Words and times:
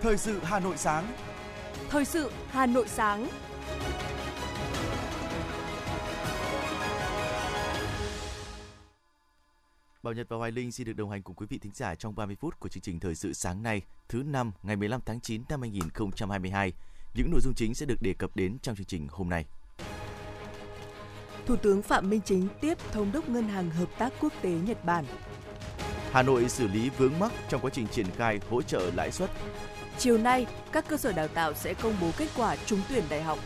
Thời 0.00 0.16
sự 0.16 0.40
Hà 0.42 0.60
Nội 0.60 0.76
sáng. 0.76 1.12
Thời 1.88 2.04
sự 2.04 2.30
Hà 2.50 2.66
Nội 2.66 2.88
sáng. 2.88 3.28
Bảo 10.02 10.14
Nhật 10.14 10.26
và 10.28 10.36
Hoài 10.36 10.50
Linh 10.50 10.72
xin 10.72 10.86
được 10.86 10.92
đồng 10.92 11.10
hành 11.10 11.22
cùng 11.22 11.36
quý 11.36 11.46
vị 11.50 11.58
thính 11.58 11.72
giả 11.74 11.94
trong 11.94 12.14
30 12.14 12.36
phút 12.40 12.60
của 12.60 12.68
chương 12.68 12.80
trình 12.80 13.00
Thời 13.00 13.14
sự 13.14 13.32
sáng 13.32 13.62
nay, 13.62 13.82
thứ 14.08 14.22
năm 14.22 14.52
ngày 14.62 14.76
15 14.76 15.00
tháng 15.06 15.20
9 15.20 15.42
năm 15.48 15.60
2022. 15.60 16.72
Những 17.14 17.30
nội 17.30 17.40
dung 17.40 17.54
chính 17.56 17.74
sẽ 17.74 17.86
được 17.86 18.02
đề 18.02 18.14
cập 18.18 18.36
đến 18.36 18.58
trong 18.62 18.76
chương 18.76 18.86
trình 18.86 19.06
hôm 19.10 19.28
nay. 19.28 19.44
Thủ 21.46 21.56
tướng 21.56 21.82
Phạm 21.82 22.10
Minh 22.10 22.20
Chính 22.24 22.48
tiếp 22.60 22.78
Thống 22.92 23.12
đốc 23.12 23.28
Ngân 23.28 23.48
hàng 23.48 23.70
Hợp 23.70 23.88
tác 23.98 24.12
Quốc 24.20 24.32
tế 24.42 24.50
Nhật 24.50 24.84
Bản. 24.84 25.04
Hà 26.12 26.22
Nội 26.22 26.48
xử 26.48 26.68
lý 26.68 26.90
vướng 26.90 27.18
mắc 27.18 27.32
trong 27.48 27.60
quá 27.60 27.70
trình 27.74 27.86
triển 27.88 28.06
khai 28.16 28.40
hỗ 28.50 28.62
trợ 28.62 28.90
lãi 28.94 29.12
suất. 29.12 29.30
Chiều 29.98 30.18
nay, 30.18 30.46
các 30.72 30.84
cơ 30.88 30.96
sở 30.96 31.12
đào 31.12 31.28
tạo 31.28 31.54
sẽ 31.54 31.74
công 31.74 31.94
bố 32.00 32.10
kết 32.16 32.28
quả 32.36 32.56
trúng 32.66 32.80
tuyển 32.88 33.04
đại 33.08 33.22
học. 33.22 33.38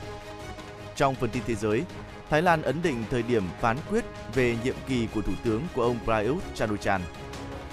Trong 0.97 1.15
phần 1.15 1.31
tin 1.31 1.43
thế 1.47 1.55
giới, 1.55 1.85
Thái 2.31 2.43
Lan 2.43 2.63
ấn 2.63 2.83
định 2.83 3.05
thời 3.11 3.23
điểm 3.23 3.45
phán 3.61 3.77
quyết 3.91 4.05
về 4.35 4.57
nhiệm 4.65 4.75
kỳ 4.89 5.09
của 5.15 5.23
Thủ 5.23 5.33
tướng 5.45 5.63
của 5.75 5.83
ông 5.83 5.99
Prayut 6.05 6.43
Chan-o-chan. 6.55 7.03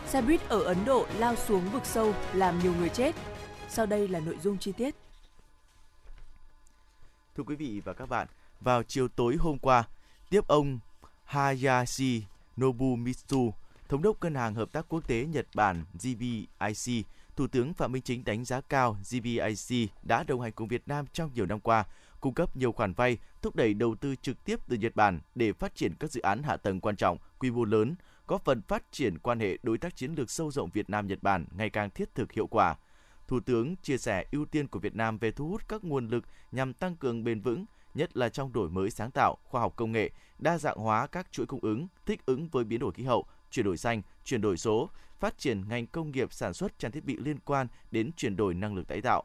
Xe 0.08 0.22
buýt 0.22 0.42
ở 0.50 0.64
Ấn 0.64 0.86
Độ 0.86 1.08
lao 1.18 1.36
xuống 1.36 1.70
vực 1.70 1.86
sâu 1.86 2.14
làm 2.34 2.60
nhiều 2.60 2.74
người 2.80 2.90
chết. 2.90 3.16
Sau 3.70 3.86
đây 3.86 4.08
là 4.08 4.20
nội 4.20 4.38
dung 4.44 4.58
chi 4.58 4.72
tiết. 4.72 4.96
Thưa 7.38 7.44
quý 7.44 7.56
vị 7.56 7.82
và 7.86 7.94
các 7.94 8.10
bạn, 8.10 8.28
vào 8.62 8.84
chiều 8.84 9.08
tối 9.08 9.36
hôm 9.40 9.58
qua, 9.58 9.84
tiếp 10.30 10.48
ông 10.48 10.80
Hayashi 11.24 12.24
Nobumitsu, 12.62 13.54
Thống 13.90 14.02
đốc 14.02 14.24
Ngân 14.24 14.36
hàng 14.36 14.54
Hợp 14.54 14.72
tác 14.72 14.86
Quốc 14.90 15.08
tế 15.08 15.26
Nhật 15.26 15.48
Bản 15.54 15.84
GBIC, 15.94 17.06
Thủ 17.40 17.48
tướng 17.48 17.74
Phạm 17.74 17.92
Minh 17.92 18.02
Chính 18.02 18.26
đánh 18.26 18.46
giá 18.46 18.62
cao 18.62 18.98
GBIC 19.12 19.90
đã 20.04 20.24
đồng 20.24 20.42
hành 20.42 20.52
cùng 20.52 20.68
Việt 20.68 20.88
Nam 20.88 21.06
trong 21.14 21.30
nhiều 21.34 21.46
năm 21.46 21.60
qua, 21.60 21.86
cung 22.20 22.34
cấp 22.34 22.58
nhiều 22.58 22.72
khoản 22.72 22.94
vay, 22.94 23.18
thúc 23.42 23.56
đẩy 23.56 23.74
đầu 23.74 23.96
tư 23.96 24.16
trực 24.16 24.46
tiếp 24.46 24.60
từ 24.68 24.78
Nhật 24.78 24.96
Bản 24.96 25.20
để 25.36 25.54
phát 25.54 25.76
triển 25.76 25.94
các 26.00 26.12
dự 26.12 26.22
án 26.22 26.44
hạ 26.44 26.58
tầng 26.58 26.80
quan 26.80 26.96
trọng, 26.96 27.18
quy 27.40 27.52
mô 27.52 27.64
lớn, 27.64 27.96
góp 28.28 28.46
phần 28.46 28.62
phát 28.62 28.84
triển 28.92 29.20
quan 29.20 29.40
hệ 29.40 29.58
đối 29.64 29.78
tác 29.78 29.96
chiến 29.96 30.14
lược 30.16 30.30
sâu 30.30 30.52
rộng 30.52 30.70
Việt 30.70 30.90
Nam 30.90 31.08
Nhật 31.08 31.24
Bản 31.24 31.46
ngày 31.58 31.70
càng 31.70 31.90
thiết 31.90 32.16
thực 32.16 32.32
hiệu 32.32 32.48
quả. 32.48 32.76
Thủ 33.28 33.40
tướng 33.40 33.76
chia 33.76 33.98
sẻ 33.98 34.26
ưu 34.32 34.46
tiên 34.46 34.68
của 34.68 34.80
Việt 34.80 34.96
Nam 34.96 35.18
về 35.18 35.32
thu 35.32 35.48
hút 35.50 35.62
các 35.68 35.84
nguồn 35.84 36.08
lực 36.08 36.24
nhằm 36.52 36.74
tăng 36.74 36.96
cường 36.96 37.24
bền 37.24 37.42
vững, 37.42 37.66
nhất 37.94 38.18
là 38.18 38.30
trong 38.30 38.54
đổi 38.54 38.70
mới 38.70 38.92
sáng 38.92 39.12
tạo, 39.12 39.38
khoa 39.44 39.62
học 39.62 39.74
công 39.76 39.92
nghệ, 39.92 40.12
đa 40.40 40.58
dạng 40.58 40.78
hóa 40.78 41.08
các 41.08 41.32
chuỗi 41.32 41.46
cung 41.46 41.60
ứng, 41.62 41.88
thích 42.06 42.26
ứng 42.26 42.48
với 42.50 42.64
biến 42.64 42.80
đổi 42.80 42.92
khí 42.92 43.04
hậu, 43.04 43.26
chuyển 43.52 43.66
đổi 43.66 43.78
xanh, 43.78 44.02
chuyển 44.26 44.42
đổi 44.42 44.58
số, 44.58 44.90
phát 45.20 45.38
triển 45.38 45.70
ngành 45.70 45.88
công 45.88 46.12
nghiệp 46.12 46.34
sản 46.34 46.54
xuất 46.54 46.80
trang 46.80 46.92
thiết 46.92 47.06
bị 47.06 47.18
liên 47.18 47.40
quan 47.40 47.68
đến 47.92 48.12
chuyển 48.18 48.36
đổi 48.36 48.54
năng 48.54 48.76
lượng 48.76 48.86
tái 48.86 49.02
tạo. 49.02 49.24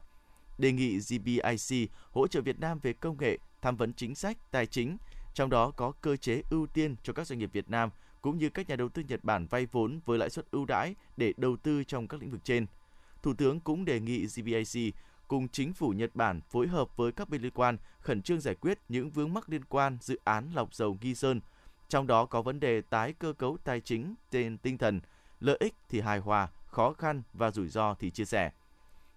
Đề 0.57 0.71
nghị 0.71 0.99
GBIC 0.99 1.89
hỗ 2.11 2.27
trợ 2.27 2.41
Việt 2.41 2.59
Nam 2.59 2.79
về 2.79 2.93
công 2.93 3.17
nghệ, 3.17 3.37
tham 3.61 3.75
vấn 3.77 3.93
chính 3.93 4.15
sách, 4.15 4.37
tài 4.51 4.65
chính, 4.65 4.97
trong 5.33 5.49
đó 5.49 5.71
có 5.71 5.91
cơ 5.91 6.15
chế 6.15 6.41
ưu 6.49 6.67
tiên 6.67 6.95
cho 7.03 7.13
các 7.13 7.27
doanh 7.27 7.39
nghiệp 7.39 7.49
Việt 7.53 7.69
Nam 7.69 7.89
cũng 8.21 8.37
như 8.37 8.49
các 8.49 8.69
nhà 8.69 8.75
đầu 8.75 8.89
tư 8.89 9.03
Nhật 9.07 9.23
Bản 9.23 9.47
vay 9.47 9.65
vốn 9.65 9.99
với 10.05 10.17
lãi 10.17 10.29
suất 10.29 10.51
ưu 10.51 10.65
đãi 10.65 10.95
để 11.17 11.33
đầu 11.37 11.57
tư 11.57 11.83
trong 11.83 12.07
các 12.07 12.21
lĩnh 12.21 12.31
vực 12.31 12.43
trên. 12.43 12.65
Thủ 13.23 13.33
tướng 13.33 13.59
cũng 13.59 13.85
đề 13.85 13.99
nghị 13.99 14.25
GBIC 14.25 14.95
cùng 15.27 15.47
chính 15.47 15.73
phủ 15.73 15.89
Nhật 15.89 16.15
Bản 16.15 16.41
phối 16.41 16.67
hợp 16.67 16.97
với 16.97 17.11
các 17.11 17.29
bên 17.29 17.41
liên 17.41 17.51
quan 17.51 17.77
khẩn 17.99 18.21
trương 18.21 18.41
giải 18.41 18.55
quyết 18.55 18.79
những 18.89 19.09
vướng 19.09 19.33
mắc 19.33 19.49
liên 19.49 19.65
quan 19.65 19.97
dự 20.01 20.19
án 20.23 20.51
lọc 20.53 20.73
dầu 20.73 20.97
Nghi 21.01 21.15
Sơn, 21.15 21.41
trong 21.89 22.07
đó 22.07 22.25
có 22.25 22.41
vấn 22.41 22.59
đề 22.59 22.81
tái 22.81 23.13
cơ 23.13 23.33
cấu 23.33 23.57
tài 23.63 23.81
chính 23.81 24.15
trên 24.31 24.57
tinh 24.57 24.77
thần 24.77 25.01
lợi 25.39 25.57
ích 25.59 25.73
thì 25.89 26.01
hài 26.01 26.19
hòa, 26.19 26.47
khó 26.67 26.93
khăn 26.93 27.21
và 27.33 27.51
rủi 27.51 27.67
ro 27.67 27.95
thì 27.99 28.11
chia 28.11 28.25
sẻ. 28.25 28.51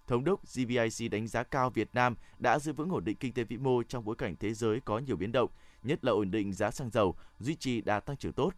Thống 0.07 0.23
đốc 0.23 0.41
GBIC 0.55 1.11
đánh 1.11 1.27
giá 1.27 1.43
cao 1.43 1.69
Việt 1.69 1.89
Nam 1.93 2.15
đã 2.39 2.59
giữ 2.59 2.73
vững 2.73 2.91
ổn 2.91 3.05
định 3.05 3.17
kinh 3.17 3.33
tế 3.33 3.43
vĩ 3.43 3.57
mô 3.57 3.83
trong 3.83 4.05
bối 4.05 4.15
cảnh 4.15 4.35
thế 4.39 4.53
giới 4.53 4.79
có 4.79 4.99
nhiều 4.99 5.15
biến 5.15 5.31
động, 5.31 5.49
nhất 5.83 6.05
là 6.05 6.11
ổn 6.11 6.31
định 6.31 6.53
giá 6.53 6.71
xăng 6.71 6.89
dầu, 6.89 7.15
duy 7.39 7.55
trì 7.55 7.81
đà 7.81 7.99
tăng 7.99 8.17
trưởng 8.17 8.33
tốt, 8.33 8.53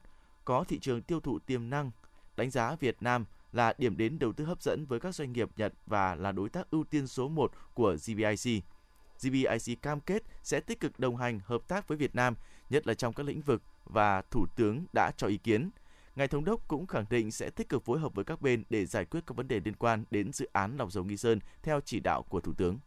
có 0.46 0.64
thị 0.64 0.80
trường 0.80 1.02
tiêu 1.02 1.20
thụ 1.20 1.40
tiềm 1.40 1.70
năng. 1.70 1.92
Đánh 2.36 2.50
giá 2.50 2.76
Việt 2.80 2.98
Nam 3.02 3.26
là 3.52 3.74
điểm 3.78 3.98
đến 3.98 4.20
đầu 4.20 4.34
tư 4.34 4.46
hấp 4.46 4.62
dẫn 4.62 4.86
với 4.86 5.00
các 5.00 5.16
doanh 5.16 5.34
nghiệp 5.34 5.50
Nhật 5.56 5.74
và 5.86 6.16
là 6.16 6.32
đối 6.32 6.50
tác 6.50 6.72
ưu 6.72 6.84
tiên 6.84 7.08
số 7.08 7.28
1 7.28 7.52
của 7.74 7.96
GBIC. 7.96 8.64
GBIC 9.22 9.82
cam 9.82 10.00
kết 10.00 10.24
sẽ 10.44 10.60
tích 10.60 10.80
cực 10.80 11.00
đồng 11.00 11.18
hành 11.18 11.40
hợp 11.46 11.62
tác 11.68 11.88
với 11.88 11.98
Việt 11.98 12.16
Nam, 12.16 12.36
nhất 12.70 12.88
là 12.88 12.94
trong 12.94 13.14
các 13.14 13.26
lĩnh 13.26 13.42
vực 13.42 13.62
và 13.86 14.22
Thủ 14.22 14.46
tướng 14.56 14.86
đã 14.94 15.12
cho 15.18 15.28
ý 15.28 15.38
kiến. 15.38 15.70
Ngài 16.16 16.28
Thống 16.28 16.46
đốc 16.46 16.68
cũng 16.68 16.88
khẳng 16.88 17.06
định 17.10 17.32
sẽ 17.32 17.50
tích 17.50 17.70
cực 17.70 17.86
phối 17.86 18.00
hợp 18.00 18.16
với 18.16 18.26
các 18.26 18.42
bên 18.42 18.64
để 18.70 18.86
giải 18.86 19.06
quyết 19.06 19.20
các 19.28 19.38
vấn 19.38 19.48
đề 19.48 19.60
liên 19.66 19.76
quan 19.76 20.04
đến 20.12 20.34
dự 20.34 20.50
án 20.54 20.78
lọc 20.78 20.92
dầu 20.92 21.04
Nghi 21.04 21.18
Sơn 21.18 21.40
theo 21.64 21.80
chỉ 21.86 22.00
đạo 22.00 22.24
của 22.24 22.42
Thủ 22.42 22.54
tướng. 22.54 22.80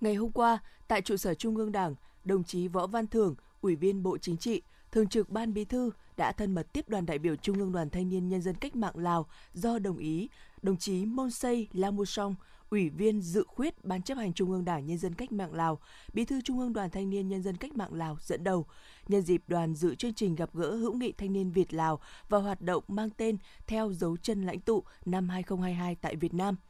Ngày 0.00 0.14
hôm 0.14 0.32
qua, 0.32 0.58
tại 0.88 1.02
trụ 1.02 1.16
sở 1.16 1.34
Trung 1.34 1.56
ương 1.56 1.72
Đảng, 1.72 1.94
đồng 2.24 2.44
chí 2.44 2.68
Võ 2.68 2.86
Văn 2.86 3.06
Thưởng, 3.06 3.34
Ủy 3.60 3.76
viên 3.76 4.02
Bộ 4.02 4.18
Chính 4.18 4.36
trị, 4.36 4.62
Thường 4.92 5.08
trực 5.08 5.30
Ban 5.30 5.54
Bí 5.54 5.64
thư 5.64 5.90
đã 6.16 6.32
thân 6.32 6.54
mật 6.54 6.72
tiếp 6.72 6.88
đoàn 6.88 7.06
đại 7.06 7.18
biểu 7.18 7.36
Trung 7.36 7.58
ương 7.58 7.72
Đoàn 7.72 7.90
Thanh 7.90 8.08
niên 8.08 8.28
Nhân 8.28 8.42
dân 8.42 8.54
Cách 8.54 8.76
mạng 8.76 8.96
Lào 8.96 9.26
do 9.52 9.78
đồng 9.78 9.98
ý 9.98 10.28
đồng 10.62 10.76
chí 10.76 11.06
Monsei 11.06 11.66
Lamusong, 11.72 12.34
Ủy 12.70 12.88
viên 12.88 13.20
dự 13.20 13.44
khuyết 13.48 13.84
Ban 13.84 14.02
chấp 14.02 14.18
hành 14.18 14.32
Trung 14.32 14.50
ương 14.50 14.64
Đảng 14.64 14.86
Nhân 14.86 14.98
dân 14.98 15.14
Cách 15.14 15.32
mạng 15.32 15.54
Lào, 15.54 15.78
Bí 16.12 16.24
thư 16.24 16.40
Trung 16.40 16.58
ương 16.58 16.72
Đoàn 16.72 16.90
Thanh 16.90 17.10
niên 17.10 17.28
Nhân 17.28 17.42
dân 17.42 17.56
Cách 17.56 17.76
mạng 17.76 17.94
Lào 17.94 18.16
dẫn 18.20 18.44
đầu. 18.44 18.66
Nhân 19.08 19.22
dịp 19.22 19.42
đoàn 19.46 19.74
dự 19.74 19.94
chương 19.94 20.14
trình 20.14 20.34
gặp 20.34 20.50
gỡ 20.54 20.70
hữu 20.74 20.94
nghị 20.94 21.12
thanh 21.12 21.32
niên 21.32 21.50
Việt 21.50 21.74
Lào 21.74 22.00
và 22.28 22.38
hoạt 22.38 22.60
động 22.60 22.84
mang 22.88 23.10
tên 23.16 23.36
Theo 23.66 23.92
dấu 23.92 24.16
chân 24.16 24.46
lãnh 24.46 24.60
tụ 24.60 24.84
năm 25.04 25.28
2022 25.28 25.94
tại 25.94 26.16
Việt 26.16 26.34
Nam– 26.34 26.56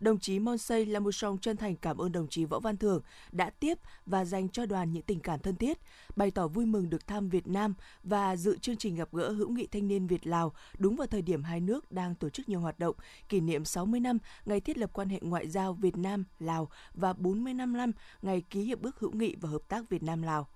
đồng 0.00 0.18
chí 0.18 0.38
Monsei 0.38 0.84
Lamusong 0.84 1.38
chân 1.38 1.56
thành 1.56 1.76
cảm 1.76 1.98
ơn 1.98 2.12
đồng 2.12 2.28
chí 2.28 2.44
Võ 2.44 2.60
Văn 2.60 2.76
Thưởng 2.76 3.02
đã 3.32 3.50
tiếp 3.50 3.78
và 4.06 4.24
dành 4.24 4.48
cho 4.48 4.66
đoàn 4.66 4.92
những 4.92 5.02
tình 5.02 5.20
cảm 5.20 5.40
thân 5.40 5.56
thiết, 5.56 5.78
bày 6.16 6.30
tỏ 6.30 6.48
vui 6.48 6.66
mừng 6.66 6.90
được 6.90 7.06
thăm 7.06 7.28
Việt 7.28 7.46
Nam 7.46 7.74
và 8.02 8.36
dự 8.36 8.58
chương 8.58 8.76
trình 8.76 8.94
gặp 8.94 9.08
gỡ 9.12 9.30
hữu 9.30 9.48
nghị 9.48 9.66
thanh 9.66 9.88
niên 9.88 10.06
Việt 10.06 10.26
Lào 10.26 10.52
đúng 10.78 10.96
vào 10.96 11.06
thời 11.06 11.22
điểm 11.22 11.42
hai 11.42 11.60
nước 11.60 11.92
đang 11.92 12.14
tổ 12.14 12.28
chức 12.28 12.48
nhiều 12.48 12.60
hoạt 12.60 12.78
động 12.78 12.96
kỷ 13.28 13.40
niệm 13.40 13.64
60 13.64 14.00
năm 14.00 14.18
ngày 14.44 14.60
thiết 14.60 14.78
lập 14.78 14.90
quan 14.92 15.08
hệ 15.08 15.18
ngoại 15.22 15.48
giao 15.48 15.72
Việt 15.72 15.96
Nam 15.96 16.24
Lào 16.38 16.68
và 16.94 17.12
45 17.12 17.76
năm 17.76 17.92
ngày 18.22 18.42
ký 18.50 18.60
hiệp 18.60 18.82
ước 18.82 19.00
hữu 19.00 19.12
nghị 19.12 19.36
và 19.40 19.48
hợp 19.48 19.62
tác 19.68 19.88
Việt 19.90 20.02
Nam 20.02 20.22
Lào. 20.22 20.48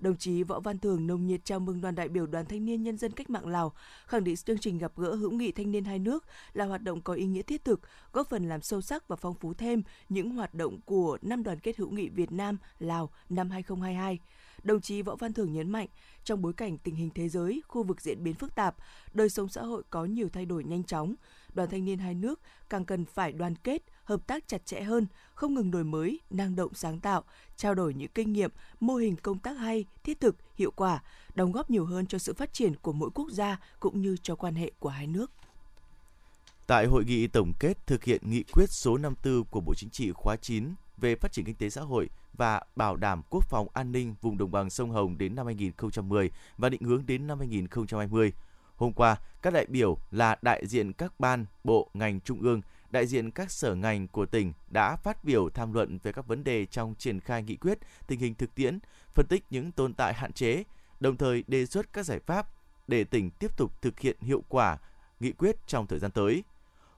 Đồng 0.00 0.16
chí 0.16 0.42
Võ 0.42 0.60
Văn 0.60 0.78
Thường 0.78 1.06
nồng 1.06 1.26
nhiệt 1.26 1.40
chào 1.44 1.60
mừng 1.60 1.80
đoàn 1.80 1.94
đại 1.94 2.08
biểu 2.08 2.26
Đoàn 2.26 2.46
Thanh 2.46 2.64
niên 2.64 2.82
Nhân 2.82 2.96
dân 2.96 3.12
Cách 3.12 3.30
mạng 3.30 3.46
Lào, 3.46 3.72
khẳng 4.06 4.24
định 4.24 4.36
chương 4.36 4.58
trình 4.58 4.78
gặp 4.78 4.92
gỡ 4.96 5.14
hữu 5.14 5.30
nghị 5.30 5.52
thanh 5.52 5.72
niên 5.72 5.84
hai 5.84 5.98
nước 5.98 6.24
là 6.52 6.64
hoạt 6.64 6.82
động 6.82 7.00
có 7.00 7.12
ý 7.14 7.26
nghĩa 7.26 7.42
thiết 7.42 7.64
thực, 7.64 7.80
góp 8.12 8.28
phần 8.28 8.48
làm 8.48 8.62
sâu 8.62 8.80
sắc 8.80 9.08
và 9.08 9.16
phong 9.16 9.34
phú 9.34 9.54
thêm 9.54 9.82
những 10.08 10.30
hoạt 10.30 10.54
động 10.54 10.80
của 10.84 11.18
năm 11.22 11.42
đoàn 11.42 11.58
kết 11.60 11.76
hữu 11.76 11.90
nghị 11.90 12.08
Việt 12.08 12.32
Nam 12.32 12.58
Lào 12.78 13.10
năm 13.28 13.50
2022 13.50 14.18
đồng 14.62 14.80
chí 14.80 15.02
Võ 15.02 15.16
Văn 15.16 15.32
Thưởng 15.32 15.52
nhấn 15.52 15.70
mạnh, 15.70 15.88
trong 16.24 16.42
bối 16.42 16.52
cảnh 16.52 16.78
tình 16.78 16.94
hình 16.94 17.10
thế 17.14 17.28
giới, 17.28 17.62
khu 17.68 17.82
vực 17.82 18.00
diễn 18.00 18.24
biến 18.24 18.34
phức 18.34 18.54
tạp, 18.54 18.76
đời 19.12 19.30
sống 19.30 19.48
xã 19.48 19.62
hội 19.62 19.82
có 19.90 20.04
nhiều 20.04 20.28
thay 20.32 20.46
đổi 20.46 20.64
nhanh 20.64 20.84
chóng, 20.84 21.14
đoàn 21.54 21.70
thanh 21.70 21.84
niên 21.84 21.98
hai 21.98 22.14
nước 22.14 22.40
càng 22.68 22.84
cần 22.84 23.04
phải 23.04 23.32
đoàn 23.32 23.54
kết, 23.56 23.82
hợp 24.04 24.26
tác 24.26 24.48
chặt 24.48 24.66
chẽ 24.66 24.80
hơn, 24.80 25.06
không 25.34 25.54
ngừng 25.54 25.70
đổi 25.70 25.84
mới, 25.84 26.20
năng 26.30 26.56
động 26.56 26.74
sáng 26.74 27.00
tạo, 27.00 27.24
trao 27.56 27.74
đổi 27.74 27.94
những 27.94 28.10
kinh 28.14 28.32
nghiệm, 28.32 28.50
mô 28.80 28.94
hình 28.94 29.16
công 29.16 29.38
tác 29.38 29.52
hay, 29.52 29.84
thiết 30.04 30.20
thực, 30.20 30.36
hiệu 30.54 30.70
quả, 30.70 31.02
đóng 31.34 31.52
góp 31.52 31.70
nhiều 31.70 31.84
hơn 31.84 32.06
cho 32.06 32.18
sự 32.18 32.34
phát 32.34 32.52
triển 32.52 32.74
của 32.76 32.92
mỗi 32.92 33.10
quốc 33.14 33.30
gia 33.30 33.60
cũng 33.80 34.00
như 34.02 34.16
cho 34.22 34.34
quan 34.34 34.54
hệ 34.54 34.70
của 34.78 34.88
hai 34.88 35.06
nước. 35.06 35.30
Tại 36.66 36.86
hội 36.86 37.04
nghị 37.04 37.26
tổng 37.26 37.52
kết 37.58 37.86
thực 37.86 38.04
hiện 38.04 38.20
nghị 38.24 38.42
quyết 38.42 38.66
số 38.70 38.96
54 38.96 39.44
của 39.44 39.60
Bộ 39.60 39.74
Chính 39.74 39.90
trị 39.90 40.12
khóa 40.12 40.36
9 40.36 40.74
về 40.96 41.16
phát 41.16 41.32
triển 41.32 41.44
kinh 41.44 41.54
tế 41.54 41.70
xã 41.70 41.80
hội 41.80 42.08
và 42.40 42.60
bảo 42.76 42.96
đảm 42.96 43.22
quốc 43.30 43.44
phòng 43.44 43.68
an 43.72 43.92
ninh 43.92 44.14
vùng 44.20 44.38
đồng 44.38 44.50
bằng 44.50 44.70
sông 44.70 44.90
Hồng 44.90 45.18
đến 45.18 45.34
năm 45.34 45.46
2010 45.46 46.30
và 46.58 46.68
định 46.68 46.82
hướng 46.82 47.06
đến 47.06 47.26
năm 47.26 47.38
2020. 47.38 48.32
Hôm 48.76 48.92
qua, 48.92 49.16
các 49.42 49.52
đại 49.52 49.66
biểu 49.66 49.98
là 50.10 50.36
đại 50.42 50.66
diện 50.66 50.92
các 50.92 51.20
ban, 51.20 51.46
bộ, 51.64 51.90
ngành 51.94 52.20
trung 52.20 52.40
ương, 52.40 52.60
đại 52.90 53.06
diện 53.06 53.30
các 53.30 53.50
sở 53.50 53.74
ngành 53.74 54.08
của 54.08 54.26
tỉnh 54.26 54.52
đã 54.70 54.96
phát 54.96 55.24
biểu 55.24 55.48
tham 55.50 55.72
luận 55.72 55.98
về 56.02 56.12
các 56.12 56.26
vấn 56.26 56.44
đề 56.44 56.66
trong 56.66 56.94
triển 56.98 57.20
khai 57.20 57.42
nghị 57.42 57.56
quyết, 57.56 57.78
tình 58.06 58.20
hình 58.20 58.34
thực 58.34 58.54
tiễn, 58.54 58.78
phân 59.14 59.26
tích 59.28 59.44
những 59.50 59.72
tồn 59.72 59.94
tại 59.94 60.14
hạn 60.14 60.32
chế, 60.32 60.64
đồng 61.00 61.16
thời 61.16 61.44
đề 61.46 61.66
xuất 61.66 61.92
các 61.92 62.06
giải 62.06 62.18
pháp 62.18 62.46
để 62.88 63.04
tỉnh 63.04 63.30
tiếp 63.30 63.56
tục 63.56 63.82
thực 63.82 64.00
hiện 64.00 64.16
hiệu 64.20 64.42
quả 64.48 64.78
nghị 65.20 65.32
quyết 65.32 65.56
trong 65.66 65.86
thời 65.86 65.98
gian 65.98 66.10
tới. 66.10 66.44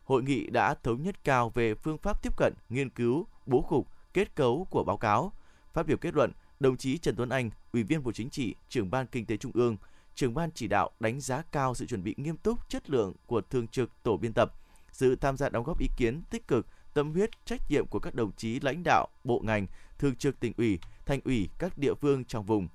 Hội 0.04 0.22
nghị 0.22 0.46
đã 0.46 0.74
thống 0.74 1.02
nhất 1.02 1.24
cao 1.24 1.50
về 1.54 1.74
phương 1.74 1.98
pháp 1.98 2.22
tiếp 2.22 2.36
cận, 2.36 2.52
nghiên 2.68 2.90
cứu, 2.90 3.26
bố 3.46 3.62
cục, 3.62 3.88
kết 4.14 4.34
cấu 4.34 4.66
của 4.70 4.84
báo 4.84 4.96
cáo. 4.96 5.32
Phát 5.72 5.86
biểu 5.86 5.96
kết 5.96 6.14
luận, 6.14 6.32
đồng 6.60 6.76
chí 6.76 6.98
Trần 6.98 7.16
Tuấn 7.16 7.28
Anh, 7.28 7.50
Ủy 7.72 7.82
viên 7.82 8.02
Bộ 8.02 8.12
Chính 8.12 8.30
trị, 8.30 8.54
trưởng 8.68 8.90
ban 8.90 9.06
Kinh 9.06 9.26
tế 9.26 9.36
Trung 9.36 9.52
ương, 9.54 9.76
trưởng 10.14 10.34
ban 10.34 10.50
chỉ 10.54 10.68
đạo 10.68 10.90
đánh 11.00 11.20
giá 11.20 11.42
cao 11.52 11.74
sự 11.74 11.86
chuẩn 11.86 12.02
bị 12.02 12.14
nghiêm 12.16 12.36
túc, 12.36 12.68
chất 12.68 12.90
lượng 12.90 13.12
của 13.26 13.40
thường 13.40 13.68
trực 13.68 14.02
tổ 14.02 14.16
biên 14.16 14.32
tập, 14.32 14.52
sự 14.92 15.16
tham 15.16 15.36
gia 15.36 15.48
đóng 15.48 15.64
góp 15.64 15.80
ý 15.80 15.86
kiến 15.96 16.22
tích 16.30 16.48
cực, 16.48 16.66
tâm 16.94 17.12
huyết, 17.12 17.30
trách 17.44 17.60
nhiệm 17.70 17.86
của 17.86 17.98
các 17.98 18.14
đồng 18.14 18.32
chí 18.32 18.60
lãnh 18.60 18.82
đạo, 18.84 19.08
bộ 19.24 19.40
ngành, 19.44 19.66
thường 19.98 20.16
trực 20.16 20.40
tỉnh 20.40 20.52
ủy, 20.56 20.78
thành 21.06 21.20
ủy 21.24 21.48
các 21.58 21.78
địa 21.78 21.94
phương 21.94 22.24
trong 22.24 22.44
vùng. 22.44 22.68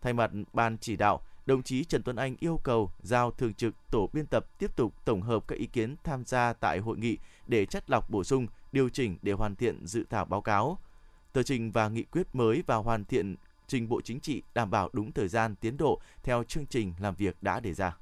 Thay 0.00 0.12
mặt 0.12 0.30
ban 0.52 0.78
chỉ 0.78 0.96
đạo, 0.96 1.20
đồng 1.46 1.62
chí 1.62 1.84
Trần 1.84 2.02
Tuấn 2.02 2.16
Anh 2.16 2.36
yêu 2.40 2.60
cầu 2.64 2.90
giao 3.02 3.30
thường 3.30 3.54
trực 3.54 3.74
tổ 3.90 4.08
biên 4.12 4.26
tập 4.26 4.58
tiếp 4.58 4.76
tục 4.76 4.94
tổng 5.04 5.22
hợp 5.22 5.48
các 5.48 5.58
ý 5.58 5.66
kiến 5.66 5.96
tham 6.04 6.24
gia 6.24 6.52
tại 6.52 6.78
hội 6.78 6.98
nghị 6.98 7.18
để 7.46 7.66
chất 7.66 7.90
lọc 7.90 8.10
bổ 8.10 8.24
sung, 8.24 8.46
điều 8.72 8.88
chỉnh 8.88 9.18
để 9.22 9.32
hoàn 9.32 9.56
thiện 9.56 9.86
dự 9.86 10.04
thảo 10.10 10.24
báo 10.24 10.40
cáo. 10.40 10.78
Tờ 11.32 11.42
trình 11.42 11.72
và 11.72 11.88
nghị 11.88 12.02
quyết 12.02 12.34
mới 12.34 12.62
và 12.66 12.76
hoàn 12.76 13.04
thiện 13.04 13.36
trình 13.66 13.88
Bộ 13.88 14.00
Chính 14.00 14.20
trị 14.20 14.42
đảm 14.54 14.70
bảo 14.70 14.90
đúng 14.92 15.12
thời 15.12 15.28
gian 15.28 15.54
tiến 15.56 15.76
độ 15.76 16.00
theo 16.22 16.44
chương 16.44 16.66
trình 16.66 16.94
làm 17.00 17.14
việc 17.14 17.42
đã 17.42 17.60
đề 17.60 17.74
ra. 17.74 17.96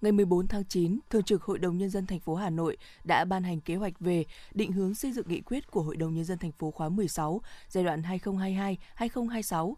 Ngày 0.00 0.12
14 0.12 0.48
tháng 0.48 0.64
9, 0.64 0.98
Thường 1.10 1.22
trực 1.22 1.42
Hội 1.42 1.58
đồng 1.58 1.78
nhân 1.78 1.90
dân 1.90 2.06
thành 2.06 2.20
phố 2.20 2.34
Hà 2.34 2.50
Nội 2.50 2.76
đã 3.04 3.24
ban 3.24 3.42
hành 3.42 3.60
kế 3.60 3.74
hoạch 3.74 4.00
về 4.00 4.24
định 4.54 4.72
hướng 4.72 4.94
xây 4.94 5.12
dựng 5.12 5.28
nghị 5.28 5.40
quyết 5.40 5.70
của 5.70 5.82
Hội 5.82 5.96
đồng 5.96 6.14
nhân 6.14 6.24
dân 6.24 6.38
thành 6.38 6.52
phố 6.52 6.70
khóa 6.70 6.88
16 6.88 7.40
giai 7.68 7.84
đoạn 7.84 8.02
2022-2026 8.98 9.74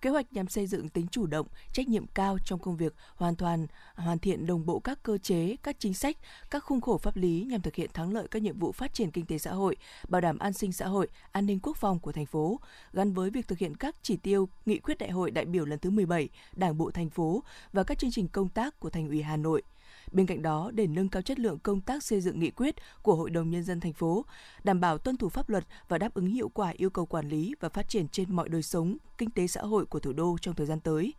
Kế 0.00 0.10
hoạch 0.10 0.32
nhằm 0.32 0.48
xây 0.48 0.66
dựng 0.66 0.88
tính 0.88 1.06
chủ 1.10 1.26
động, 1.26 1.46
trách 1.72 1.88
nhiệm 1.88 2.06
cao 2.06 2.38
trong 2.44 2.58
công 2.58 2.76
việc 2.76 2.94
hoàn 3.16 3.36
toàn 3.36 3.66
hoàn 3.94 4.18
thiện 4.18 4.46
đồng 4.46 4.66
bộ 4.66 4.80
các 4.80 5.02
cơ 5.02 5.18
chế, 5.18 5.56
các 5.62 5.76
chính 5.78 5.94
sách, 5.94 6.16
các 6.50 6.64
khung 6.64 6.80
khổ 6.80 6.98
pháp 6.98 7.16
lý 7.16 7.46
nhằm 7.48 7.60
thực 7.60 7.74
hiện 7.74 7.90
thắng 7.94 8.12
lợi 8.12 8.28
các 8.30 8.42
nhiệm 8.42 8.58
vụ 8.58 8.72
phát 8.72 8.94
triển 8.94 9.10
kinh 9.10 9.26
tế 9.26 9.38
xã 9.38 9.52
hội, 9.52 9.76
bảo 10.08 10.20
đảm 10.20 10.38
an 10.38 10.52
sinh 10.52 10.72
xã 10.72 10.86
hội, 10.86 11.08
an 11.32 11.46
ninh 11.46 11.60
quốc 11.62 11.76
phòng 11.76 12.00
của 12.00 12.12
thành 12.12 12.26
phố, 12.26 12.60
gắn 12.92 13.12
với 13.12 13.30
việc 13.30 13.48
thực 13.48 13.58
hiện 13.58 13.76
các 13.76 13.96
chỉ 14.02 14.16
tiêu 14.16 14.48
nghị 14.66 14.78
quyết 14.78 14.98
đại 14.98 15.10
hội 15.10 15.30
đại 15.30 15.44
biểu 15.44 15.64
lần 15.64 15.78
thứ 15.78 15.90
17 15.90 16.28
Đảng 16.52 16.78
bộ 16.78 16.90
thành 16.90 17.10
phố 17.10 17.42
và 17.72 17.82
các 17.82 17.98
chương 17.98 18.10
trình 18.10 18.28
công 18.28 18.48
tác 18.48 18.80
của 18.80 18.90
Thành 18.90 19.08
ủy 19.08 19.22
Hà 19.22 19.36
Nội– 19.36 19.62
Bên 20.12 20.26
cạnh 20.26 20.42
đó, 20.42 20.70
để 20.74 20.86
nâng 20.86 21.08
cao 21.08 21.22
chất 21.22 21.38
lượng 21.38 21.58
công 21.58 21.80
tác 21.80 22.02
xây 22.02 22.20
dựng 22.20 22.40
nghị 22.40 22.50
quyết 22.50 22.74
của 23.02 23.14
Hội 23.14 23.30
đồng 23.30 23.50
nhân 23.50 23.64
dân 23.64 23.80
thành 23.80 23.92
phố, 23.92 24.24
đảm 24.64 24.80
bảo 24.80 24.98
tuân 24.98 25.16
thủ 25.16 25.28
pháp 25.28 25.48
luật 25.48 25.64
và 25.88 25.98
đáp 25.98 26.14
ứng 26.14 26.26
hiệu 26.26 26.48
quả 26.48 26.72
yêu 26.76 26.90
cầu 26.90 27.06
quản 27.06 27.28
lý 27.28 27.54
và 27.60 27.68
phát 27.68 27.88
triển 27.88 28.08
trên 28.08 28.36
mọi 28.36 28.48
đời 28.48 28.62
sống, 28.62 28.96
kinh 29.18 29.30
tế 29.30 29.46
xã 29.46 29.60
hội 29.60 29.86
của 29.86 30.00
thủ 30.00 30.12
đô 30.12 30.36
trong 30.40 30.54
thời 30.54 30.66
gian 30.66 30.80
tới. 30.80 31.14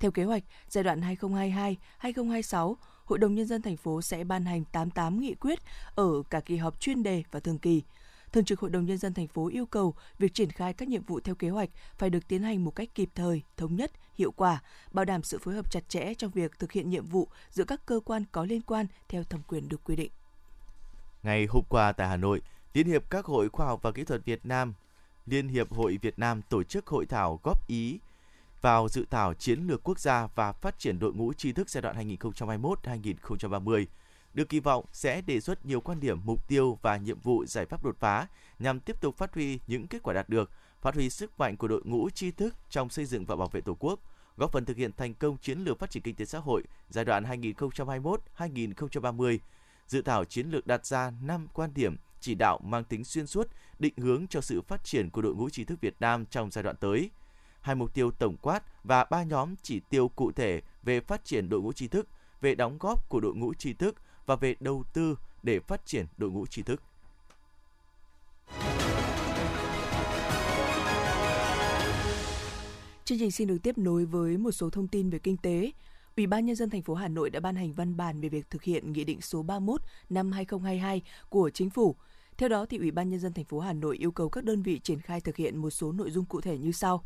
Theo 0.00 0.10
kế 0.10 0.24
hoạch, 0.24 0.42
giai 0.68 0.84
đoạn 0.84 1.00
2022-2026, 2.00 2.74
Hội 3.04 3.18
đồng 3.18 3.34
nhân 3.34 3.46
dân 3.46 3.62
thành 3.62 3.76
phố 3.76 4.02
sẽ 4.02 4.24
ban 4.24 4.44
hành 4.44 4.64
88 4.64 5.20
nghị 5.20 5.34
quyết 5.34 5.58
ở 5.94 6.22
cả 6.30 6.40
kỳ 6.40 6.56
họp 6.56 6.80
chuyên 6.80 7.02
đề 7.02 7.22
và 7.30 7.40
thường 7.40 7.58
kỳ. 7.58 7.82
Thường 8.32 8.44
trực 8.44 8.60
Hội 8.60 8.70
đồng 8.70 8.86
Nhân 8.86 8.98
dân 8.98 9.14
thành 9.14 9.28
phố 9.28 9.48
yêu 9.48 9.66
cầu 9.66 9.94
việc 10.18 10.34
triển 10.34 10.50
khai 10.50 10.72
các 10.72 10.88
nhiệm 10.88 11.04
vụ 11.04 11.20
theo 11.20 11.34
kế 11.34 11.48
hoạch 11.48 11.70
phải 11.98 12.10
được 12.10 12.28
tiến 12.28 12.42
hành 12.42 12.64
một 12.64 12.70
cách 12.70 12.88
kịp 12.94 13.08
thời, 13.14 13.42
thống 13.56 13.76
nhất, 13.76 13.92
hiệu 14.14 14.30
quả, 14.30 14.62
bảo 14.92 15.04
đảm 15.04 15.22
sự 15.22 15.38
phối 15.38 15.54
hợp 15.54 15.70
chặt 15.70 15.88
chẽ 15.88 16.14
trong 16.14 16.30
việc 16.30 16.58
thực 16.58 16.72
hiện 16.72 16.90
nhiệm 16.90 17.06
vụ 17.06 17.28
giữa 17.50 17.64
các 17.64 17.86
cơ 17.86 18.00
quan 18.04 18.24
có 18.32 18.44
liên 18.44 18.62
quan 18.62 18.86
theo 19.08 19.24
thẩm 19.24 19.40
quyền 19.48 19.68
được 19.68 19.84
quy 19.84 19.96
định. 19.96 20.10
Ngày 21.22 21.46
hôm 21.46 21.64
qua 21.68 21.92
tại 21.92 22.08
Hà 22.08 22.16
Nội, 22.16 22.42
Liên 22.74 22.86
hiệp 22.86 23.10
các 23.10 23.24
hội 23.24 23.48
khoa 23.48 23.66
học 23.66 23.82
và 23.82 23.92
kỹ 23.92 24.04
thuật 24.04 24.24
Việt 24.24 24.46
Nam, 24.46 24.74
Liên 25.26 25.48
hiệp 25.48 25.72
hội 25.72 25.98
Việt 26.02 26.18
Nam 26.18 26.42
tổ 26.42 26.62
chức 26.62 26.86
hội 26.86 27.06
thảo 27.06 27.40
góp 27.42 27.68
ý 27.68 27.98
vào 28.60 28.88
dự 28.88 29.04
thảo 29.10 29.34
chiến 29.34 29.66
lược 29.66 29.82
quốc 29.82 30.00
gia 30.00 30.26
và 30.34 30.52
phát 30.52 30.78
triển 30.78 30.98
đội 30.98 31.12
ngũ 31.12 31.32
tri 31.32 31.52
thức 31.52 31.70
giai 31.70 31.82
đoạn 31.82 32.16
2021-2030 32.18 33.86
được 34.34 34.48
kỳ 34.48 34.60
vọng 34.60 34.84
sẽ 34.92 35.20
đề 35.20 35.40
xuất 35.40 35.66
nhiều 35.66 35.80
quan 35.80 36.00
điểm, 36.00 36.20
mục 36.24 36.48
tiêu 36.48 36.78
và 36.82 36.96
nhiệm 36.96 37.20
vụ 37.20 37.44
giải 37.44 37.66
pháp 37.66 37.84
đột 37.84 37.96
phá 37.98 38.26
nhằm 38.58 38.80
tiếp 38.80 39.00
tục 39.00 39.16
phát 39.16 39.34
huy 39.34 39.58
những 39.66 39.86
kết 39.86 40.02
quả 40.02 40.14
đạt 40.14 40.28
được, 40.28 40.50
phát 40.82 40.94
huy 40.94 41.10
sức 41.10 41.38
mạnh 41.38 41.56
của 41.56 41.68
đội 41.68 41.82
ngũ 41.84 42.10
tri 42.10 42.30
thức 42.30 42.54
trong 42.70 42.90
xây 42.90 43.04
dựng 43.04 43.24
và 43.24 43.36
bảo 43.36 43.48
vệ 43.48 43.60
Tổ 43.60 43.76
quốc, 43.78 44.00
góp 44.36 44.52
phần 44.52 44.64
thực 44.64 44.76
hiện 44.76 44.90
thành 44.96 45.14
công 45.14 45.36
chiến 45.36 45.58
lược 45.58 45.78
phát 45.78 45.90
triển 45.90 46.02
kinh 46.02 46.14
tế 46.14 46.24
xã 46.24 46.38
hội 46.38 46.62
giai 46.88 47.04
đoạn 47.04 47.24
2021-2030. 47.24 49.38
Dự 49.86 50.02
thảo 50.02 50.24
chiến 50.24 50.50
lược 50.50 50.66
đặt 50.66 50.86
ra 50.86 51.12
5 51.22 51.46
quan 51.54 51.70
điểm 51.74 51.96
chỉ 52.20 52.34
đạo 52.34 52.60
mang 52.64 52.84
tính 52.84 53.04
xuyên 53.04 53.26
suốt, 53.26 53.48
định 53.78 53.94
hướng 53.96 54.26
cho 54.26 54.40
sự 54.40 54.62
phát 54.62 54.84
triển 54.84 55.10
của 55.10 55.22
đội 55.22 55.34
ngũ 55.34 55.50
trí 55.50 55.64
thức 55.64 55.80
Việt 55.80 55.94
Nam 56.00 56.26
trong 56.26 56.50
giai 56.50 56.64
đoạn 56.64 56.76
tới. 56.76 57.10
Hai 57.60 57.74
mục 57.74 57.94
tiêu 57.94 58.10
tổng 58.10 58.36
quát 58.36 58.84
và 58.84 59.04
ba 59.04 59.22
nhóm 59.22 59.54
chỉ 59.62 59.80
tiêu 59.80 60.08
cụ 60.08 60.32
thể 60.32 60.60
về 60.82 61.00
phát 61.00 61.24
triển 61.24 61.48
đội 61.48 61.60
ngũ 61.60 61.72
trí 61.72 61.88
thức, 61.88 62.08
về 62.40 62.54
đóng 62.54 62.76
góp 62.80 63.08
của 63.08 63.20
đội 63.20 63.34
ngũ 63.34 63.54
trí 63.54 63.72
thức 63.72 63.96
và 64.30 64.36
về 64.36 64.54
đầu 64.60 64.84
tư 64.92 65.16
để 65.42 65.60
phát 65.60 65.86
triển 65.86 66.06
đội 66.16 66.30
ngũ 66.30 66.46
trí 66.46 66.62
thức. 66.62 66.82
Chương 73.04 73.18
trình 73.18 73.30
xin 73.30 73.48
được 73.48 73.58
tiếp 73.62 73.78
nối 73.78 74.04
với 74.04 74.36
một 74.36 74.50
số 74.50 74.70
thông 74.70 74.88
tin 74.88 75.10
về 75.10 75.18
kinh 75.18 75.36
tế. 75.36 75.70
Ủy 76.16 76.26
ban 76.26 76.46
nhân 76.46 76.56
dân 76.56 76.70
thành 76.70 76.82
phố 76.82 76.94
Hà 76.94 77.08
Nội 77.08 77.30
đã 77.30 77.40
ban 77.40 77.56
hành 77.56 77.72
văn 77.72 77.96
bản 77.96 78.20
về 78.20 78.28
việc 78.28 78.50
thực 78.50 78.62
hiện 78.62 78.92
nghị 78.92 79.04
định 79.04 79.20
số 79.20 79.42
31 79.42 79.80
năm 80.10 80.32
2022 80.32 81.02
của 81.28 81.50
chính 81.50 81.70
phủ. 81.70 81.96
Theo 82.36 82.48
đó, 82.48 82.66
thì 82.66 82.78
Ủy 82.78 82.90
ban 82.90 83.10
nhân 83.10 83.20
dân 83.20 83.32
thành 83.32 83.44
phố 83.44 83.60
Hà 83.60 83.72
Nội 83.72 83.96
yêu 83.96 84.10
cầu 84.10 84.28
các 84.28 84.44
đơn 84.44 84.62
vị 84.62 84.78
triển 84.78 85.00
khai 85.00 85.20
thực 85.20 85.36
hiện 85.36 85.56
một 85.56 85.70
số 85.70 85.92
nội 85.92 86.10
dung 86.10 86.24
cụ 86.24 86.40
thể 86.40 86.58
như 86.58 86.72
sau. 86.72 87.04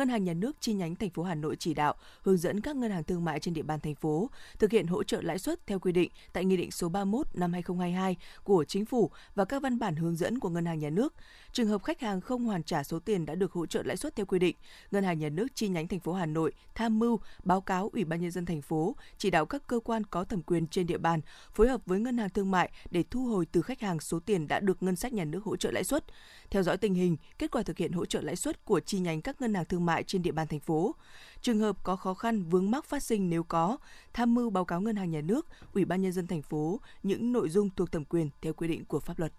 Ngân 0.00 0.08
hàng 0.08 0.24
Nhà 0.24 0.34
nước 0.34 0.56
chi 0.60 0.72
nhánh 0.72 0.94
thành 0.94 1.10
phố 1.10 1.22
Hà 1.22 1.34
Nội 1.34 1.56
chỉ 1.58 1.74
đạo 1.74 1.94
hướng 2.22 2.36
dẫn 2.36 2.60
các 2.60 2.76
ngân 2.76 2.90
hàng 2.90 3.04
thương 3.04 3.24
mại 3.24 3.40
trên 3.40 3.54
địa 3.54 3.62
bàn 3.62 3.80
thành 3.80 3.94
phố 3.94 4.30
thực 4.58 4.70
hiện 4.70 4.86
hỗ 4.86 5.02
trợ 5.02 5.20
lãi 5.22 5.38
suất 5.38 5.66
theo 5.66 5.78
quy 5.78 5.92
định 5.92 6.10
tại 6.32 6.44
Nghị 6.44 6.56
định 6.56 6.70
số 6.70 6.88
31 6.88 7.26
năm 7.34 7.52
2022 7.52 8.16
của 8.44 8.64
Chính 8.64 8.84
phủ 8.84 9.10
và 9.34 9.44
các 9.44 9.62
văn 9.62 9.78
bản 9.78 9.96
hướng 9.96 10.16
dẫn 10.16 10.38
của 10.38 10.48
Ngân 10.48 10.66
hàng 10.66 10.78
Nhà 10.78 10.90
nước. 10.90 11.14
Trường 11.52 11.66
hợp 11.66 11.82
khách 11.82 12.00
hàng 12.00 12.20
không 12.20 12.44
hoàn 12.44 12.62
trả 12.62 12.82
số 12.82 12.98
tiền 12.98 13.26
đã 13.26 13.34
được 13.34 13.52
hỗ 13.52 13.66
trợ 13.66 13.82
lãi 13.82 13.96
suất 13.96 14.16
theo 14.16 14.26
quy 14.26 14.38
định, 14.38 14.56
Ngân 14.90 15.04
hàng 15.04 15.18
Nhà 15.18 15.28
nước 15.28 15.46
chi 15.54 15.68
nhánh 15.68 15.88
thành 15.88 16.00
phố 16.00 16.12
Hà 16.12 16.26
Nội 16.26 16.52
tham 16.74 16.98
mưu 16.98 17.20
báo 17.44 17.60
cáo 17.60 17.90
Ủy 17.92 18.04
ban 18.04 18.20
nhân 18.20 18.30
dân 18.30 18.46
thành 18.46 18.62
phố 18.62 18.96
chỉ 19.18 19.30
đạo 19.30 19.46
các 19.46 19.66
cơ 19.66 19.80
quan 19.80 20.04
có 20.04 20.24
thẩm 20.24 20.42
quyền 20.42 20.66
trên 20.66 20.86
địa 20.86 20.98
bàn 20.98 21.20
phối 21.54 21.68
hợp 21.68 21.80
với 21.86 22.00
ngân 22.00 22.18
hàng 22.18 22.30
thương 22.30 22.50
mại 22.50 22.70
để 22.90 23.04
thu 23.10 23.26
hồi 23.26 23.46
từ 23.52 23.62
khách 23.62 23.80
hàng 23.80 24.00
số 24.00 24.20
tiền 24.20 24.48
đã 24.48 24.60
được 24.60 24.82
ngân 24.82 24.96
sách 24.96 25.12
nhà 25.12 25.24
nước 25.24 25.44
hỗ 25.44 25.56
trợ 25.56 25.70
lãi 25.70 25.84
suất 25.84 26.04
theo 26.50 26.62
dõi 26.62 26.76
tình 26.76 26.94
hình, 26.94 27.16
kết 27.38 27.50
quả 27.50 27.62
thực 27.62 27.78
hiện 27.78 27.92
hỗ 27.92 28.06
trợ 28.06 28.20
lãi 28.20 28.36
suất 28.36 28.64
của 28.64 28.80
chi 28.80 28.98
nhánh 28.98 29.22
các 29.22 29.40
ngân 29.40 29.54
hàng 29.54 29.64
thương 29.64 29.84
mại 29.84 29.89
trên 30.06 30.22
địa 30.22 30.32
bàn 30.32 30.46
thành 30.46 30.60
phố. 30.60 30.94
Trường 31.40 31.58
hợp 31.58 31.76
có 31.82 31.96
khó 31.96 32.14
khăn 32.14 32.42
vướng 32.42 32.70
mắc 32.70 32.84
phát 32.84 33.02
sinh 33.02 33.30
nếu 33.30 33.42
có, 33.42 33.76
tham 34.12 34.34
mưu 34.34 34.50
báo 34.50 34.64
cáo 34.64 34.80
ngân 34.80 34.96
hàng 34.96 35.10
nhà 35.10 35.20
nước, 35.20 35.46
Ủy 35.72 35.84
ban 35.84 36.02
nhân 36.02 36.12
dân 36.12 36.26
thành 36.26 36.42
phố 36.42 36.80
những 37.02 37.32
nội 37.32 37.48
dung 37.48 37.70
thuộc 37.70 37.92
thẩm 37.92 38.04
quyền 38.04 38.30
theo 38.42 38.52
quy 38.52 38.68
định 38.68 38.84
của 38.84 39.00
pháp 39.00 39.18
luật. 39.18 39.32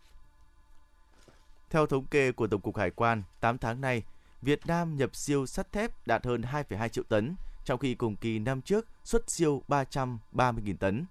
Theo 1.70 1.86
thống 1.86 2.06
kê 2.06 2.32
của 2.32 2.48
Tổng 2.48 2.62
cục 2.62 2.78
Hải 2.78 2.92
quan, 2.92 3.24
8 3.40 3.58
tháng 3.58 3.82
nay, 3.82 4.04
Việt 4.42 4.68
Nam 4.68 4.98
nhập 4.98 5.16
siêu 5.16 5.46
sắt 5.46 5.72
thép 5.72 6.08
đạt 6.08 6.26
hơn 6.26 6.42
2,2 6.42 6.88
triệu 6.88 7.04
tấn, 7.04 7.36
trong 7.66 7.80
khi 7.80 7.96
cùng 7.96 8.16
kỳ 8.16 8.40
năm 8.40 8.62
trước 8.62 8.88
xuất 9.04 9.32
siêu 9.32 9.64
330.000 9.68 10.78
tấn. 10.80 11.06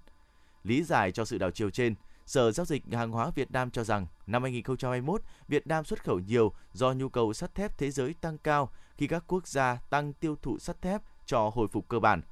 Lý 0.65 0.83
giải 0.83 1.13
cho 1.13 1.25
sự 1.25 1.39
đảo 1.39 1.51
chiều 1.51 1.71
trên– 1.71 1.95
Sở 2.31 2.53
Giao 2.53 2.67
dịch 2.67 2.83
Hàng 2.93 3.11
hóa 3.11 3.31
Việt 3.31 3.51
Nam 3.51 3.71
cho 3.71 3.85
rằng 3.85 4.07
năm 4.27 4.43
2021, 4.43 5.23
Việt 5.49 5.67
Nam 5.67 5.85
xuất 5.85 6.05
khẩu 6.05 6.19
nhiều 6.19 6.53
do 6.73 6.93
nhu 6.93 7.09
cầu 7.09 7.33
sắt 7.33 7.55
thép 7.55 7.79
thế 7.79 7.91
giới 7.91 8.15
tăng 8.15 8.39
cao 8.39 8.71
khi 9.01 9.07
các 9.07 9.25
quốc 9.27 9.47
gia 9.47 9.77
tăng 9.91 10.13
tiêu 10.13 10.37
thụ 10.43 10.59
sắt 10.59 10.83
thép 10.83 11.03
cho 11.27 11.51
hồi 11.55 11.69
phục 11.69 11.89
cơ 11.89 11.99
bản. 11.99 12.23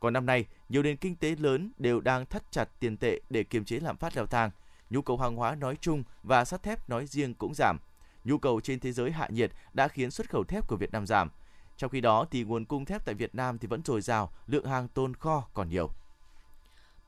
Còn 0.00 0.12
năm 0.12 0.26
nay, 0.26 0.46
nhiều 0.68 0.82
nền 0.82 0.96
kinh 0.96 1.16
tế 1.16 1.36
lớn 1.38 1.72
đều 1.78 2.00
đang 2.00 2.26
thắt 2.26 2.52
chặt 2.52 2.68
tiền 2.80 2.96
tệ 2.96 3.20
để 3.30 3.44
kiềm 3.44 3.64
chế 3.64 3.80
lạm 3.80 3.96
phát 3.96 4.16
leo 4.16 4.26
thang. 4.26 4.50
Nhu 4.90 5.02
cầu 5.02 5.16
hàng 5.16 5.36
hóa 5.36 5.54
nói 5.54 5.76
chung 5.80 6.02
và 6.22 6.44
sắt 6.44 6.62
thép 6.62 6.88
nói 6.88 7.06
riêng 7.06 7.34
cũng 7.34 7.54
giảm. 7.54 7.78
Nhu 8.24 8.38
cầu 8.38 8.60
trên 8.60 8.80
thế 8.80 8.92
giới 8.92 9.10
hạ 9.10 9.28
nhiệt 9.30 9.50
đã 9.72 9.88
khiến 9.88 10.10
xuất 10.10 10.30
khẩu 10.30 10.44
thép 10.44 10.68
của 10.68 10.76
Việt 10.76 10.92
Nam 10.92 11.06
giảm. 11.06 11.30
Trong 11.76 11.90
khi 11.90 12.00
đó 12.00 12.26
thì 12.30 12.44
nguồn 12.44 12.64
cung 12.64 12.84
thép 12.84 13.04
tại 13.04 13.14
Việt 13.14 13.34
Nam 13.34 13.58
thì 13.58 13.68
vẫn 13.68 13.82
dồi 13.84 14.00
dào, 14.00 14.32
lượng 14.46 14.66
hàng 14.66 14.88
tồn 14.88 15.14
kho 15.14 15.48
còn 15.54 15.68
nhiều. 15.68 15.90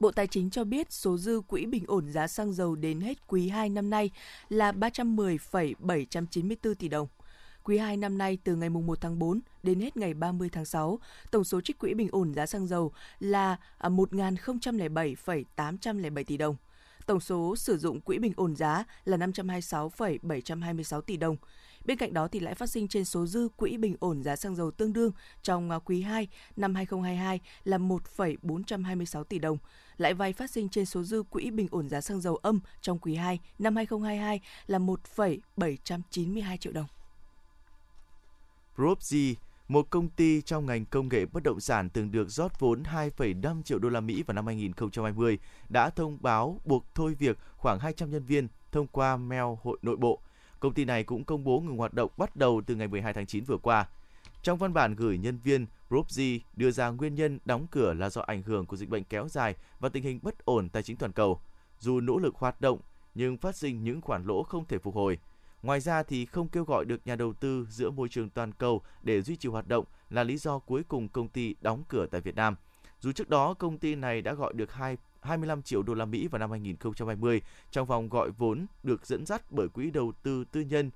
Bộ 0.01 0.11
Tài 0.11 0.27
chính 0.27 0.51
cho 0.51 0.65
biết 0.65 0.93
số 0.93 1.17
dư 1.17 1.41
quỹ 1.41 1.67
bình 1.67 1.85
ổn 1.87 2.13
giá 2.13 2.27
xăng 2.27 2.53
dầu 2.53 2.75
đến 2.75 3.01
hết 3.01 3.27
quý 3.27 3.49
2 3.49 3.69
năm 3.69 3.91
nay 3.91 4.11
là 4.49 4.73
310,794 4.73 6.75
tỷ 6.75 6.89
đồng. 6.89 7.09
Quý 7.65 7.79
2 7.79 7.97
năm 7.97 8.19
nay 8.19 8.39
từ 8.45 8.57
ngày 8.57 8.71
1 8.71 9.01
tháng 9.01 9.19
4 9.19 9.41
đến 9.63 9.81
hết 9.81 9.97
ngày 9.97 10.15
30 10.15 10.49
tháng 10.53 10.65
6, 10.65 10.99
tổng 11.31 11.45
số 11.45 11.61
trích 11.61 11.79
quỹ 11.79 11.95
bình 11.95 12.09
ổn 12.13 12.35
giá 12.35 12.47
xăng 12.47 12.67
dầu 12.67 12.93
là 13.19 13.57
à, 13.79 13.89
1.007,807 13.89 16.25
tỷ 16.25 16.37
đồng. 16.37 16.57
Tổng 17.07 17.21
số 17.21 17.57
sử 17.57 17.79
dụng 17.79 18.01
quỹ 18.01 18.19
bình 18.19 18.33
ổn 18.37 18.57
giá 18.57 18.85
là 19.05 19.17
526,726 19.17 21.01
tỷ 21.01 21.17
đồng. 21.17 21.37
Bên 21.85 21.99
cạnh 21.99 22.13
đó 22.13 22.29
thì 22.29 22.41
lãi 22.41 22.55
phát 22.55 22.71
sinh 22.71 22.89
trên 22.89 23.05
số 23.05 23.27
dư 23.27 23.49
quỹ 23.57 23.77
bình 23.77 23.97
ổn 24.01 24.23
giá 24.23 24.37
xăng 24.37 24.57
dầu 24.57 24.71
tương 24.71 24.93
đương 24.93 25.13
trong 25.43 25.71
à, 25.71 25.79
quý 25.79 26.03
2 26.03 26.29
năm 26.57 26.75
2022 26.75 27.41
là 27.65 27.79
1,426 27.79 29.25
tỷ 29.25 29.39
đồng. 29.39 29.59
Lãi 29.97 30.15
vay 30.15 30.33
phát 30.33 30.51
sinh 30.51 30.69
trên 30.69 30.87
số 30.87 31.03
dư 31.03 31.23
quỹ 31.23 31.51
bình 31.51 31.69
ổn 31.71 31.89
giá 31.89 32.01
xăng 32.01 32.21
dầu 32.21 32.37
âm 32.37 32.61
trong 32.81 32.99
quý 32.99 33.15
2 33.15 33.39
năm 33.59 33.77
2022 33.77 34.41
là 34.67 34.79
1,792 34.79 36.59
triệu 36.59 36.73
đồng. 36.73 36.87
Propzy, 38.81 39.35
một 39.69 39.91
công 39.91 40.09
ty 40.09 40.43
trong 40.43 40.67
ngành 40.67 40.85
công 40.85 41.09
nghệ 41.09 41.27
bất 41.27 41.43
động 41.43 41.61
sản 41.61 41.89
từng 41.91 42.13
được 42.13 42.29
rót 42.29 42.61
vốn 42.61 42.83
2,5 42.83 43.63
triệu 43.63 43.79
đô 43.79 43.89
la 43.89 44.01
Mỹ 44.01 44.23
vào 44.23 44.35
năm 44.35 44.47
2020, 44.47 45.39
đã 45.69 45.91
thông 45.91 46.19
báo 46.21 46.61
buộc 46.65 46.85
thôi 46.95 47.15
việc 47.19 47.39
khoảng 47.57 47.79
200 47.79 48.11
nhân 48.11 48.25
viên 48.25 48.49
thông 48.73 48.87
qua 48.87 49.17
mail 49.17 49.45
hội 49.63 49.79
nội 49.83 49.97
bộ. 49.97 50.21
Công 50.61 50.75
ty 50.75 50.85
này 50.85 51.05
cũng 51.05 51.25
công 51.25 51.45
bố 51.45 51.61
ngừng 51.61 51.77
hoạt 51.77 51.95
động 51.95 52.11
bắt 52.17 52.37
đầu 52.37 52.63
từ 52.67 52.75
ngày 52.75 52.89
12 52.89 53.13
tháng 53.13 53.27
9 53.27 53.45
vừa 53.45 53.57
qua. 53.57 53.89
Trong 54.43 54.59
văn 54.59 54.73
bản 54.73 54.95
gửi 54.95 55.19
nhân 55.19 55.39
viên, 55.45 55.67
Propzy 55.91 56.39
đưa 56.57 56.71
ra 56.71 56.89
nguyên 56.89 57.15
nhân 57.15 57.39
đóng 57.45 57.67
cửa 57.71 57.95
là 57.95 58.11
do 58.11 58.21
ảnh 58.21 58.43
hưởng 58.43 58.67
của 58.67 58.77
dịch 58.77 58.89
bệnh 58.89 59.05
kéo 59.05 59.29
dài 59.29 59.55
và 59.81 59.89
tình 59.89 60.03
hình 60.03 60.21
bất 60.23 60.45
ổn 60.45 60.69
tài 60.69 60.83
chính 60.83 60.97
toàn 60.97 61.13
cầu. 61.13 61.41
Dù 61.79 62.01
nỗ 62.01 62.19
lực 62.19 62.35
hoạt 62.35 62.61
động, 62.61 62.79
nhưng 63.15 63.37
phát 63.37 63.57
sinh 63.57 63.85
những 63.85 64.01
khoản 64.01 64.25
lỗ 64.25 64.43
không 64.43 64.65
thể 64.65 64.79
phục 64.79 64.95
hồi. 64.95 65.19
Ngoài 65.63 65.81
ra 65.81 66.03
thì 66.03 66.27
không 66.27 66.49
kêu 66.49 66.65
gọi 66.65 66.85
được 66.85 67.07
nhà 67.07 67.17
đầu 67.17 67.33
tư 67.33 67.67
giữa 67.71 67.91
môi 67.91 68.09
trường 68.09 68.31
toàn 68.31 68.53
cầu 68.53 68.83
để 69.03 69.23
duy 69.23 69.37
trì 69.37 69.49
hoạt 69.49 69.69
động 69.69 69.85
là 70.11 70.25
lý 70.25 70.37
do 70.37 70.59
cuối 70.59 70.83
cùng 70.89 71.09
công 71.09 71.29
ty 71.29 71.55
đóng 71.61 71.83
cửa 71.89 72.07
tại 72.07 72.21
Việt 72.21 72.37
Nam. 72.37 72.57
Dù 73.01 73.13
trước 73.13 73.29
đó 73.29 73.55
công 73.55 73.79
ty 73.79 73.95
này 73.95 74.23
đã 74.23 74.35
gọi 74.35 74.53
được 74.53 74.73
2 74.73 74.97
25 75.21 75.63
triệu 75.63 75.83
đô 75.83 75.95
la 75.95 76.05
Mỹ 76.05 76.29
vào 76.29 76.39
năm 76.39 76.51
2020 76.51 77.43
trong 77.71 77.87
vòng 77.87 78.09
gọi 78.09 78.31
vốn 78.31 78.67
được 78.83 79.07
dẫn 79.07 79.27
dắt 79.27 79.43
bởi 79.51 79.69
quỹ 79.69 79.91
đầu 79.91 80.13
tư 80.23 80.45
tư 80.53 80.61
nhân 80.61 80.91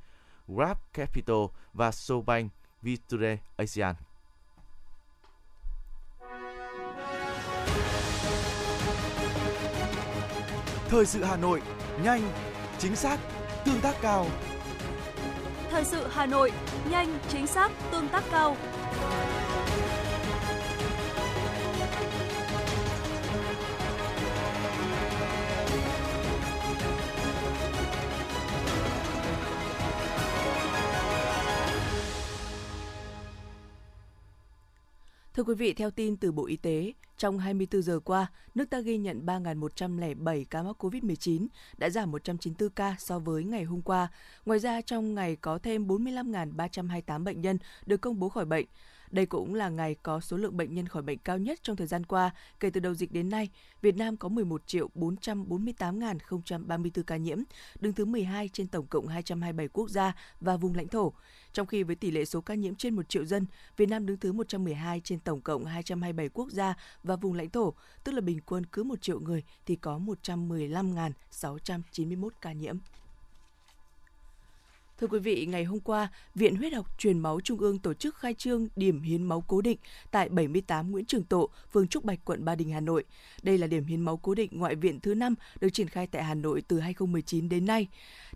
Grab 0.49 0.77
Capital 0.93 1.45
và 1.73 1.93
SoBank 1.93 2.53
Viture 2.83 3.39
ASEAN. 3.57 3.95
Thời 10.89 11.07
sự 11.07 11.25
Hà 11.25 11.37
Nội, 11.37 11.63
nhanh, 12.03 12.23
chính 12.79 12.97
xác, 12.97 13.19
tương 13.65 13.81
tác 13.81 13.95
cao. 14.03 14.27
Thời 15.75 15.85
sự 15.85 16.07
Hà 16.11 16.27
Nội, 16.27 16.53
nhanh, 16.91 17.19
chính 17.29 17.47
xác, 17.47 17.71
tương 17.93 18.09
tác 18.09 18.25
cao. 18.31 18.57
Thưa 35.35 35.43
quý 35.43 35.55
vị, 35.55 35.73
theo 35.75 35.91
tin 35.91 36.17
từ 36.17 36.33
Bộ 36.33 36.47
Y 36.47 36.57
tế, 36.57 36.93
trong 37.17 37.39
24 37.39 37.83
giờ 37.83 38.01
qua, 38.05 38.27
nước 38.55 38.71
ta 38.71 38.81
ghi 38.81 38.99
nhận 38.99 39.27
3.107 39.27 40.45
ca 40.51 40.63
mắc 40.63 40.85
COVID-19, 40.85 41.47
đã 41.79 41.91
giảm 41.91 42.11
194 42.11 42.71
ca 42.71 42.97
so 42.99 43.19
với 43.19 43.45
ngày 43.45 43.65
hôm 43.65 43.83
qua. 43.83 44.09
Ngoài 44.47 44.59
ra, 44.59 44.81
trong 44.81 45.15
ngày 45.15 45.37
có 45.37 45.59
thêm 45.59 45.89
45.328 45.89 47.25
bệnh 47.25 47.41
nhân 47.41 47.59
được 47.87 48.01
công 48.01 48.19
bố 48.19 48.29
khỏi 48.29 48.45
bệnh. 48.45 48.67
Đây 49.11 49.27
cũng 49.27 49.55
là 49.55 49.69
ngày 49.69 49.97
có 50.03 50.21
số 50.21 50.37
lượng 50.37 50.57
bệnh 50.57 50.75
nhân 50.75 50.89
khỏi 50.89 51.03
bệnh 51.03 51.19
cao 51.19 51.39
nhất 51.39 51.59
trong 51.63 51.77
thời 51.77 51.87
gian 51.87 52.07
qua. 52.07 52.31
Kể 52.61 52.71
từ 52.71 52.81
đầu 52.81 52.95
dịch 52.95 53.13
đến 53.13 53.31
nay, 53.31 53.49
Việt 53.83 53.97
Nam 53.97 54.17
có 54.17 54.29
11.448.034 54.29 57.03
ca 57.03 57.17
nhiễm, 57.17 57.39
đứng 57.81 57.93
thứ 57.93 58.05
12 58.05 58.49
trên 58.49 58.67
tổng 58.67 58.87
cộng 58.87 59.07
227 59.07 59.69
quốc 59.69 59.91
gia 59.91 60.13
và 60.41 60.57
vùng 60.57 60.75
lãnh 60.75 60.89
thổ. 60.89 61.13
Trong 61.55 61.67
khi 61.67 61.83
với 61.83 61.97
tỷ 61.97 62.11
lệ 62.11 62.25
số 62.25 62.41
ca 62.41 62.55
nhiễm 62.55 62.75
trên 62.75 62.97
1 62.97 63.09
triệu 63.09 63.25
dân, 63.25 63.47
Việt 63.77 63.89
Nam 63.89 64.07
đứng 64.07 64.17
thứ 64.17 64.33
112 64.33 65.01
trên 65.01 65.19
tổng 65.19 65.41
cộng 65.41 65.65
227 65.65 66.29
quốc 66.29 66.51
gia 66.51 66.75
và 67.03 67.17
vùng 67.17 67.35
lãnh 67.35 67.51
thổ, 67.51 67.75
tức 68.05 68.13
là 68.13 68.21
bình 68.21 68.41
quân 68.47 68.67
cứ 68.67 68.85
1 68.85 69.03
triệu 69.03 69.21
người 69.21 69.43
thì 69.67 69.77
có 69.77 69.99
115.691 69.99 72.29
ca 72.41 72.53
nhiễm. 72.53 72.77
Thưa 75.01 75.07
quý 75.07 75.19
vị, 75.19 75.47
ngày 75.47 75.65
hôm 75.65 75.81
qua, 75.81 76.09
Viện 76.35 76.57
Huyết 76.57 76.73
học 76.73 76.87
Truyền 76.99 77.19
máu 77.19 77.41
Trung 77.41 77.59
ương 77.59 77.79
tổ 77.79 77.95
chức 77.95 78.17
khai 78.17 78.35
trương 78.35 78.69
điểm 78.77 79.03
hiến 79.03 79.23
máu 79.23 79.45
cố 79.47 79.61
định 79.61 79.79
tại 80.11 80.29
78 80.29 80.91
Nguyễn 80.91 81.05
Trường 81.05 81.25
Tộ, 81.25 81.49
phường 81.73 81.89
Trúc 81.89 82.05
Bạch, 82.05 82.19
quận 82.25 82.45
Ba 82.45 82.55
Đình, 82.55 82.71
Hà 82.71 82.81
Nội. 82.81 83.05
Đây 83.43 83.59
là 83.59 83.67
điểm 83.67 83.85
hiến 83.85 84.01
máu 84.01 84.17
cố 84.17 84.35
định 84.35 84.51
ngoại 84.53 84.75
viện 84.75 85.01
thứ 85.01 85.15
5 85.15 85.35
được 85.61 85.69
triển 85.71 85.89
khai 85.89 86.07
tại 86.07 86.25
Hà 86.25 86.35
Nội 86.35 86.63
từ 86.69 86.81
2019 86.81 87.49
đến 87.49 87.67
nay. 87.67 87.89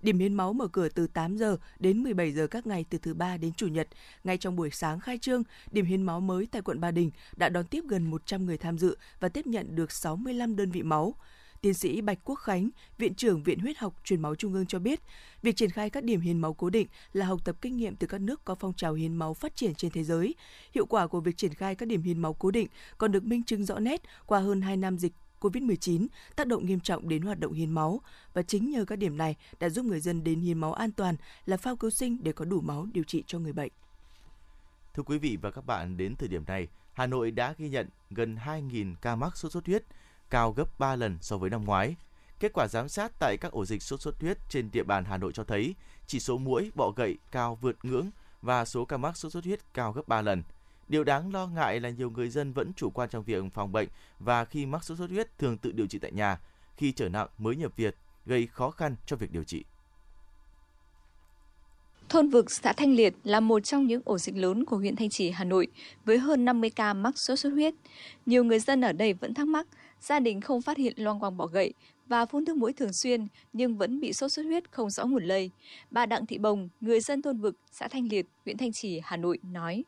Điểm 0.02 0.18
hiến 0.18 0.34
máu 0.34 0.52
mở 0.52 0.68
cửa 0.68 0.88
từ 0.88 1.06
8 1.06 1.36
giờ 1.36 1.56
đến 1.78 2.02
17 2.02 2.32
giờ 2.32 2.46
các 2.46 2.66
ngày 2.66 2.84
từ 2.90 2.98
thứ 2.98 3.14
ba 3.14 3.36
đến 3.36 3.52
chủ 3.52 3.66
nhật. 3.66 3.88
Ngay 4.24 4.38
trong 4.38 4.56
buổi 4.56 4.70
sáng 4.70 5.00
khai 5.00 5.18
trương, 5.18 5.42
điểm 5.70 5.84
hiến 5.84 6.02
máu 6.02 6.20
mới 6.20 6.46
tại 6.46 6.62
quận 6.62 6.80
Ba 6.80 6.90
Đình 6.90 7.10
đã 7.36 7.48
đón 7.48 7.66
tiếp 7.66 7.84
gần 7.88 8.10
100 8.10 8.46
người 8.46 8.58
tham 8.58 8.78
dự 8.78 8.96
và 9.20 9.28
tiếp 9.28 9.46
nhận 9.46 9.76
được 9.76 9.92
65 9.92 10.56
đơn 10.56 10.70
vị 10.70 10.82
máu. 10.82 11.14
Tiến 11.60 11.74
sĩ 11.74 12.00
Bạch 12.00 12.18
Quốc 12.24 12.34
Khánh, 12.34 12.70
Viện 12.98 13.14
trưởng 13.14 13.42
Viện 13.42 13.58
Huyết 13.58 13.78
học 13.78 13.94
Truyền 14.04 14.22
máu 14.22 14.34
Trung 14.34 14.54
ương 14.54 14.66
cho 14.66 14.78
biết, 14.78 15.00
việc 15.42 15.56
triển 15.56 15.70
khai 15.70 15.90
các 15.90 16.04
điểm 16.04 16.20
hiến 16.20 16.38
máu 16.38 16.54
cố 16.54 16.70
định 16.70 16.86
là 17.12 17.26
học 17.26 17.40
tập 17.44 17.56
kinh 17.60 17.76
nghiệm 17.76 17.96
từ 17.96 18.06
các 18.06 18.20
nước 18.20 18.44
có 18.44 18.54
phong 18.54 18.74
trào 18.74 18.94
hiến 18.94 19.16
máu 19.16 19.34
phát 19.34 19.56
triển 19.56 19.74
trên 19.74 19.90
thế 19.90 20.04
giới. 20.04 20.34
Hiệu 20.74 20.86
quả 20.86 21.06
của 21.06 21.20
việc 21.20 21.36
triển 21.36 21.54
khai 21.54 21.74
các 21.74 21.88
điểm 21.88 22.02
hiến 22.02 22.18
máu 22.18 22.34
cố 22.34 22.50
định 22.50 22.68
còn 22.98 23.12
được 23.12 23.24
minh 23.24 23.42
chứng 23.42 23.64
rõ 23.64 23.78
nét 23.78 24.02
qua 24.26 24.40
hơn 24.40 24.60
2 24.60 24.76
năm 24.76 24.98
dịch 24.98 25.12
COVID-19 25.40 26.06
tác 26.36 26.46
động 26.46 26.66
nghiêm 26.66 26.80
trọng 26.80 27.08
đến 27.08 27.22
hoạt 27.22 27.40
động 27.40 27.52
hiến 27.52 27.70
máu 27.70 28.00
và 28.34 28.42
chính 28.42 28.70
nhờ 28.70 28.84
các 28.84 28.96
điểm 28.96 29.16
này 29.16 29.36
đã 29.60 29.68
giúp 29.68 29.84
người 29.84 30.00
dân 30.00 30.24
đến 30.24 30.40
hiến 30.40 30.58
máu 30.58 30.72
an 30.72 30.92
toàn 30.92 31.16
là 31.46 31.56
phao 31.56 31.76
cứu 31.76 31.90
sinh 31.90 32.18
để 32.22 32.32
có 32.32 32.44
đủ 32.44 32.60
máu 32.60 32.86
điều 32.92 33.04
trị 33.04 33.24
cho 33.26 33.38
người 33.38 33.52
bệnh. 33.52 33.72
Thưa 34.94 35.02
quý 35.02 35.18
vị 35.18 35.38
và 35.42 35.50
các 35.50 35.66
bạn, 35.66 35.96
đến 35.96 36.16
thời 36.16 36.28
điểm 36.28 36.44
này, 36.46 36.68
Hà 36.92 37.06
Nội 37.06 37.30
đã 37.30 37.54
ghi 37.58 37.68
nhận 37.68 37.88
gần 38.10 38.36
2.000 38.36 38.94
ca 39.02 39.16
mắc 39.16 39.36
sốt 39.36 39.52
xuất 39.52 39.66
huyết, 39.66 39.84
cao 40.30 40.52
gấp 40.52 40.78
3 40.78 40.96
lần 40.96 41.18
so 41.20 41.36
với 41.36 41.50
năm 41.50 41.64
ngoái. 41.64 41.96
Kết 42.40 42.52
quả 42.52 42.68
giám 42.68 42.88
sát 42.88 43.12
tại 43.18 43.36
các 43.36 43.52
ổ 43.52 43.64
dịch 43.64 43.82
sốt 43.82 44.00
xuất 44.00 44.20
huyết 44.20 44.38
trên 44.48 44.70
địa 44.72 44.82
bàn 44.82 45.04
Hà 45.04 45.16
Nội 45.16 45.32
cho 45.32 45.44
thấy 45.44 45.74
chỉ 46.06 46.20
số 46.20 46.38
muỗi, 46.38 46.70
bọ 46.74 46.90
gậy 46.96 47.18
cao 47.32 47.58
vượt 47.60 47.76
ngưỡng 47.82 48.10
và 48.42 48.64
số 48.64 48.84
ca 48.84 48.96
mắc 48.96 49.16
sốt 49.16 49.32
xuất 49.32 49.44
huyết 49.44 49.74
cao 49.74 49.92
gấp 49.92 50.08
3 50.08 50.22
lần. 50.22 50.42
Điều 50.88 51.04
đáng 51.04 51.32
lo 51.32 51.46
ngại 51.46 51.80
là 51.80 51.90
nhiều 51.90 52.10
người 52.10 52.28
dân 52.28 52.52
vẫn 52.52 52.72
chủ 52.76 52.90
quan 52.90 53.08
trong 53.08 53.24
việc 53.24 53.44
phòng 53.54 53.72
bệnh 53.72 53.88
và 54.18 54.44
khi 54.44 54.66
mắc 54.66 54.84
sốt 54.84 54.98
xuất 54.98 55.10
huyết 55.10 55.38
thường 55.38 55.58
tự 55.58 55.72
điều 55.72 55.86
trị 55.86 55.98
tại 55.98 56.12
nhà, 56.12 56.40
khi 56.76 56.92
trở 56.92 57.08
nặng 57.08 57.28
mới 57.38 57.56
nhập 57.56 57.72
viện, 57.76 57.94
gây 58.26 58.46
khó 58.46 58.70
khăn 58.70 58.96
cho 59.06 59.16
việc 59.16 59.32
điều 59.32 59.44
trị. 59.44 59.64
Thôn 62.08 62.28
vực 62.28 62.50
xã 62.50 62.72
Thanh 62.72 62.94
Liệt 62.94 63.14
là 63.24 63.40
một 63.40 63.60
trong 63.60 63.86
những 63.86 64.02
ổ 64.04 64.18
dịch 64.18 64.36
lớn 64.36 64.64
của 64.64 64.76
huyện 64.76 64.96
Thanh 64.96 65.10
Trì, 65.10 65.30
Hà 65.30 65.44
Nội 65.44 65.66
với 66.04 66.18
hơn 66.18 66.44
50 66.44 66.70
ca 66.70 66.94
mắc 66.94 67.18
sốt 67.18 67.38
xuất 67.38 67.50
huyết. 67.50 67.74
Nhiều 68.26 68.44
người 68.44 68.58
dân 68.58 68.80
ở 68.80 68.92
đây 68.92 69.12
vẫn 69.12 69.34
thắc 69.34 69.46
mắc 69.46 69.66
gia 70.00 70.20
đình 70.20 70.40
không 70.40 70.62
phát 70.62 70.76
hiện 70.76 70.92
loang 70.96 71.20
quang 71.20 71.36
bỏ 71.36 71.46
gậy 71.46 71.72
và 72.08 72.26
phun 72.26 72.44
nước 72.44 72.56
mũi 72.56 72.72
thường 72.72 72.92
xuyên 72.92 73.26
nhưng 73.52 73.76
vẫn 73.76 74.00
bị 74.00 74.12
sốt 74.12 74.32
xuất 74.32 74.42
huyết 74.42 74.72
không 74.72 74.90
rõ 74.90 75.04
nguồn 75.04 75.24
lây. 75.24 75.50
Bà 75.90 76.06
Đặng 76.06 76.26
Thị 76.26 76.38
Bồng, 76.38 76.68
người 76.80 77.00
dân 77.00 77.22
thôn 77.22 77.38
vực, 77.38 77.56
xã 77.72 77.88
Thanh 77.88 78.08
Liệt, 78.10 78.26
huyện 78.44 78.56
Thanh 78.56 78.72
Trì, 78.72 79.00
Hà 79.04 79.16
Nội 79.16 79.38
nói. 79.52 79.84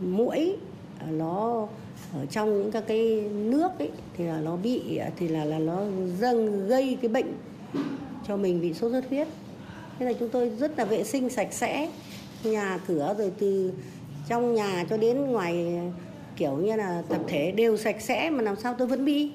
Mũi 0.00 0.56
ờ, 1.00 1.06
nó 1.06 1.68
ở 2.12 2.26
trong 2.26 2.58
những 2.58 2.70
các 2.70 2.84
cái 2.86 3.30
nước 3.30 3.68
ấy 3.78 3.90
thì 4.16 4.24
là 4.24 4.40
nó 4.40 4.56
bị 4.56 5.00
thì 5.16 5.28
là 5.28 5.44
là 5.44 5.58
nó 5.58 5.82
dâng 6.18 6.68
gây 6.68 6.98
cái 7.02 7.08
bệnh 7.08 7.34
cho 8.28 8.36
mình 8.36 8.60
bị 8.60 8.74
sốt 8.74 8.92
xuất 8.92 9.08
huyết. 9.08 9.28
Thế 9.98 10.06
là 10.06 10.12
chúng 10.12 10.28
tôi 10.28 10.50
rất 10.50 10.78
là 10.78 10.84
vệ 10.84 11.04
sinh 11.04 11.30
sạch 11.30 11.52
sẽ 11.52 11.90
nhà 12.44 12.78
cửa 12.86 13.14
rồi 13.18 13.32
từ 13.38 13.72
trong 14.28 14.54
nhà 14.54 14.84
cho 14.90 14.96
đến 14.96 15.16
ngoài 15.16 15.80
kiểu 16.36 16.56
như 16.56 16.76
là 16.76 17.02
tập 17.08 17.20
thể 17.28 17.52
đều 17.52 17.76
sạch 17.76 17.96
sẽ 18.00 18.30
mà 18.30 18.42
làm 18.42 18.56
sao 18.56 18.74
tôi 18.78 18.88
vẫn 18.88 19.04
bị. 19.04 19.30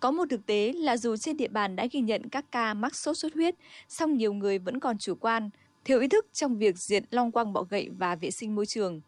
Có 0.00 0.10
một 0.10 0.24
thực 0.30 0.46
tế 0.46 0.72
là 0.72 0.96
dù 0.96 1.16
trên 1.16 1.36
địa 1.36 1.48
bàn 1.48 1.76
đã 1.76 1.86
ghi 1.92 2.00
nhận 2.00 2.28
các 2.28 2.44
ca 2.52 2.74
mắc 2.74 2.96
sốt 2.96 3.18
xuất 3.18 3.34
huyết, 3.34 3.54
song 3.88 4.16
nhiều 4.16 4.32
người 4.32 4.58
vẫn 4.58 4.80
còn 4.80 4.98
chủ 4.98 5.14
quan, 5.14 5.50
thiếu 5.84 6.00
ý 6.00 6.08
thức 6.08 6.26
trong 6.32 6.58
việc 6.58 6.78
diệt 6.78 7.04
long 7.10 7.32
quang 7.32 7.52
bọ 7.52 7.62
gậy 7.62 7.88
và 7.98 8.14
vệ 8.14 8.30
sinh 8.30 8.54
môi 8.54 8.66
trường. 8.66 9.00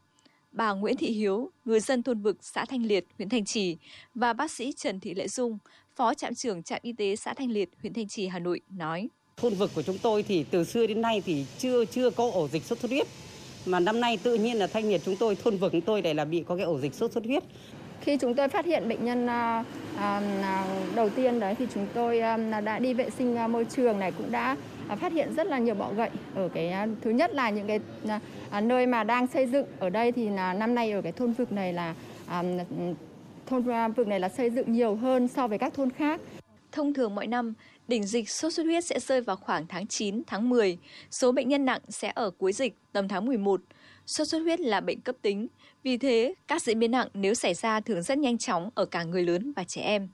Bà 0.52 0.73
Nguyễn 0.73 0.97
Thị 0.97 1.06
Hiếu, 1.06 1.50
người 1.64 1.80
dân 1.80 2.02
thôn 2.02 2.23
vực 2.23 2.37
xã 2.40 2.64
Thanh 2.64 2.87
Liệt, 2.87 3.04
huyện 3.18 3.28
Thanh 3.28 3.44
Trì 3.44 3.76
và 4.14 4.32
bác 4.32 4.50
sĩ 4.50 4.73
Trần 4.76 5.00
Thị 5.00 5.14
Lệ 5.14 5.28
Dung, 5.28 5.59
phó 5.97 6.14
trạm 6.14 6.35
trưởng 6.35 6.62
trạm 6.62 6.78
y 6.82 6.92
tế 6.92 7.16
xã 7.16 7.35
Thanh 7.35 7.50
Liệt, 7.50 7.70
huyện 7.80 7.92
Thanh 7.92 8.09
Trì, 8.09 8.26
Hà 8.26 8.38
Nội 8.38 8.61
nói: 8.70 9.09
Thôn 9.37 9.54
vực 9.54 9.70
của 9.75 9.82
chúng 9.82 9.99
tôi 9.99 10.23
thì 10.23 10.44
từ 10.50 10.64
xưa 10.64 10.87
đến 10.87 11.00
nay 11.00 11.23
thì 11.26 11.44
chưa 11.59 11.85
chưa 11.85 12.11
có 12.11 12.30
ổ 12.30 12.49
dịch 12.49 12.64
sốt 12.64 12.78
xuất 12.78 12.90
huyết 12.90 13.06
mà 13.67 13.81
năm 13.81 14.00
nay 14.00 14.19
tự 14.23 14.35
nhiên 14.35 14.57
là 14.57 14.67
thanh 14.67 14.88
nhiệt 14.88 15.00
chúng 15.05 15.17
tôi 15.17 15.37
thôn 15.37 15.57
vực 15.57 15.73
chúng 15.73 15.81
tôi 15.81 16.02
đây 16.02 16.14
là 16.14 16.25
bị 16.25 16.45
có 16.49 16.57
cái 16.57 16.64
ổ 16.64 16.79
dịch 16.79 16.95
sốt 16.95 17.12
xuất 17.12 17.25
huyết 17.25 17.43
khi 18.00 18.17
chúng 18.17 18.35
tôi 18.35 18.49
phát 18.49 18.64
hiện 18.64 18.88
bệnh 18.88 19.05
nhân 19.05 19.26
à, 19.26 19.64
à, 19.99 20.64
đầu 20.95 21.09
tiên 21.09 21.40
đấy 21.40 21.55
thì 21.59 21.67
chúng 21.75 21.87
tôi 21.95 22.21
à, 22.21 22.37
đã 22.61 22.79
đi 22.79 22.95
vệ 22.95 23.11
sinh 23.11 23.52
môi 23.52 23.64
trường 23.64 23.99
này 23.99 24.12
cũng 24.12 24.31
đã 24.31 24.57
phát 25.00 25.12
hiện 25.12 25.35
rất 25.35 25.47
là 25.47 25.59
nhiều 25.59 25.75
bọ 25.75 25.93
gậy 25.93 26.11
ở 26.35 26.49
cái 26.55 26.75
thứ 27.00 27.11
nhất 27.11 27.35
là 27.35 27.50
những 27.50 27.67
cái 27.67 27.81
nơi 28.62 28.87
mà 28.87 29.05
đang 29.05 29.26
xây 29.26 29.47
dựng 29.47 29.67
ở 29.79 29.90
đây 29.90 30.12
thì 30.12 30.29
là 30.29 30.55
năm 30.55 30.75
nay 30.75 30.93
ở 30.93 31.02
cái 31.02 31.12
thôn 31.12 31.33
vực 31.33 31.52
này 31.52 31.73
là 31.73 31.95
thôn 33.47 33.62
vực 33.97 34.09
này 34.09 34.21
là 34.21 34.29
xây 34.29 34.50
dựng 34.50 34.73
nhiều 34.73 34.95
hơn 34.95 35.29
so 35.29 35.47
với 35.49 35.59
các 35.59 35.75
thôn 35.75 35.90
khác. 35.90 36.21
Thông 36.73 36.95
thường 36.95 37.14
mỗi 37.14 37.26
năm, 37.26 37.55
đỉnh 37.90 38.04
dịch 38.04 38.30
sốt 38.30 38.52
xuất 38.52 38.66
huyết 38.66 38.85
sẽ 38.85 39.00
rơi 39.00 39.20
vào 39.20 39.37
khoảng 39.37 39.66
tháng 39.66 39.87
9, 39.87 40.23
tháng 40.26 40.49
10. 40.49 40.78
Số 41.11 41.32
bệnh 41.32 41.49
nhân 41.49 41.64
nặng 41.64 41.80
sẽ 41.88 42.12
ở 42.14 42.30
cuối 42.30 42.52
dịch 42.52 42.75
tầm 42.92 43.09
tháng 43.09 43.26
11. 43.26 43.61
Sốt 44.06 44.28
xuất 44.28 44.38
huyết 44.38 44.61
là 44.61 44.80
bệnh 44.80 45.00
cấp 45.00 45.16
tính, 45.23 45.47
vì 45.82 45.97
thế 45.97 46.35
các 46.49 46.62
diễn 46.62 46.78
biến 46.78 46.90
nặng 46.90 47.09
nếu 47.14 47.35
xảy 47.35 47.54
ra 47.54 47.80
thường 47.80 48.02
rất 48.02 48.18
nhanh 48.18 48.38
chóng 48.38 48.70
ở 48.75 48.85
cả 48.85 49.04
người 49.04 49.25
lớn 49.25 49.52
và 49.56 49.64
trẻ 49.64 49.82
em. 49.82 50.09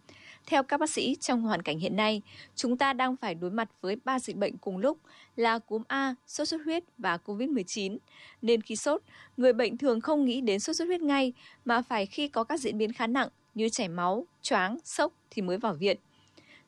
Theo 0.46 0.62
các 0.62 0.80
bác 0.80 0.90
sĩ, 0.90 1.16
trong 1.20 1.42
hoàn 1.42 1.62
cảnh 1.62 1.78
hiện 1.78 1.96
nay, 1.96 2.22
chúng 2.54 2.78
ta 2.78 2.92
đang 2.92 3.16
phải 3.16 3.34
đối 3.34 3.50
mặt 3.50 3.68
với 3.80 3.96
ba 4.04 4.18
dịch 4.18 4.36
bệnh 4.36 4.56
cùng 4.56 4.78
lúc 4.78 4.98
là 5.36 5.58
cúm 5.58 5.82
A, 5.88 6.14
sốt 6.26 6.48
xuất 6.48 6.60
huyết 6.64 6.84
và 6.98 7.18
COVID-19. 7.24 7.98
Nên 8.42 8.60
khi 8.60 8.76
sốt, 8.76 9.02
người 9.36 9.52
bệnh 9.52 9.78
thường 9.78 10.00
không 10.00 10.24
nghĩ 10.24 10.40
đến 10.40 10.60
sốt 10.60 10.76
xuất 10.76 10.84
huyết 10.84 11.00
ngay 11.00 11.32
mà 11.64 11.82
phải 11.82 12.06
khi 12.06 12.28
có 12.28 12.44
các 12.44 12.60
diễn 12.60 12.78
biến 12.78 12.92
khá 12.92 13.06
nặng 13.06 13.28
như 13.54 13.68
chảy 13.68 13.88
máu, 13.88 14.26
choáng, 14.42 14.78
sốc 14.84 15.12
thì 15.30 15.42
mới 15.42 15.58
vào 15.58 15.74
viện. 15.74 15.96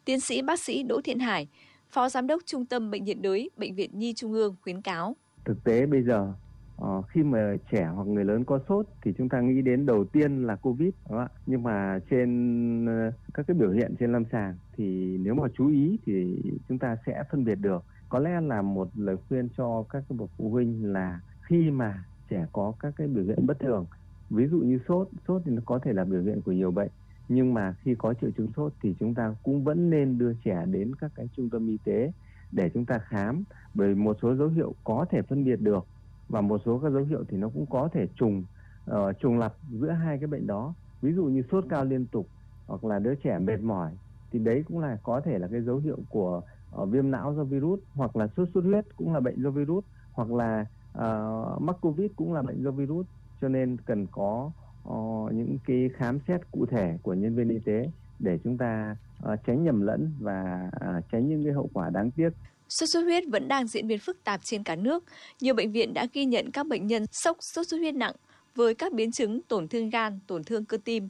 Tiến 0.09 0.21
sĩ 0.21 0.43
bác 0.43 0.61
sĩ 0.61 0.83
Đỗ 0.83 1.01
Thiện 1.05 1.19
Hải, 1.19 1.49
Phó 1.89 2.09
Giám 2.09 2.27
đốc 2.27 2.43
Trung 2.47 2.67
tâm 2.67 2.91
Bệnh 2.91 3.05
nhiệt 3.05 3.17
đới 3.21 3.51
Bệnh 3.57 3.75
viện 3.75 3.91
Nhi 3.99 4.15
Trung 4.17 4.33
ương 4.33 4.57
khuyến 4.63 4.83
cáo. 4.83 5.17
Thực 5.45 5.65
tế 5.65 5.87
bây 5.87 6.03
giờ 6.03 6.33
ờ, 6.77 7.03
khi 7.03 7.23
mà 7.23 7.57
trẻ 7.71 7.91
hoặc 7.95 8.07
người 8.07 8.25
lớn 8.25 8.45
có 8.45 8.61
sốt 8.69 8.87
thì 9.03 9.13
chúng 9.19 9.29
ta 9.29 9.41
nghĩ 9.41 9.63
đến 9.63 9.87
đầu 9.87 10.05
tiên 10.05 10.43
là 10.47 10.57
covid 10.57 10.91
đúng 11.09 11.19
không 11.19 11.29
nhưng 11.47 11.63
mà 11.63 11.99
trên 12.11 12.87
ờ, 12.87 13.13
các 13.35 13.47
cái 13.47 13.55
biểu 13.55 13.71
hiện 13.71 13.95
trên 14.01 14.13
lâm 14.13 14.25
sàng 14.33 14.57
thì 14.77 14.85
nếu 15.21 15.35
mà 15.35 15.49
chú 15.59 15.69
ý 15.69 15.99
thì 16.07 16.43
chúng 16.69 16.79
ta 16.79 16.97
sẽ 17.07 17.23
phân 17.31 17.45
biệt 17.45 17.55
được. 17.55 17.85
Có 18.09 18.19
lẽ 18.19 18.41
là 18.41 18.63
một 18.63 18.89
lời 18.95 19.17
khuyên 19.29 19.49
cho 19.57 19.85
các 19.91 20.05
cái 20.09 20.19
bậc 20.19 20.31
phụ 20.39 20.51
huynh 20.51 20.93
là 20.93 21.21
khi 21.41 21.71
mà 21.71 22.05
trẻ 22.31 22.47
có 22.53 22.73
các 22.81 22.95
cái 22.97 23.09
biểu 23.09 23.25
hiện 23.25 23.47
bất 23.47 23.59
thường 23.61 23.87
ví 24.31 24.47
dụ 24.47 24.59
như 24.59 24.79
sốt 24.89 25.09
sốt 25.29 25.43
thì 25.45 25.53
nó 25.53 25.63
có 25.67 25.79
thể 25.79 25.93
là 25.93 26.05
biểu 26.05 26.23
hiện 26.23 26.41
của 26.45 26.53
nhiều 26.53 26.71
bệnh 26.71 26.91
nhưng 27.29 27.55
mà 27.55 27.75
khi 27.83 27.95
có 27.95 28.15
triệu 28.15 28.31
chứng 28.31 28.49
sốt 28.57 28.73
thì 28.83 28.95
chúng 29.01 29.15
ta 29.15 29.35
cũng 29.43 29.65
vẫn 29.65 29.91
nên 29.91 30.19
đưa 30.19 30.35
trẻ 30.45 30.65
đến 30.67 30.95
các 31.01 31.11
cái 31.15 31.29
trung 31.37 31.51
tâm 31.51 31.69
y 31.69 31.79
tế 31.85 32.13
để 32.53 32.71
chúng 32.75 32.85
ta 32.85 32.99
khám. 32.99 33.45
Bởi 33.75 33.95
một 33.95 34.17
số 34.23 34.37
dấu 34.37 34.49
hiệu 34.49 34.75
có 34.85 35.07
thể 35.11 35.23
phân 35.23 35.45
biệt 35.45 35.61
được 35.61 35.87
và 36.29 36.41
một 36.41 36.61
số 36.65 36.79
các 36.79 36.91
dấu 36.93 37.05
hiệu 37.05 37.25
thì 37.29 37.37
nó 37.37 37.49
cũng 37.49 37.67
có 37.71 37.89
thể 37.93 38.07
trùng 38.15 38.45
uh, 38.91 38.97
trùng 39.21 39.39
lặp 39.39 39.55
giữa 39.71 39.91
hai 39.91 40.19
cái 40.19 40.27
bệnh 40.27 40.47
đó. 40.47 40.75
Ví 41.03 41.13
dụ 41.13 41.25
như 41.25 41.43
sốt 41.51 41.65
cao 41.69 41.85
liên 41.85 42.07
tục 42.07 42.27
hoặc 42.67 42.85
là 42.85 42.99
đứa 42.99 43.15
trẻ 43.15 43.39
mệt 43.39 43.61
mỏi 43.61 43.93
thì 44.31 44.39
đấy 44.39 44.65
cũng 44.69 44.79
là 44.79 44.99
có 45.03 45.21
thể 45.21 45.39
là 45.39 45.49
cái 45.49 45.63
dấu 45.63 45.77
hiệu 45.77 45.99
của 46.09 46.43
uh, 46.77 46.89
viêm 46.89 47.11
não 47.11 47.35
do 47.35 47.45
virus 47.45 47.81
hoặc 47.95 48.17
là 48.17 48.29
sốt 48.37 48.49
xuất 48.55 48.65
huyết 48.65 48.97
cũng 48.97 49.15
là 49.15 49.21
bệnh 49.21 49.43
do 49.43 49.51
virus 49.51 49.85
hoặc 50.13 50.31
là 50.33 50.67
uh, 50.99 51.63
mắc 51.63 51.77
covid 51.81 52.11
cũng 52.17 52.33
là 52.33 52.43
bệnh 52.43 52.65
do 52.65 52.71
virus. 52.71 53.07
Cho 53.41 53.49
nên 53.49 53.77
cần 53.87 54.07
có 54.07 54.51
uh, 54.89 55.33
những 55.33 55.59
cái 55.67 55.91
khám 55.97 56.19
xét 56.29 56.41
cụ 56.51 56.67
thể 56.67 56.99
của 57.03 57.15
nhân 57.15 57.37
viên 57.37 57.49
y 57.49 57.59
tế 57.65 57.91
để 58.19 58.39
chúng 58.45 58.59
ta 58.59 58.97
uh, 59.33 59.41
tránh 59.47 59.65
nhầm 59.65 59.81
lẫn 59.81 60.13
và 60.21 60.71
uh, 60.77 61.05
tránh 61.13 61.29
những 61.29 61.45
cái 61.45 61.53
hậu 61.53 61.71
quả 61.73 61.91
đáng 61.91 62.11
tiếc. 62.11 62.31
Sốt 62.69 62.89
xuất 62.89 63.03
huyết 63.03 63.25
vẫn 63.29 63.49
đang 63.49 63.67
diễn 63.67 63.87
biến 63.87 63.99
phức 63.99 64.25
tạp 64.25 64.41
trên 64.45 64.63
cả 64.63 64.77
nước. 64.77 65.05
Nhiều 65.41 65.55
bệnh 65.55 65.73
viện 65.73 65.95
đã 65.95 66.07
ghi 66.13 66.25
nhận 66.25 66.51
các 66.51 66.67
bệnh 66.67 66.87
nhân 66.87 67.07
sốc 67.13 67.37
sốt 67.41 67.67
xuất 67.69 67.79
huyết 67.79 67.95
nặng 67.95 68.15
với 68.55 68.75
các 68.75 68.93
biến 68.93 69.13
chứng 69.13 69.43
tổn 69.43 69.69
thương 69.69 69.91
gan, 69.91 70.19
tổn 70.27 70.45
thương 70.45 70.65
cơ 70.65 70.79
tim. 70.85 71.09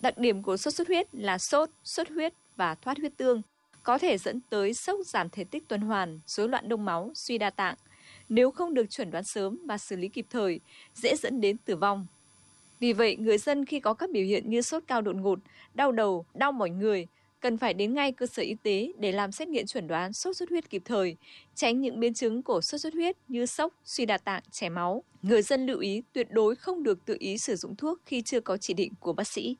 Đặc 0.00 0.18
điểm 0.18 0.42
của 0.42 0.56
sốt 0.56 0.74
xuất 0.74 0.88
huyết 0.88 1.14
là 1.14 1.38
sốt, 1.38 1.70
xuất 1.84 2.08
huyết 2.08 2.32
và 2.56 2.74
thoát 2.74 2.98
huyết 2.98 3.16
tương, 3.16 3.42
có 3.82 3.98
thể 3.98 4.18
dẫn 4.18 4.40
tới 4.50 4.74
sốc 4.74 4.98
giảm 5.06 5.28
thể 5.28 5.44
tích 5.44 5.68
tuần 5.68 5.80
hoàn, 5.80 6.20
rối 6.26 6.48
loạn 6.48 6.68
đông 6.68 6.84
máu, 6.84 7.10
suy 7.14 7.38
đa 7.38 7.50
tạng. 7.50 7.74
Nếu 8.28 8.50
không 8.50 8.74
được 8.74 8.90
chuẩn 8.90 9.10
đoán 9.10 9.24
sớm 9.24 9.58
và 9.66 9.78
xử 9.78 9.96
lý 9.96 10.08
kịp 10.08 10.26
thời, 10.30 10.60
dễ 10.94 11.16
dẫn 11.16 11.40
đến 11.40 11.56
tử 11.56 11.76
vong. 11.76 12.06
Vì 12.80 12.92
vậy, 12.92 13.16
người 13.16 13.38
dân 13.38 13.64
khi 13.64 13.80
có 13.80 13.94
các 13.94 14.10
biểu 14.10 14.24
hiện 14.24 14.50
như 14.50 14.62
sốt 14.62 14.82
cao 14.86 15.02
đột 15.02 15.16
ngột, 15.16 15.38
đau 15.74 15.92
đầu, 15.92 16.26
đau 16.34 16.52
mỏi 16.52 16.70
người, 16.70 17.06
cần 17.40 17.58
phải 17.58 17.74
đến 17.74 17.94
ngay 17.94 18.12
cơ 18.12 18.26
sở 18.26 18.42
y 18.42 18.54
tế 18.62 18.92
để 18.98 19.12
làm 19.12 19.32
xét 19.32 19.48
nghiệm 19.48 19.66
chuẩn 19.66 19.86
đoán 19.86 20.12
sốt 20.12 20.36
xuất 20.36 20.50
huyết 20.50 20.70
kịp 20.70 20.82
thời, 20.84 21.16
tránh 21.54 21.80
những 21.80 22.00
biến 22.00 22.14
chứng 22.14 22.42
của 22.42 22.60
sốt 22.60 22.80
xuất 22.80 22.94
huyết 22.94 23.16
như 23.28 23.46
sốc, 23.46 23.74
suy 23.84 24.06
đa 24.06 24.18
tạng, 24.18 24.42
chảy 24.50 24.70
máu. 24.70 25.04
Người 25.22 25.42
dân 25.42 25.66
lưu 25.66 25.78
ý 25.78 26.02
tuyệt 26.12 26.26
đối 26.30 26.56
không 26.56 26.82
được 26.82 27.04
tự 27.04 27.16
ý 27.18 27.38
sử 27.38 27.56
dụng 27.56 27.76
thuốc 27.76 28.00
khi 28.06 28.22
chưa 28.22 28.40
có 28.40 28.56
chỉ 28.56 28.74
định 28.74 28.92
của 29.00 29.12
bác 29.12 29.28
sĩ. 29.28 29.56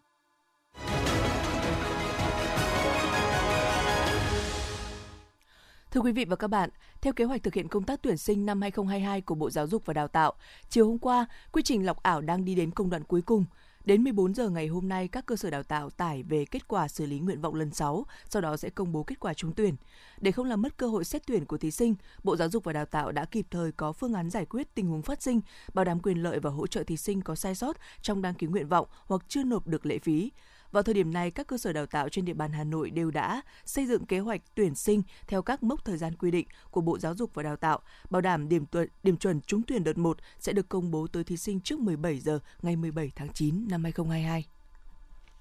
Thưa 5.94 6.00
quý 6.00 6.12
vị 6.12 6.24
và 6.24 6.36
các 6.36 6.48
bạn, 6.48 6.70
theo 7.00 7.12
kế 7.12 7.24
hoạch 7.24 7.42
thực 7.42 7.54
hiện 7.54 7.68
công 7.68 7.84
tác 7.84 8.02
tuyển 8.02 8.16
sinh 8.16 8.46
năm 8.46 8.60
2022 8.60 9.20
của 9.20 9.34
Bộ 9.34 9.50
Giáo 9.50 9.66
dục 9.66 9.86
và 9.86 9.94
Đào 9.94 10.08
tạo, 10.08 10.32
chiều 10.68 10.86
hôm 10.86 10.98
qua, 10.98 11.26
quy 11.52 11.62
trình 11.62 11.86
lọc 11.86 12.02
ảo 12.02 12.20
đang 12.20 12.44
đi 12.44 12.54
đến 12.54 12.70
công 12.70 12.90
đoạn 12.90 13.04
cuối 13.04 13.22
cùng. 13.22 13.44
Đến 13.84 14.04
14 14.04 14.34
giờ 14.34 14.48
ngày 14.48 14.66
hôm 14.66 14.88
nay, 14.88 15.08
các 15.08 15.26
cơ 15.26 15.36
sở 15.36 15.50
đào 15.50 15.62
tạo 15.62 15.90
tải 15.90 16.22
về 16.22 16.44
kết 16.44 16.68
quả 16.68 16.88
xử 16.88 17.06
lý 17.06 17.18
nguyện 17.18 17.40
vọng 17.40 17.54
lần 17.54 17.70
6, 17.70 18.06
sau 18.28 18.42
đó 18.42 18.56
sẽ 18.56 18.70
công 18.70 18.92
bố 18.92 19.02
kết 19.02 19.20
quả 19.20 19.34
trúng 19.34 19.52
tuyển. 19.52 19.76
Để 20.20 20.32
không 20.32 20.46
làm 20.46 20.62
mất 20.62 20.76
cơ 20.76 20.86
hội 20.86 21.04
xét 21.04 21.26
tuyển 21.26 21.44
của 21.44 21.58
thí 21.58 21.70
sinh, 21.70 21.94
Bộ 22.24 22.36
Giáo 22.36 22.48
dục 22.48 22.64
và 22.64 22.72
Đào 22.72 22.86
tạo 22.86 23.12
đã 23.12 23.24
kịp 23.24 23.46
thời 23.50 23.72
có 23.72 23.92
phương 23.92 24.14
án 24.14 24.30
giải 24.30 24.44
quyết 24.44 24.74
tình 24.74 24.86
huống 24.86 25.02
phát 25.02 25.22
sinh, 25.22 25.40
bảo 25.74 25.84
đảm 25.84 26.00
quyền 26.00 26.22
lợi 26.22 26.38
và 26.40 26.50
hỗ 26.50 26.66
trợ 26.66 26.84
thí 26.84 26.96
sinh 26.96 27.22
có 27.22 27.34
sai 27.34 27.54
sót 27.54 27.76
trong 28.02 28.22
đăng 28.22 28.34
ký 28.34 28.46
nguyện 28.46 28.68
vọng 28.68 28.86
hoặc 29.06 29.22
chưa 29.28 29.44
nộp 29.44 29.66
được 29.66 29.86
lệ 29.86 29.98
phí. 29.98 30.30
Vào 30.75 30.83
thời 30.83 30.95
điểm 30.95 31.12
này, 31.12 31.31
các 31.31 31.47
cơ 31.47 31.59
sở 31.59 31.73
đào 31.73 31.87
tạo 31.87 32.09
trên 32.09 32.25
địa 32.25 32.35
bàn 32.35 32.52
Hà 32.52 32.64
Nội 32.64 32.90
đều 32.90 33.11
đã 33.11 33.43
xây 33.64 33.87
dựng 33.87 34.07
kế 34.07 34.19
hoạch 34.19 34.40
tuyển 34.54 34.75
sinh 34.75 35.02
theo 35.26 35.43
các 35.43 35.62
mốc 35.62 35.85
thời 35.85 35.97
gian 35.97 36.16
quy 36.16 36.31
định 36.31 36.47
của 36.71 36.81
Bộ 36.81 36.99
Giáo 36.99 37.14
dục 37.14 37.35
và 37.35 37.43
Đào 37.43 37.57
tạo, 37.57 37.81
bảo 38.11 38.21
đảm 38.21 38.49
điểm 38.49 38.66
tuần, 38.66 38.88
điểm 39.02 39.16
chuẩn 39.16 39.40
trúng 39.40 39.62
tuyển 39.62 39.85
đợt 39.85 39.99
1 39.99 40.19
sẽ 40.38 40.52
được 40.52 40.69
công 40.69 40.90
bố 40.90 41.07
tới 41.07 41.25
thí 41.25 41.37
sinh 41.37 41.61
trước 41.61 41.81
17 41.81 42.21
giờ 42.21 42.38
ngày 42.62 42.76
17 42.76 43.12
tháng 43.16 43.28
9 43.33 43.66
năm 43.71 43.85
2022. 43.85 44.45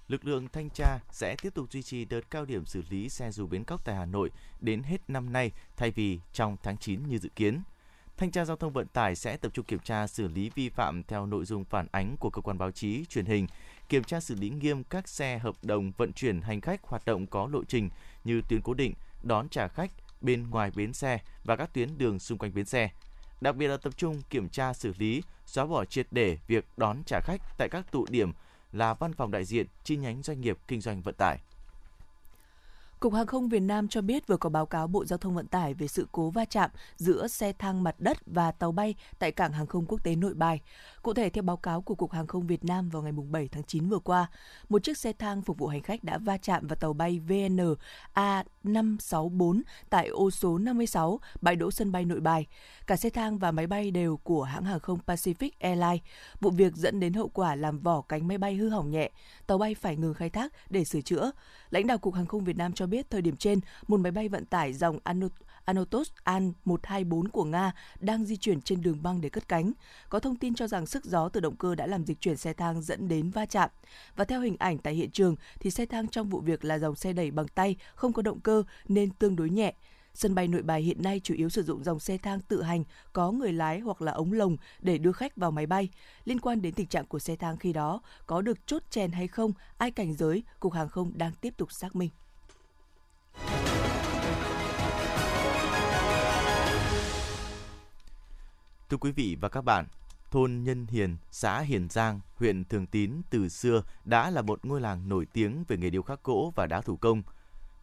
Lực 0.08 0.24
lượng 0.24 0.48
thanh 0.52 0.68
tra 0.70 0.98
sẽ 1.12 1.36
tiếp 1.42 1.54
tục 1.54 1.72
duy 1.72 1.82
trì 1.82 2.04
đợt 2.04 2.30
cao 2.30 2.44
điểm 2.44 2.66
xử 2.66 2.82
lý 2.90 3.08
xe 3.08 3.30
dù 3.30 3.46
bến 3.46 3.64
cóc 3.64 3.84
tại 3.84 3.94
Hà 3.94 4.04
Nội 4.04 4.30
đến 4.60 4.82
hết 4.82 5.10
năm 5.10 5.32
nay 5.32 5.52
thay 5.76 5.90
vì 5.90 6.20
trong 6.32 6.56
tháng 6.62 6.76
9 6.76 7.08
như 7.08 7.18
dự 7.18 7.28
kiến. 7.36 7.60
Thanh 8.16 8.30
tra 8.30 8.44
Giao 8.44 8.56
thông 8.56 8.72
Vận 8.72 8.86
tải 8.86 9.14
sẽ 9.14 9.36
tập 9.36 9.52
trung 9.54 9.64
kiểm 9.64 9.78
tra 9.78 10.06
xử 10.06 10.28
lý 10.28 10.50
vi 10.54 10.68
phạm 10.68 11.02
theo 11.02 11.26
nội 11.26 11.44
dung 11.44 11.64
phản 11.64 11.86
ánh 11.92 12.16
của 12.16 12.30
cơ 12.30 12.42
quan 12.42 12.58
báo 12.58 12.70
chí, 12.70 13.04
truyền 13.04 13.26
hình, 13.26 13.46
kiểm 13.88 14.04
tra 14.04 14.20
xử 14.20 14.34
lý 14.34 14.50
nghiêm 14.50 14.84
các 14.84 15.08
xe 15.08 15.38
hợp 15.38 15.54
đồng 15.62 15.92
vận 15.96 16.12
chuyển 16.12 16.40
hành 16.40 16.60
khách 16.60 16.82
hoạt 16.82 17.04
động 17.04 17.26
có 17.26 17.48
lộ 17.52 17.64
trình 17.64 17.90
như 18.24 18.42
tuyến 18.48 18.60
cố 18.62 18.74
định, 18.74 18.94
đón 19.22 19.48
trả 19.48 19.68
khách 19.68 19.90
bên 20.20 20.50
ngoài 20.50 20.70
bến 20.76 20.92
xe 20.92 21.18
và 21.44 21.56
các 21.56 21.74
tuyến 21.74 21.98
đường 21.98 22.18
xung 22.18 22.38
quanh 22.38 22.54
bến 22.54 22.64
xe. 22.64 22.90
Đặc 23.40 23.56
biệt 23.56 23.68
là 23.68 23.76
tập 23.76 23.96
trung 23.96 24.22
kiểm 24.30 24.48
tra 24.48 24.72
xử 24.72 24.92
lý, 24.98 25.22
xóa 25.46 25.66
bỏ 25.66 25.84
triệt 25.84 26.06
để 26.10 26.38
việc 26.46 26.64
đón 26.76 27.02
trả 27.06 27.20
khách 27.20 27.40
tại 27.58 27.68
các 27.68 27.92
tụ 27.92 28.06
điểm 28.10 28.32
là 28.72 28.94
văn 28.94 29.12
phòng 29.12 29.30
đại 29.30 29.44
diện 29.44 29.66
chi 29.84 29.96
nhánh 29.96 30.22
doanh 30.22 30.40
nghiệp 30.40 30.58
kinh 30.68 30.80
doanh 30.80 31.02
vận 31.02 31.14
tải. 31.14 31.38
Cục 33.04 33.14
Hàng 33.14 33.26
không 33.26 33.48
Việt 33.48 33.60
Nam 33.60 33.88
cho 33.88 34.00
biết 34.00 34.26
vừa 34.26 34.36
có 34.36 34.50
báo 34.50 34.66
cáo 34.66 34.86
Bộ 34.86 35.04
Giao 35.04 35.18
thông 35.18 35.34
Vận 35.34 35.46
tải 35.46 35.74
về 35.74 35.88
sự 35.88 36.06
cố 36.12 36.30
va 36.30 36.44
chạm 36.44 36.70
giữa 36.96 37.28
xe 37.28 37.52
thang 37.52 37.82
mặt 37.82 37.94
đất 37.98 38.18
và 38.26 38.52
tàu 38.52 38.72
bay 38.72 38.94
tại 39.18 39.32
cảng 39.32 39.52
hàng 39.52 39.66
không 39.66 39.86
quốc 39.86 40.04
tế 40.04 40.16
Nội 40.16 40.34
Bài. 40.34 40.60
Cụ 41.04 41.14
thể 41.14 41.30
theo 41.30 41.42
báo 41.42 41.56
cáo 41.56 41.82
của 41.82 41.94
Cục 41.94 42.12
Hàng 42.12 42.26
không 42.26 42.46
Việt 42.46 42.64
Nam 42.64 42.88
vào 42.88 43.02
ngày 43.02 43.12
7 43.12 43.48
tháng 43.48 43.64
9 43.64 43.88
vừa 43.88 43.98
qua, 43.98 44.26
một 44.68 44.82
chiếc 44.82 44.98
xe 44.98 45.12
thang 45.12 45.42
phục 45.42 45.58
vụ 45.58 45.66
hành 45.66 45.82
khách 45.82 46.04
đã 46.04 46.18
va 46.18 46.36
chạm 46.38 46.66
vào 46.66 46.76
tàu 46.76 46.92
bay 46.92 47.18
VN 47.18 47.74
A564 48.14 49.62
tại 49.90 50.08
ô 50.08 50.30
số 50.30 50.58
56, 50.58 51.20
bãi 51.40 51.56
đỗ 51.56 51.70
sân 51.70 51.92
bay 51.92 52.04
Nội 52.04 52.20
Bài. 52.20 52.46
Cả 52.86 52.96
xe 52.96 53.10
thang 53.10 53.38
và 53.38 53.50
máy 53.50 53.66
bay 53.66 53.90
đều 53.90 54.16
của 54.16 54.42
hãng 54.42 54.64
hàng 54.64 54.80
không 54.80 54.98
Pacific 55.06 55.50
Airlines. 55.58 56.02
Vụ 56.40 56.50
việc 56.50 56.76
dẫn 56.76 57.00
đến 57.00 57.12
hậu 57.12 57.28
quả 57.28 57.54
làm 57.54 57.78
vỏ 57.78 58.00
cánh 58.00 58.28
máy 58.28 58.38
bay 58.38 58.54
hư 58.54 58.68
hỏng 58.68 58.90
nhẹ, 58.90 59.10
tàu 59.46 59.58
bay 59.58 59.74
phải 59.74 59.96
ngừng 59.96 60.14
khai 60.14 60.30
thác 60.30 60.52
để 60.70 60.84
sửa 60.84 61.00
chữa. 61.00 61.30
Lãnh 61.70 61.86
đạo 61.86 61.98
Cục 61.98 62.14
Hàng 62.14 62.26
không 62.26 62.44
Việt 62.44 62.56
Nam 62.56 62.72
cho 62.72 62.86
biết 62.86 63.10
thời 63.10 63.22
điểm 63.22 63.36
trên, 63.36 63.60
một 63.88 64.00
máy 64.00 64.12
bay 64.12 64.28
vận 64.28 64.44
tải 64.44 64.72
dòng 64.72 64.98
Anotos 65.64 66.08
An-124 66.24 67.28
của 67.32 67.44
Nga 67.44 67.72
đang 68.00 68.24
di 68.24 68.36
chuyển 68.36 68.60
trên 68.60 68.82
đường 68.82 69.02
băng 69.02 69.20
để 69.20 69.28
cất 69.28 69.48
cánh. 69.48 69.72
Có 70.08 70.20
thông 70.20 70.36
tin 70.36 70.54
cho 70.54 70.66
rằng 70.66 70.86
sức 70.94 71.04
gió 71.04 71.28
từ 71.28 71.40
động 71.40 71.56
cơ 71.56 71.74
đã 71.74 71.86
làm 71.86 72.04
dịch 72.04 72.20
chuyển 72.20 72.36
xe 72.36 72.52
thang 72.52 72.82
dẫn 72.82 73.08
đến 73.08 73.30
va 73.30 73.46
chạm. 73.46 73.70
Và 74.16 74.24
theo 74.24 74.40
hình 74.40 74.56
ảnh 74.58 74.78
tại 74.78 74.94
hiện 74.94 75.10
trường 75.10 75.36
thì 75.60 75.70
xe 75.70 75.86
thang 75.86 76.08
trong 76.08 76.28
vụ 76.28 76.40
việc 76.40 76.64
là 76.64 76.78
dòng 76.78 76.94
xe 76.94 77.12
đẩy 77.12 77.30
bằng 77.30 77.48
tay, 77.48 77.76
không 77.94 78.12
có 78.12 78.22
động 78.22 78.40
cơ 78.40 78.62
nên 78.88 79.10
tương 79.10 79.36
đối 79.36 79.50
nhẹ. 79.50 79.74
Sân 80.14 80.34
bay 80.34 80.48
Nội 80.48 80.62
Bài 80.62 80.82
hiện 80.82 81.02
nay 81.02 81.20
chủ 81.24 81.34
yếu 81.34 81.48
sử 81.48 81.62
dụng 81.62 81.84
dòng 81.84 82.00
xe 82.00 82.18
thang 82.18 82.40
tự 82.40 82.62
hành 82.62 82.84
có 83.12 83.30
người 83.32 83.52
lái 83.52 83.80
hoặc 83.80 84.02
là 84.02 84.12
ống 84.12 84.32
lồng 84.32 84.56
để 84.80 84.98
đưa 84.98 85.12
khách 85.12 85.36
vào 85.36 85.50
máy 85.50 85.66
bay. 85.66 85.88
Liên 86.24 86.40
quan 86.40 86.62
đến 86.62 86.74
tình 86.74 86.86
trạng 86.86 87.06
của 87.06 87.18
xe 87.18 87.36
thang 87.36 87.56
khi 87.56 87.72
đó, 87.72 88.00
có 88.26 88.42
được 88.42 88.66
chốt 88.66 88.82
chèn 88.90 89.12
hay 89.12 89.28
không, 89.28 89.52
ai 89.78 89.90
cảnh 89.90 90.14
giới, 90.14 90.42
Cục 90.60 90.72
Hàng 90.72 90.88
không 90.88 91.12
đang 91.18 91.32
tiếp 91.40 91.54
tục 91.56 91.72
xác 91.72 91.96
minh. 91.96 92.10
Thưa 98.88 98.96
quý 98.96 99.12
vị 99.12 99.36
và 99.40 99.48
các 99.48 99.60
bạn, 99.64 99.86
thôn 100.34 100.62
Nhân 100.62 100.86
Hiền, 100.86 101.16
xã 101.30 101.60
Hiền 101.60 101.88
Giang, 101.88 102.20
huyện 102.36 102.64
Thường 102.64 102.86
Tín 102.86 103.12
từ 103.30 103.48
xưa 103.48 103.82
đã 104.04 104.30
là 104.30 104.42
một 104.42 104.66
ngôi 104.66 104.80
làng 104.80 105.08
nổi 105.08 105.26
tiếng 105.32 105.64
về 105.68 105.76
nghề 105.76 105.90
điêu 105.90 106.02
khắc 106.02 106.24
gỗ 106.24 106.52
và 106.56 106.66
đá 106.66 106.80
thủ 106.80 106.96
công. 106.96 107.22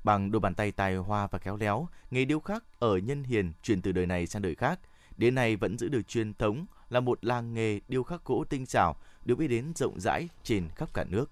Bằng 0.03 0.31
đôi 0.31 0.39
bàn 0.39 0.55
tay 0.55 0.71
tài 0.71 0.95
hoa 0.95 1.27
và 1.27 1.39
khéo 1.39 1.57
léo, 1.57 1.87
nghề 2.11 2.25
điêu 2.25 2.39
khắc 2.39 2.63
ở 2.79 2.97
Nhân 2.97 3.23
Hiền 3.23 3.51
truyền 3.63 3.81
từ 3.81 3.91
đời 3.91 4.05
này 4.05 4.27
sang 4.27 4.41
đời 4.41 4.55
khác, 4.55 4.79
đến 5.17 5.35
nay 5.35 5.55
vẫn 5.55 5.77
giữ 5.77 5.89
được 5.89 6.07
truyền 6.07 6.33
thống 6.33 6.65
là 6.89 6.99
một 6.99 7.25
làng 7.25 7.53
nghề 7.53 7.79
điêu 7.87 8.03
khắc 8.03 8.25
gỗ 8.25 8.43
tinh 8.49 8.65
xảo 8.65 8.95
được 9.25 9.35
biết 9.35 9.47
đến 9.47 9.73
rộng 9.75 9.99
rãi 9.99 10.29
trên 10.43 10.69
khắp 10.75 10.93
cả 10.93 11.03
nước. 11.03 11.31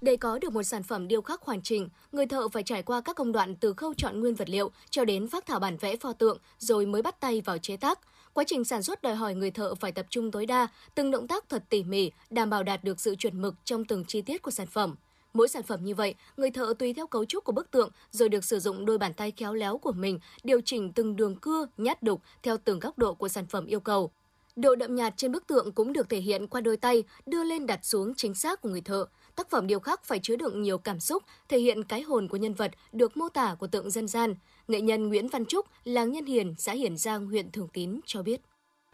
Để 0.00 0.16
có 0.16 0.38
được 0.38 0.52
một 0.52 0.62
sản 0.62 0.82
phẩm 0.82 1.08
điêu 1.08 1.22
khắc 1.22 1.42
hoàn 1.42 1.62
chỉnh, 1.62 1.88
người 2.12 2.26
thợ 2.26 2.48
phải 2.48 2.62
trải 2.62 2.82
qua 2.82 3.00
các 3.00 3.16
công 3.16 3.32
đoạn 3.32 3.56
từ 3.56 3.74
khâu 3.74 3.94
chọn 3.94 4.20
nguyên 4.20 4.34
vật 4.34 4.48
liệu 4.48 4.70
cho 4.90 5.04
đến 5.04 5.28
phác 5.28 5.46
thảo 5.46 5.58
bản 5.60 5.76
vẽ 5.76 5.96
pho 5.96 6.12
tượng 6.12 6.38
rồi 6.58 6.86
mới 6.86 7.02
bắt 7.02 7.20
tay 7.20 7.40
vào 7.40 7.58
chế 7.58 7.76
tác. 7.76 7.98
Quá 8.32 8.44
trình 8.46 8.64
sản 8.64 8.82
xuất 8.82 9.02
đòi 9.02 9.14
hỏi 9.14 9.34
người 9.34 9.50
thợ 9.50 9.74
phải 9.74 9.92
tập 9.92 10.06
trung 10.10 10.30
tối 10.30 10.46
đa, 10.46 10.68
từng 10.94 11.10
động 11.10 11.28
tác 11.28 11.48
thật 11.48 11.64
tỉ 11.68 11.82
mỉ, 11.82 12.10
đảm 12.30 12.50
bảo 12.50 12.62
đạt 12.62 12.84
được 12.84 13.00
sự 13.00 13.14
chuẩn 13.14 13.40
mực 13.40 13.54
trong 13.64 13.84
từng 13.84 14.04
chi 14.04 14.22
tiết 14.22 14.42
của 14.42 14.50
sản 14.50 14.66
phẩm. 14.66 14.94
Mỗi 15.34 15.48
sản 15.48 15.62
phẩm 15.62 15.84
như 15.84 15.94
vậy, 15.94 16.14
người 16.36 16.50
thợ 16.50 16.74
tùy 16.78 16.92
theo 16.92 17.06
cấu 17.06 17.24
trúc 17.24 17.44
của 17.44 17.52
bức 17.52 17.70
tượng 17.70 17.90
rồi 18.10 18.28
được 18.28 18.44
sử 18.44 18.58
dụng 18.58 18.84
đôi 18.84 18.98
bàn 18.98 19.14
tay 19.14 19.32
khéo 19.36 19.54
léo 19.54 19.78
của 19.78 19.92
mình 19.92 20.18
điều 20.44 20.60
chỉnh 20.64 20.92
từng 20.92 21.16
đường 21.16 21.36
cưa, 21.36 21.66
nhát 21.76 22.02
đục 22.02 22.22
theo 22.42 22.56
từng 22.64 22.78
góc 22.78 22.98
độ 22.98 23.14
của 23.14 23.28
sản 23.28 23.46
phẩm 23.46 23.66
yêu 23.66 23.80
cầu. 23.80 24.10
Độ 24.56 24.74
đậm 24.74 24.94
nhạt 24.94 25.14
trên 25.16 25.32
bức 25.32 25.46
tượng 25.46 25.72
cũng 25.72 25.92
được 25.92 26.08
thể 26.08 26.20
hiện 26.20 26.46
qua 26.46 26.60
đôi 26.60 26.76
tay 26.76 27.04
đưa 27.26 27.44
lên 27.44 27.66
đặt 27.66 27.84
xuống 27.84 28.14
chính 28.14 28.34
xác 28.34 28.60
của 28.60 28.68
người 28.68 28.80
thợ. 28.80 29.04
Tác 29.38 29.50
phẩm 29.50 29.66
điêu 29.66 29.80
khắc 29.80 30.04
phải 30.04 30.18
chứa 30.18 30.36
đựng 30.36 30.62
nhiều 30.62 30.78
cảm 30.78 31.00
xúc, 31.00 31.22
thể 31.48 31.58
hiện 31.58 31.84
cái 31.84 32.02
hồn 32.02 32.28
của 32.28 32.36
nhân 32.36 32.54
vật 32.54 32.70
được 32.92 33.16
mô 33.16 33.28
tả 33.28 33.56
của 33.58 33.66
tượng 33.66 33.90
dân 33.90 34.08
gian. 34.08 34.34
Nghệ 34.68 34.80
nhân 34.80 35.08
Nguyễn 35.08 35.28
Văn 35.28 35.46
Trúc, 35.46 35.66
làng 35.84 36.12
Nhân 36.12 36.24
Hiền, 36.24 36.54
xã 36.58 36.72
Hiển 36.72 36.96
Giang, 36.96 37.26
huyện 37.26 37.50
Thường 37.50 37.68
Tín 37.72 38.00
cho 38.06 38.22
biết. 38.22 38.40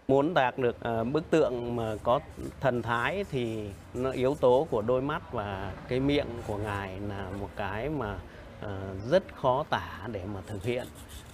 Muốn 0.08 0.34
đạt 0.34 0.58
được 0.58 0.76
ờ, 0.80 1.04
bức 1.04 1.30
tượng 1.30 1.76
mà 1.76 1.96
có 2.02 2.20
thần 2.60 2.82
thái 2.82 3.24
thì 3.30 3.68
nó 3.94 4.10
yếu 4.10 4.34
tố 4.34 4.66
của 4.70 4.82
đôi 4.82 5.02
mắt 5.02 5.32
và 5.32 5.74
cái 5.88 6.00
miệng 6.00 6.28
của 6.46 6.56
ngài 6.56 7.00
là 7.00 7.30
một 7.40 7.50
cái 7.56 7.90
mà 7.90 8.18
ờ, 8.60 8.94
rất 9.10 9.22
khó 9.34 9.64
tả 9.70 10.08
để 10.12 10.24
mà 10.34 10.40
thực 10.46 10.64
hiện 10.64 10.86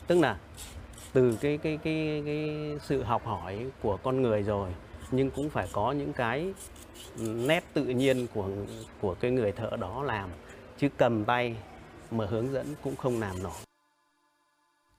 tức 0.06 0.20
là 0.20 0.38
từ 1.12 1.38
cái 1.40 1.58
cái 1.58 1.78
cái 1.84 2.22
cái 2.26 2.50
sự 2.82 3.02
học 3.02 3.26
hỏi 3.26 3.66
của 3.82 3.96
con 3.96 4.22
người 4.22 4.42
rồi 4.42 4.70
nhưng 5.10 5.30
cũng 5.30 5.50
phải 5.50 5.68
có 5.72 5.92
những 5.92 6.12
cái 6.12 6.52
nét 7.18 7.64
tự 7.74 7.84
nhiên 7.84 8.26
của 8.34 8.48
của 9.00 9.14
cái 9.20 9.30
người 9.30 9.52
thợ 9.52 9.70
đó 9.80 10.02
làm 10.02 10.30
chứ 10.78 10.88
cầm 10.96 11.24
tay 11.24 11.56
mà 12.10 12.26
hướng 12.26 12.52
dẫn 12.52 12.74
cũng 12.82 12.96
không 12.96 13.20
làm 13.20 13.42
nổi. 13.42 13.52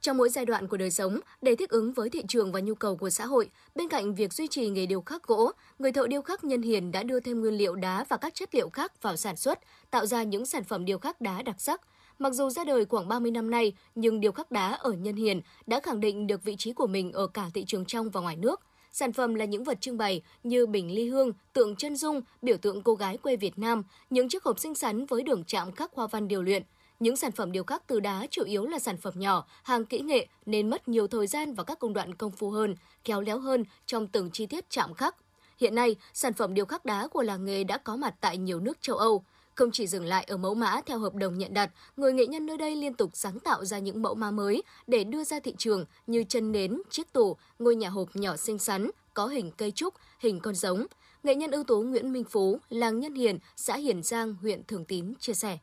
Trong 0.02 0.18
mỗi 0.18 0.30
giai 0.30 0.46
đoạn 0.46 0.68
của 0.68 0.78
đời 0.78 0.92
sống, 0.92 1.20
để 1.42 1.56
thích 1.56 1.70
ứng 1.70 1.94
với 1.94 2.10
thị 2.10 2.24
trường 2.28 2.52
và 2.52 2.60
nhu 2.60 2.76
cầu 2.76 2.96
của 2.96 3.10
xã 3.10 3.26
hội, 3.26 3.50
bên 3.76 3.90
cạnh 3.90 4.16
việc 4.16 4.34
duy 4.34 4.48
trì 4.48 4.70
nghề 4.70 4.86
điêu 4.86 5.02
khắc 5.02 5.24
gỗ, 5.24 5.52
người 5.80 5.92
thợ 5.92 6.08
điêu 6.08 6.22
khắc 6.22 6.44
nhân 6.44 6.62
hiền 6.62 6.92
đã 6.92 7.04
đưa 7.04 7.20
thêm 7.20 7.42
nguyên 7.42 7.54
liệu 7.54 7.76
đá 7.76 8.06
và 8.10 8.18
các 8.18 8.34
chất 8.36 8.56
liệu 8.56 8.70
khác 8.70 9.02
vào 9.02 9.16
sản 9.16 9.36
xuất, 9.36 9.60
tạo 9.92 10.06
ra 10.06 10.24
những 10.24 10.46
sản 10.46 10.64
phẩm 10.64 10.86
điêu 10.86 10.98
khắc 10.98 11.22
đá 11.22 11.42
đặc 11.42 11.62
sắc. 11.62 11.82
Mặc 12.20 12.34
dù 12.34 12.50
ra 12.50 12.64
đời 12.64 12.86
khoảng 12.86 13.08
30 13.08 13.32
năm 13.32 13.52
nay, 13.52 13.74
nhưng 13.96 14.20
điêu 14.20 14.32
khắc 14.32 14.52
đá 14.52 14.72
ở 14.72 14.92
Nhân 14.92 15.16
Hiền 15.16 15.42
đã 15.68 15.80
khẳng 15.80 16.00
định 16.00 16.28
được 16.28 16.44
vị 16.44 16.56
trí 16.58 16.74
của 16.74 16.88
mình 16.88 17.12
ở 17.12 17.28
cả 17.28 17.50
thị 17.54 17.66
trường 17.66 17.86
trong 17.86 18.10
và 18.10 18.22
ngoài 18.22 18.36
nước. 18.36 18.62
Sản 18.92 19.14
phẩm 19.14 19.36
là 19.36 19.46
những 19.46 19.64
vật 19.64 19.82
trưng 19.82 19.98
bày 19.98 20.22
như 20.44 20.66
bình 20.66 20.96
ly 20.96 21.10
hương, 21.10 21.32
tượng 21.54 21.76
chân 21.76 21.96
dung, 21.96 22.22
biểu 22.42 22.58
tượng 22.58 22.82
cô 22.82 22.96
gái 22.96 23.18
quê 23.18 23.36
Việt 23.36 23.60
Nam, 23.60 23.84
những 24.10 24.30
chiếc 24.30 24.44
hộp 24.44 24.60
xinh 24.60 24.76
xắn 24.76 25.06
với 25.06 25.24
đường 25.24 25.44
chạm 25.48 25.72
khắc 25.72 25.92
hoa 25.94 26.08
văn 26.08 26.28
điều 26.28 26.42
luyện. 26.42 26.64
Những 27.00 27.16
sản 27.16 27.32
phẩm 27.32 27.52
điêu 27.52 27.64
khắc 27.64 27.88
từ 27.88 28.00
đá 28.00 28.28
chủ 28.32 28.44
yếu 28.44 28.66
là 28.66 28.80
sản 28.80 28.98
phẩm 28.98 29.14
nhỏ, 29.18 29.48
hàng 29.64 29.86
kỹ 29.86 30.00
nghệ 30.00 30.28
nên 30.46 30.70
mất 30.70 30.88
nhiều 30.88 31.08
thời 31.08 31.28
gian 31.28 31.54
và 31.54 31.64
các 31.64 31.80
công 31.80 31.94
đoạn 31.94 32.16
công 32.16 32.32
phu 32.32 32.50
hơn, 32.50 32.76
khéo 33.06 33.22
léo 33.22 33.40
hơn 33.40 33.64
trong 33.86 34.08
từng 34.08 34.32
chi 34.32 34.46
tiết 34.46 34.70
chạm 34.70 34.94
khắc. 34.94 35.16
Hiện 35.58 35.76
nay, 35.76 35.96
sản 36.14 36.34
phẩm 36.34 36.54
điêu 36.54 36.66
khắc 36.66 36.86
đá 36.86 37.08
của 37.08 37.22
làng 37.22 37.46
nghề 37.46 37.64
đã 37.64 37.78
có 37.78 37.96
mặt 37.96 38.16
tại 38.22 38.38
nhiều 38.38 38.60
nước 38.60 38.82
châu 38.82 38.98
Âu. 38.98 39.24
Không 39.56 39.72
chỉ 39.72 39.88
dừng 39.88 40.06
lại 40.06 40.24
ở 40.28 40.38
mẫu 40.38 40.56
mã 40.56 40.82
theo 40.86 41.00
hợp 41.00 41.16
đồng 41.16 41.38
nhận 41.38 41.54
đặt, 41.54 41.72
người 41.98 42.14
nghệ 42.14 42.28
nhân 42.28 42.46
nơi 42.46 42.58
đây 42.58 42.76
liên 42.76 42.94
tục 42.94 43.10
sáng 43.14 43.40
tạo 43.40 43.66
ra 43.66 43.80
những 43.80 44.02
mẫu 44.02 44.16
mã 44.16 44.32
mới 44.32 44.64
để 44.88 45.04
đưa 45.04 45.24
ra 45.24 45.40
thị 45.40 45.56
trường 45.58 45.86
như 46.08 46.24
chân 46.24 46.52
nến, 46.52 46.82
chiếc 46.90 47.14
tủ, 47.14 47.38
ngôi 47.60 47.76
nhà 47.76 47.90
hộp 47.90 48.10
nhỏ 48.14 48.36
xinh 48.38 48.60
xắn, 48.60 48.92
có 49.14 49.28
hình 49.28 49.52
cây 49.58 49.72
trúc, 49.72 49.94
hình 50.20 50.40
con 50.40 50.56
giống. 50.56 50.86
Nghệ 51.24 51.36
nhân 51.36 51.52
ưu 51.52 51.64
tú 51.64 51.82
Nguyễn 51.82 52.14
Minh 52.14 52.24
Phú, 52.24 52.60
làng 52.70 53.00
Nhân 53.00 53.16
Hiền, 53.16 53.40
xã 53.56 53.76
Hiền 53.76 54.04
Giang, 54.04 54.36
huyện 54.42 54.64
Thường 54.64 54.86
Tín 54.86 55.14
chia 55.20 55.34
sẻ. 55.34 55.58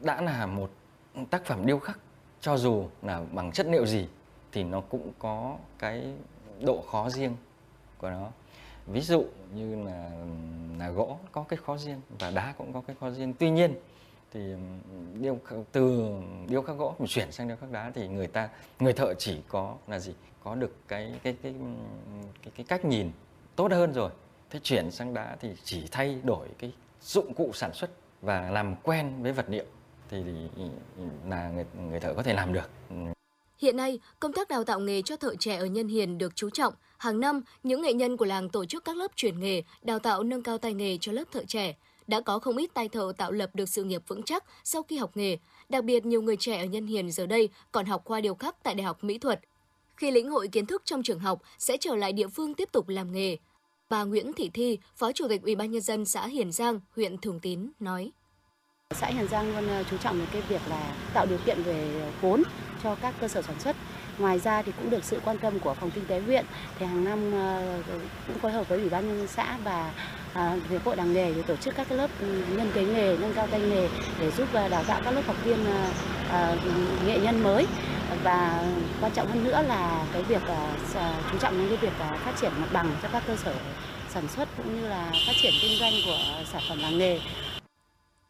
Đã 0.00 0.22
là 0.22 0.46
một 0.46 0.70
tác 1.30 1.44
phẩm 1.46 1.66
điêu 1.66 1.78
khắc, 1.78 1.98
cho 2.40 2.56
dù 2.56 2.88
là 3.02 3.24
bằng 3.32 3.52
chất 3.52 3.66
liệu 3.66 3.86
gì 3.86 4.08
thì 4.52 4.62
nó 4.62 4.80
cũng 4.80 5.12
có 5.18 5.56
cái 5.78 6.14
độ 6.60 6.84
khó 6.90 7.10
riêng 7.10 7.36
của 7.98 8.10
nó 8.10 8.28
ví 8.86 9.00
dụ 9.00 9.24
như 9.54 9.84
là 9.84 10.10
là 10.78 10.90
gỗ 10.90 11.18
có 11.32 11.44
cái 11.48 11.58
khó 11.66 11.76
riêng 11.76 12.00
và 12.18 12.30
đá 12.30 12.54
cũng 12.58 12.72
có 12.72 12.82
cái 12.86 12.96
khó 13.00 13.10
riêng. 13.10 13.34
Tuy 13.38 13.50
nhiên 13.50 13.74
thì 14.32 14.40
điêu 15.20 15.38
từ 15.72 16.10
điêu 16.48 16.62
khắc 16.62 16.76
gỗ 16.76 16.94
chuyển 17.08 17.32
sang 17.32 17.48
điêu 17.48 17.56
khắc 17.56 17.70
đá 17.70 17.90
thì 17.94 18.08
người 18.08 18.26
ta 18.26 18.48
người 18.80 18.92
thợ 18.92 19.14
chỉ 19.14 19.40
có 19.48 19.76
là 19.86 19.98
gì? 19.98 20.12
Có 20.44 20.54
được 20.54 20.76
cái 20.88 21.14
cái 21.22 21.36
cái 21.42 21.54
cái, 22.42 22.52
cái 22.56 22.66
cách 22.68 22.84
nhìn 22.84 23.10
tốt 23.56 23.72
hơn 23.72 23.92
rồi. 23.92 24.10
Thế 24.50 24.60
chuyển 24.62 24.90
sang 24.90 25.14
đá 25.14 25.36
thì 25.40 25.48
chỉ 25.64 25.88
thay 25.90 26.20
đổi 26.24 26.48
cái 26.58 26.72
dụng 27.02 27.34
cụ 27.34 27.50
sản 27.54 27.74
xuất 27.74 27.90
và 28.22 28.50
làm 28.50 28.74
quen 28.82 29.22
với 29.22 29.32
vật 29.32 29.46
liệu 29.48 29.64
thì, 30.10 30.24
thì 30.56 30.62
là 31.28 31.50
người 31.50 31.64
người 31.90 32.00
thợ 32.00 32.14
có 32.14 32.22
thể 32.22 32.34
làm 32.34 32.52
được. 32.52 32.70
Hiện 33.58 33.76
nay, 33.76 33.98
công 34.20 34.32
tác 34.32 34.48
đào 34.48 34.64
tạo 34.64 34.80
nghề 34.80 35.02
cho 35.02 35.16
thợ 35.16 35.34
trẻ 35.38 35.56
ở 35.56 35.66
Nhân 35.66 35.88
Hiền 35.88 36.18
được 36.18 36.32
chú 36.34 36.50
trọng. 36.50 36.74
Hàng 37.02 37.20
năm, 37.20 37.40
những 37.62 37.82
nghệ 37.82 37.92
nhân 37.92 38.16
của 38.16 38.24
làng 38.24 38.48
tổ 38.48 38.64
chức 38.64 38.84
các 38.84 38.96
lớp 38.96 39.08
chuyển 39.16 39.40
nghề, 39.40 39.62
đào 39.82 39.98
tạo 39.98 40.22
nâng 40.22 40.42
cao 40.42 40.58
tay 40.58 40.74
nghề 40.74 40.98
cho 41.00 41.12
lớp 41.12 41.24
thợ 41.32 41.44
trẻ. 41.44 41.74
Đã 42.06 42.20
có 42.20 42.38
không 42.38 42.56
ít 42.56 42.74
tay 42.74 42.88
thợ 42.88 43.12
tạo 43.16 43.32
lập 43.32 43.50
được 43.54 43.68
sự 43.68 43.84
nghiệp 43.84 44.02
vững 44.08 44.22
chắc 44.22 44.44
sau 44.64 44.82
khi 44.82 44.96
học 44.96 45.16
nghề. 45.16 45.38
Đặc 45.68 45.84
biệt, 45.84 46.06
nhiều 46.06 46.22
người 46.22 46.36
trẻ 46.36 46.58
ở 46.58 46.64
Nhân 46.64 46.86
Hiền 46.86 47.10
giờ 47.10 47.26
đây 47.26 47.48
còn 47.72 47.86
học 47.86 48.02
khoa 48.04 48.20
điều 48.20 48.34
khắc 48.34 48.62
tại 48.62 48.74
Đại 48.74 48.84
học 48.84 49.04
Mỹ 49.04 49.18
thuật. 49.18 49.40
Khi 49.96 50.10
lĩnh 50.10 50.30
hội 50.30 50.48
kiến 50.48 50.66
thức 50.66 50.82
trong 50.84 51.02
trường 51.02 51.18
học, 51.18 51.42
sẽ 51.58 51.76
trở 51.76 51.96
lại 51.96 52.12
địa 52.12 52.28
phương 52.28 52.54
tiếp 52.54 52.68
tục 52.72 52.88
làm 52.88 53.12
nghề. 53.12 53.36
Bà 53.90 54.04
Nguyễn 54.04 54.32
Thị 54.32 54.50
Thi, 54.54 54.78
Phó 54.96 55.12
Chủ 55.12 55.28
tịch 55.28 55.42
Ủy 55.42 55.54
ban 55.54 55.70
nhân 55.70 55.82
dân 55.82 56.04
xã 56.04 56.26
Hiền 56.26 56.52
Giang, 56.52 56.80
huyện 56.96 57.18
Thường 57.18 57.40
Tín 57.40 57.70
nói: 57.80 58.12
Xã 58.90 59.06
Hiền 59.06 59.28
Giang 59.28 59.54
luôn 59.54 59.68
ờ, 59.68 59.84
chú 59.90 59.96
trọng 59.96 60.18
đến 60.18 60.28
cái 60.32 60.42
việc 60.48 60.60
là 60.68 60.96
tạo 61.14 61.26
điều 61.26 61.38
kiện 61.46 61.62
về 61.62 62.10
vốn 62.20 62.42
cho 62.82 62.94
các 62.94 63.14
cơ 63.20 63.28
sở 63.28 63.42
sản 63.42 63.60
xuất. 63.60 63.76
Ngoài 64.22 64.38
ra 64.38 64.62
thì 64.62 64.72
cũng 64.76 64.90
được 64.90 65.04
sự 65.04 65.20
quan 65.24 65.38
tâm 65.38 65.58
của 65.58 65.74
phòng 65.74 65.90
kinh 65.90 66.06
tế 66.06 66.20
huyện 66.20 66.44
thì 66.78 66.86
hàng 66.86 67.04
năm 67.04 67.32
ờ, 67.32 67.62
cũng 68.26 68.38
phối 68.38 68.52
hợp 68.52 68.68
với 68.68 68.78
ủy 68.78 68.88
ban 68.88 69.08
nhân 69.08 69.18
dân 69.18 69.28
xã 69.28 69.58
và 69.64 69.92
ờ, 70.34 70.58
hiệp 70.70 70.84
hội 70.84 70.96
làng 70.96 71.12
nghề 71.12 71.34
để 71.34 71.42
tổ 71.42 71.56
chức 71.56 71.74
các 71.74 71.92
lớp 71.92 72.10
ừ, 72.20 72.42
nhân 72.56 72.70
kế 72.74 72.84
nghề, 72.84 73.16
nâng 73.16 73.32
cao 73.34 73.46
tay 73.46 73.60
nghề 73.60 73.88
để 74.20 74.30
giúp 74.30 74.48
ờ, 74.52 74.68
đào 74.68 74.84
tạo 74.84 75.00
các 75.04 75.10
lớp 75.10 75.22
học 75.26 75.36
viên 75.44 75.58
nghệ 77.06 77.18
nhân 77.18 77.42
mới 77.42 77.66
và 78.24 78.64
quan 79.00 79.12
trọng 79.12 79.28
hơn 79.28 79.44
nữa 79.44 79.62
là 79.68 80.04
cái 80.12 80.22
việc 80.22 80.42
chú 81.32 81.38
trọng 81.38 81.58
đến 81.58 81.68
cái 81.68 81.76
việc 81.76 81.92
phát 81.98 82.32
triển 82.40 82.52
mặt 82.58 82.68
bằng 82.72 82.96
cho 83.02 83.08
các 83.12 83.22
cơ 83.26 83.36
sở 83.36 83.54
sản 84.08 84.28
xuất 84.28 84.48
cũng 84.56 84.80
như 84.80 84.88
là 84.88 85.10
phát 85.26 85.32
triển 85.42 85.52
kinh 85.62 85.78
doanh 85.80 85.92
của 86.06 86.18
sản 86.52 86.62
phẩm 86.68 86.78
làng 86.78 86.98
nghề 86.98 87.20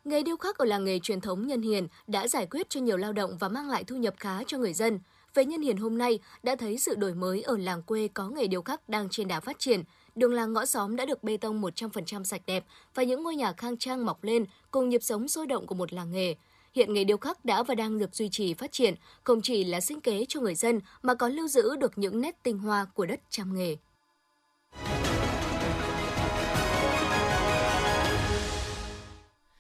Nghề 0.05 0.22
điêu 0.22 0.37
khắc 0.37 0.59
ở 0.59 0.64
làng 0.64 0.85
nghề 0.85 0.98
truyền 0.98 1.20
thống 1.20 1.46
Nhân 1.46 1.62
Hiền 1.62 1.88
đã 2.07 2.28
giải 2.28 2.46
quyết 2.46 2.70
cho 2.70 2.81
nhiều 2.81 2.96
lao 2.96 3.12
động 3.12 3.37
và 3.38 3.48
mang 3.48 3.70
lại 3.70 3.85
thu 3.85 3.96
nhập 3.96 4.14
khá 4.18 4.38
cho 4.46 4.59
người 4.59 4.72
dân. 4.74 4.98
Về 5.35 5.45
Nhân 5.45 5.62
Hiền 5.62 5.77
hôm 5.77 5.99
nay 5.99 6.18
đã 6.42 6.57
thấy 6.57 6.79
sự 6.79 6.95
đổi 6.95 7.14
mới 7.14 7.42
ở 7.42 7.57
làng 7.57 7.83
quê 7.83 8.09
có 8.09 8.29
nghề 8.29 8.47
điêu 8.47 8.62
khắc 8.62 8.88
đang 8.88 9.09
trên 9.11 9.29
đà 9.29 9.40
phát 9.40 9.59
triển. 9.59 9.83
Đường 10.14 10.33
làng 10.33 10.53
ngõ 10.53 10.64
xóm 10.64 10.97
đã 10.97 11.05
được 11.05 11.25
bê 11.25 11.37
tông 11.37 11.62
100% 11.62 12.25
sạch 12.25 12.42
đẹp 12.47 12.64
và 12.95 13.03
những 13.03 13.23
ngôi 13.23 13.37
nhà 13.37 13.53
khang 13.53 13.77
trang 13.77 14.07
mọc 14.07 14.25
lên 14.25 14.45
cùng 14.71 14.88
nhịp 14.88 15.03
sống 15.03 15.29
sôi 15.29 15.47
động 15.47 15.66
của 15.66 15.75
một 15.75 15.92
làng 15.92 16.12
nghề. 16.12 16.35
Hiện 16.75 16.92
nghề 16.92 17.05
điêu 17.05 17.16
khắc 17.16 17.45
đã 17.45 17.62
và 17.62 17.75
đang 17.75 17.99
được 17.99 18.14
duy 18.14 18.29
trì 18.29 18.55
phát 18.55 18.73
triển, 18.73 18.95
không 19.25 19.42
chỉ 19.42 19.64
là 19.64 19.81
sinh 19.81 20.01
kế 20.01 20.25
cho 20.29 20.40
người 20.40 20.55
dân 20.55 20.81
mà 21.03 21.14
còn 21.14 21.33
lưu 21.33 21.49
giữ 21.49 21.77
được 21.77 21.99
những 21.99 22.21
nét 22.21 22.42
tinh 22.42 22.59
hoa 22.59 22.87
của 22.95 23.07
đất 23.07 23.21
trăm 23.31 23.55
nghề. 23.55 23.77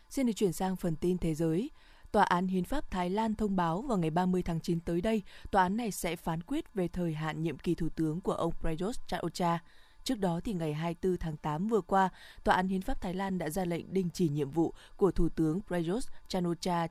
Xin 0.08 0.26
được 0.26 0.32
chuyển 0.36 0.52
sang 0.52 0.76
phần 0.76 0.96
tin 0.96 1.18
thế 1.18 1.34
giới. 1.34 1.70
Tòa 2.12 2.24
án 2.24 2.46
Hiến 2.46 2.64
pháp 2.64 2.90
Thái 2.90 3.10
Lan 3.10 3.34
thông 3.34 3.56
báo 3.56 3.82
vào 3.82 3.98
ngày 3.98 4.10
30 4.10 4.42
tháng 4.42 4.60
9 4.60 4.80
tới 4.80 5.00
đây, 5.00 5.22
tòa 5.50 5.62
án 5.62 5.76
này 5.76 5.90
sẽ 5.90 6.16
phán 6.16 6.42
quyết 6.42 6.74
về 6.74 6.88
thời 6.88 7.14
hạn 7.14 7.42
nhiệm 7.42 7.58
kỳ 7.58 7.74
thủ 7.74 7.88
tướng 7.88 8.20
của 8.20 8.32
ông 8.32 8.52
Prayut 8.60 8.96
chan 9.06 9.58
Trước 10.04 10.18
đó 10.18 10.40
thì 10.44 10.52
ngày 10.52 10.74
24 10.74 11.16
tháng 11.16 11.36
8 11.36 11.68
vừa 11.68 11.80
qua, 11.80 12.08
Tòa 12.44 12.54
án 12.54 12.68
Hiến 12.68 12.82
pháp 12.82 13.00
Thái 13.00 13.14
Lan 13.14 13.38
đã 13.38 13.50
ra 13.50 13.64
lệnh 13.64 13.94
đình 13.94 14.08
chỉ 14.12 14.28
nhiệm 14.28 14.50
vụ 14.50 14.74
của 14.96 15.10
Thủ 15.10 15.28
tướng 15.28 15.60
Prayut 15.66 16.02
chan 16.28 16.44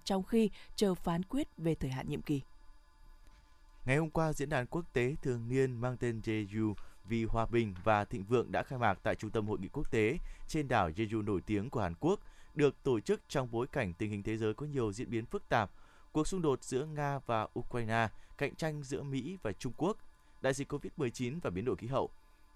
trong 0.04 0.24
khi 0.24 0.50
chờ 0.76 0.96
phán 0.96 1.24
quyết 1.24 1.48
về 1.58 1.76
thời 1.76 1.92
hạn 1.92 2.10
nhiệm 2.10 2.22
kỳ. 2.22 2.42
Ngày 3.86 3.98
hôm 3.98 4.10
qua, 4.10 4.34
diễn 4.34 4.50
đàn 4.50 4.68
quốc 4.68 4.86
tế 4.94 5.16
thường 5.22 5.50
niên 5.50 5.76
mang 5.76 5.98
tên 5.98 6.22
Jeju 6.24 6.74
vì 7.06 7.26
hòa 7.26 7.46
bình 7.46 7.76
và 7.84 8.06
thịnh 8.06 8.24
vượng 8.24 8.52
đã 8.52 8.64
khai 8.64 8.80
mạc 8.80 9.00
tại 9.04 9.16
Trung 9.16 9.32
tâm 9.32 9.48
Hội 9.48 9.60
nghị 9.60 9.68
quốc 9.68 9.92
tế 9.92 10.18
trên 10.48 10.68
đảo 10.68 10.90
Jeju 10.90 11.26
nổi 11.26 11.42
tiếng 11.46 11.70
của 11.70 11.82
Hàn 11.82 11.94
Quốc– 12.00 12.20
được 12.56 12.84
tổ 12.84 13.00
chức 13.00 13.22
trong 13.28 13.52
bối 13.52 13.68
cảnh 13.68 13.94
tình 13.94 14.12
hình 14.12 14.24
thế 14.24 14.38
giới 14.38 14.54
có 14.54 14.66
nhiều 14.66 14.92
diễn 14.92 15.10
biến 15.10 15.26
phức 15.26 15.50
tạp, 15.50 15.72
cuộc 16.12 16.28
xung 16.28 16.42
đột 16.42 16.64
giữa 16.64 16.86
Nga 16.86 17.20
và 17.26 17.48
Ukraine, 17.60 18.08
cạnh 18.38 18.56
tranh 18.56 18.84
giữa 18.84 19.04
Mỹ 19.04 19.38
và 19.44 19.52
Trung 19.52 19.74
Quốc, 19.78 19.98
đại 20.42 20.54
dịch 20.54 20.74
COVID-19 20.74 21.40
và 21.42 21.50
biến 21.50 21.66
đổi 21.66 21.76
khí 21.76 21.88
hậu. 21.88 22.10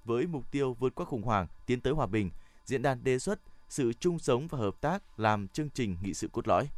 Với 0.04 0.28
mục 0.28 0.52
tiêu 0.52 0.74
vượt 0.74 0.96
qua 0.96 1.06
khủng 1.06 1.22
hoảng, 1.22 1.48
tiến 1.66 1.82
tới 1.82 1.94
hòa 1.94 2.08
bình, 2.08 2.32
diễn 2.66 2.82
đàn 2.82 3.04
đề 3.04 3.20
xuất 3.20 3.40
sự 3.70 3.94
chung 3.94 4.20
sống 4.20 4.48
và 4.48 4.58
hợp 4.58 4.82
tác 4.82 5.20
làm 5.20 5.48
chương 5.48 5.70
trình 5.70 5.98
nghị 6.04 6.14
sự 6.14 6.28
cốt 6.32 6.48
lõi 6.48 6.70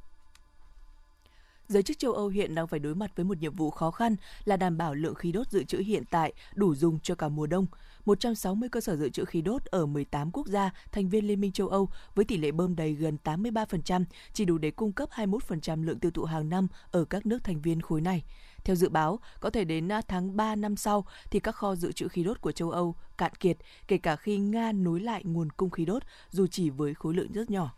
giới 1.67 1.84
chức 1.84 1.99
châu 1.99 2.13
Âu 2.13 2.27
hiện 2.27 2.56
đang 2.56 2.67
phải 2.67 2.80
đối 2.80 2.95
mặt 2.95 3.12
với 3.15 3.25
một 3.25 3.38
nhiệm 3.38 3.56
vụ 3.56 3.71
khó 3.71 3.91
khăn 3.91 4.15
là 4.45 4.58
đảm 4.58 4.77
bảo 4.77 4.95
lượng 4.95 5.15
khí 5.15 5.32
đốt 5.32 5.51
dự 5.51 5.63
trữ 5.63 5.77
hiện 5.77 6.03
tại 6.12 6.34
đủ 6.56 6.75
dùng 6.75 6.99
cho 6.99 7.15
cả 7.15 7.30
mùa 7.30 7.47
đông. 7.47 7.65
160 8.06 8.69
cơ 8.69 8.82
sở 8.82 8.95
dự 8.95 9.10
trữ 9.10 9.25
khí 9.25 9.41
đốt 9.41 9.65
ở 9.65 9.86
18 9.86 10.32
quốc 10.32 10.47
gia 10.47 10.71
thành 10.91 11.10
viên 11.10 11.27
Liên 11.27 11.41
minh 11.41 11.51
châu 11.51 11.67
Âu 11.67 11.89
với 12.15 12.25
tỷ 12.25 12.38
lệ 12.38 12.51
bơm 12.51 12.75
đầy 12.75 12.93
gần 12.93 13.17
83% 13.23 14.03
chỉ 14.34 14.45
đủ 14.45 14.58
để 14.58 14.71
cung 14.71 14.91
cấp 14.91 15.10
21% 15.12 15.84
lượng 15.84 15.99
tiêu 15.99 16.12
thụ 16.12 16.23
hàng 16.23 16.49
năm 16.49 16.67
ở 16.91 17.06
các 17.06 17.25
nước 17.25 17.43
thành 17.43 17.62
viên 17.62 17.82
khối 17.82 18.01
này. 18.01 18.23
Theo 18.63 18.75
dự 18.75 18.89
báo, 18.89 19.19
có 19.39 19.49
thể 19.49 19.63
đến 19.63 19.91
à, 19.91 20.01
tháng 20.08 20.38
3 20.38 20.56
năm 20.56 20.75
sau 20.75 21.06
thì 21.32 21.39
các 21.39 21.56
kho 21.56 21.75
dự 21.75 21.91
trữ 21.91 22.08
khí 22.08 22.23
đốt 22.23 22.41
của 22.41 22.51
châu 22.51 22.71
Âu 22.71 22.95
cạn 23.17 23.32
kiệt, 23.39 23.58
kể 23.88 23.97
cả 23.97 24.15
khi 24.15 24.38
Nga 24.38 24.71
nối 24.71 24.99
lại 24.99 25.23
nguồn 25.23 25.49
cung 25.49 25.69
khí 25.69 25.86
đốt 25.86 26.03
dù 26.30 26.47
chỉ 26.47 26.69
với 26.69 26.93
khối 26.93 27.13
lượng 27.13 27.32
rất 27.32 27.49
nhỏ. 27.49 27.73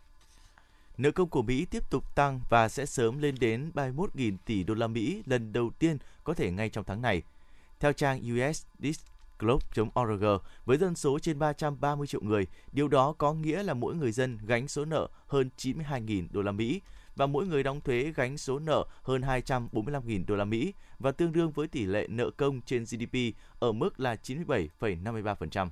Nợ 1.00 1.10
công 1.10 1.28
của 1.28 1.42
Mỹ 1.42 1.64
tiếp 1.64 1.90
tục 1.90 2.14
tăng 2.14 2.40
và 2.48 2.68
sẽ 2.68 2.86
sớm 2.86 3.18
lên 3.18 3.34
đến 3.40 3.70
31.000 3.74 4.36
tỷ 4.44 4.64
đô 4.64 4.74
la 4.74 4.86
Mỹ 4.86 5.22
lần 5.26 5.52
đầu 5.52 5.70
tiên 5.78 5.98
có 6.24 6.34
thể 6.34 6.50
ngay 6.50 6.68
trong 6.68 6.84
tháng 6.84 7.02
này. 7.02 7.22
Theo 7.80 7.92
trang 7.92 8.20
US 8.32 8.66
globe.org 9.38 10.24
với 10.64 10.78
dân 10.78 10.94
số 10.94 11.18
trên 11.18 11.38
330 11.38 12.06
triệu 12.06 12.20
người, 12.20 12.46
điều 12.72 12.88
đó 12.88 13.14
có 13.18 13.32
nghĩa 13.32 13.62
là 13.62 13.74
mỗi 13.74 13.94
người 13.94 14.12
dân 14.12 14.38
gánh 14.46 14.68
số 14.68 14.84
nợ 14.84 15.08
hơn 15.26 15.50
92.000 15.56 16.26
đô 16.30 16.42
la 16.42 16.52
Mỹ 16.52 16.80
và 17.16 17.26
mỗi 17.26 17.46
người 17.46 17.62
đóng 17.62 17.80
thuế 17.80 18.12
gánh 18.16 18.38
số 18.38 18.58
nợ 18.58 18.84
hơn 19.02 19.22
245.000 19.22 20.24
đô 20.26 20.36
la 20.36 20.44
Mỹ 20.44 20.74
và 20.98 21.12
tương 21.12 21.32
đương 21.32 21.50
với 21.50 21.68
tỷ 21.68 21.84
lệ 21.84 22.06
nợ 22.08 22.30
công 22.30 22.60
trên 22.60 22.84
GDP 22.84 23.16
ở 23.60 23.72
mức 23.72 24.00
là 24.00 24.16
97,53%. 24.22 25.68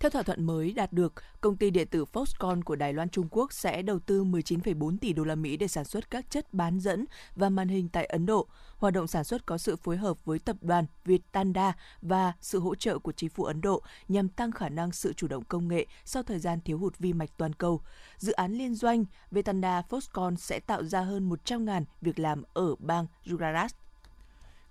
Theo 0.00 0.10
thỏa 0.10 0.22
thuận 0.22 0.44
mới 0.44 0.72
đạt 0.72 0.92
được, 0.92 1.12
công 1.40 1.56
ty 1.56 1.70
điện 1.70 1.88
tử 1.90 2.04
Foxconn 2.12 2.62
của 2.62 2.76
Đài 2.76 2.92
Loan 2.92 3.08
Trung 3.08 3.28
Quốc 3.30 3.52
sẽ 3.52 3.82
đầu 3.82 3.98
tư 3.98 4.24
19,4 4.24 4.96
tỷ 5.00 5.12
đô 5.12 5.24
la 5.24 5.34
Mỹ 5.34 5.56
để 5.56 5.68
sản 5.68 5.84
xuất 5.84 6.10
các 6.10 6.30
chất 6.30 6.54
bán 6.54 6.80
dẫn 6.80 7.04
và 7.34 7.48
màn 7.48 7.68
hình 7.68 7.88
tại 7.88 8.04
Ấn 8.04 8.26
Độ. 8.26 8.46
Hoạt 8.76 8.94
động 8.94 9.06
sản 9.06 9.24
xuất 9.24 9.46
có 9.46 9.58
sự 9.58 9.76
phối 9.76 9.96
hợp 9.96 10.24
với 10.24 10.38
tập 10.38 10.56
đoàn 10.60 10.86
Vietanda 11.04 11.76
và 12.02 12.32
sự 12.40 12.60
hỗ 12.60 12.74
trợ 12.74 12.98
của 12.98 13.12
chính 13.12 13.30
phủ 13.30 13.44
Ấn 13.44 13.60
Độ 13.60 13.82
nhằm 14.08 14.28
tăng 14.28 14.52
khả 14.52 14.68
năng 14.68 14.92
sự 14.92 15.12
chủ 15.12 15.28
động 15.28 15.44
công 15.44 15.68
nghệ 15.68 15.86
sau 16.04 16.22
thời 16.22 16.38
gian 16.38 16.60
thiếu 16.60 16.78
hụt 16.78 16.98
vi 16.98 17.12
mạch 17.12 17.30
toàn 17.36 17.52
cầu. 17.52 17.80
Dự 18.16 18.32
án 18.32 18.52
liên 18.52 18.74
doanh 18.74 19.04
Vietanda 19.30 19.82
Foxconn 19.88 20.36
sẽ 20.36 20.60
tạo 20.60 20.84
ra 20.84 21.00
hơn 21.00 21.30
100.000 21.30 21.84
việc 22.00 22.18
làm 22.18 22.42
ở 22.54 22.74
bang 22.78 23.06
Gujarat. 23.24 23.68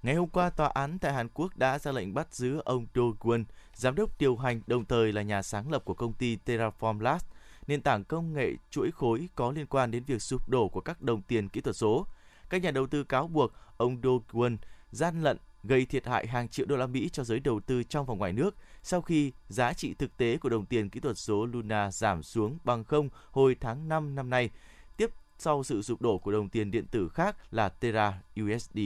Ngày 0.05 0.15
hôm 0.15 0.29
qua, 0.29 0.49
tòa 0.49 0.67
án 0.67 0.99
tại 0.99 1.13
Hàn 1.13 1.27
Quốc 1.33 1.57
đã 1.57 1.79
ra 1.79 1.91
lệnh 1.91 2.13
bắt 2.13 2.33
giữ 2.33 2.61
ông 2.65 2.87
Do 2.95 3.01
Kwon, 3.01 3.43
giám 3.73 3.95
đốc 3.95 4.17
điều 4.19 4.35
hành 4.35 4.61
đồng 4.67 4.85
thời 4.85 5.13
là 5.13 5.21
nhà 5.21 5.41
sáng 5.41 5.71
lập 5.71 5.85
của 5.85 5.93
công 5.93 6.13
ty 6.13 6.37
Terraform 6.45 6.99
Labs, 6.99 7.25
nền 7.67 7.81
tảng 7.81 8.03
công 8.03 8.33
nghệ 8.33 8.51
chuỗi 8.69 8.91
khối 8.91 9.29
có 9.35 9.51
liên 9.51 9.65
quan 9.65 9.91
đến 9.91 10.03
việc 10.03 10.21
sụp 10.21 10.49
đổ 10.49 10.67
của 10.69 10.81
các 10.81 11.01
đồng 11.01 11.21
tiền 11.21 11.49
kỹ 11.49 11.61
thuật 11.61 11.75
số. 11.75 12.07
Các 12.49 12.61
nhà 12.61 12.71
đầu 12.71 12.87
tư 12.87 13.03
cáo 13.03 13.27
buộc 13.27 13.51
ông 13.77 14.03
Do 14.03 14.09
Kwon 14.31 14.57
gian 14.91 15.21
lận 15.21 15.37
gây 15.63 15.85
thiệt 15.85 16.07
hại 16.07 16.27
hàng 16.27 16.47
triệu 16.47 16.65
đô 16.65 16.75
la 16.75 16.87
Mỹ 16.87 17.09
cho 17.09 17.23
giới 17.23 17.39
đầu 17.39 17.59
tư 17.59 17.83
trong 17.83 18.05
và 18.05 18.15
ngoài 18.15 18.33
nước 18.33 18.55
sau 18.81 19.01
khi 19.01 19.31
giá 19.47 19.73
trị 19.73 19.93
thực 19.93 20.17
tế 20.17 20.37
của 20.37 20.49
đồng 20.49 20.65
tiền 20.65 20.89
kỹ 20.89 20.99
thuật 20.99 21.17
số 21.17 21.45
Luna 21.45 21.91
giảm 21.91 22.23
xuống 22.23 22.57
bằng 22.63 22.83
không 22.83 23.09
hồi 23.31 23.55
tháng 23.61 23.89
5 23.89 24.15
năm 24.15 24.29
nay, 24.29 24.49
tiếp 24.97 25.09
sau 25.37 25.63
sự 25.63 25.81
sụp 25.81 26.01
đổ 26.01 26.17
của 26.17 26.31
đồng 26.31 26.49
tiền 26.49 26.71
điện 26.71 26.85
tử 26.87 27.09
khác 27.09 27.53
là 27.53 27.69
Terra 27.69 28.21
USD. 28.41 28.79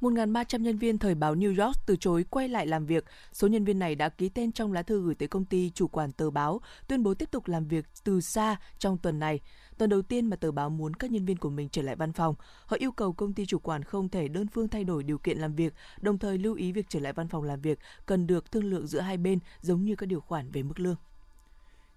1.300 0.00 0.58
nhân 0.58 0.78
viên 0.78 0.98
thời 0.98 1.14
báo 1.14 1.34
New 1.34 1.64
York 1.64 1.76
từ 1.86 1.96
chối 1.96 2.24
quay 2.30 2.48
lại 2.48 2.66
làm 2.66 2.86
việc. 2.86 3.04
Số 3.32 3.48
nhân 3.48 3.64
viên 3.64 3.78
này 3.78 3.94
đã 3.94 4.08
ký 4.08 4.28
tên 4.28 4.52
trong 4.52 4.72
lá 4.72 4.82
thư 4.82 5.02
gửi 5.02 5.14
tới 5.14 5.28
công 5.28 5.44
ty 5.44 5.70
chủ 5.70 5.88
quản 5.88 6.12
tờ 6.12 6.30
báo, 6.30 6.60
tuyên 6.88 7.02
bố 7.02 7.14
tiếp 7.14 7.30
tục 7.30 7.48
làm 7.48 7.68
việc 7.68 7.84
từ 8.04 8.20
xa 8.20 8.56
trong 8.78 8.98
tuần 8.98 9.18
này. 9.18 9.40
Tuần 9.78 9.90
đầu 9.90 10.02
tiên 10.02 10.26
mà 10.26 10.36
tờ 10.36 10.52
báo 10.52 10.70
muốn 10.70 10.94
các 10.94 11.10
nhân 11.10 11.24
viên 11.24 11.36
của 11.36 11.50
mình 11.50 11.68
trở 11.68 11.82
lại 11.82 11.96
văn 11.96 12.12
phòng, 12.12 12.34
họ 12.66 12.76
yêu 12.80 12.92
cầu 12.92 13.12
công 13.12 13.32
ty 13.32 13.46
chủ 13.46 13.58
quản 13.58 13.84
không 13.84 14.08
thể 14.08 14.28
đơn 14.28 14.46
phương 14.48 14.68
thay 14.68 14.84
đổi 14.84 15.02
điều 15.02 15.18
kiện 15.18 15.38
làm 15.38 15.54
việc, 15.54 15.74
đồng 16.00 16.18
thời 16.18 16.38
lưu 16.38 16.54
ý 16.54 16.72
việc 16.72 16.86
trở 16.88 17.00
lại 17.00 17.12
văn 17.12 17.28
phòng 17.28 17.42
làm 17.42 17.60
việc 17.60 17.78
cần 18.06 18.26
được 18.26 18.52
thương 18.52 18.64
lượng 18.64 18.86
giữa 18.86 19.00
hai 19.00 19.16
bên 19.16 19.38
giống 19.60 19.84
như 19.84 19.96
các 19.96 20.06
điều 20.06 20.20
khoản 20.20 20.50
về 20.50 20.62
mức 20.62 20.80
lương. 20.80 20.96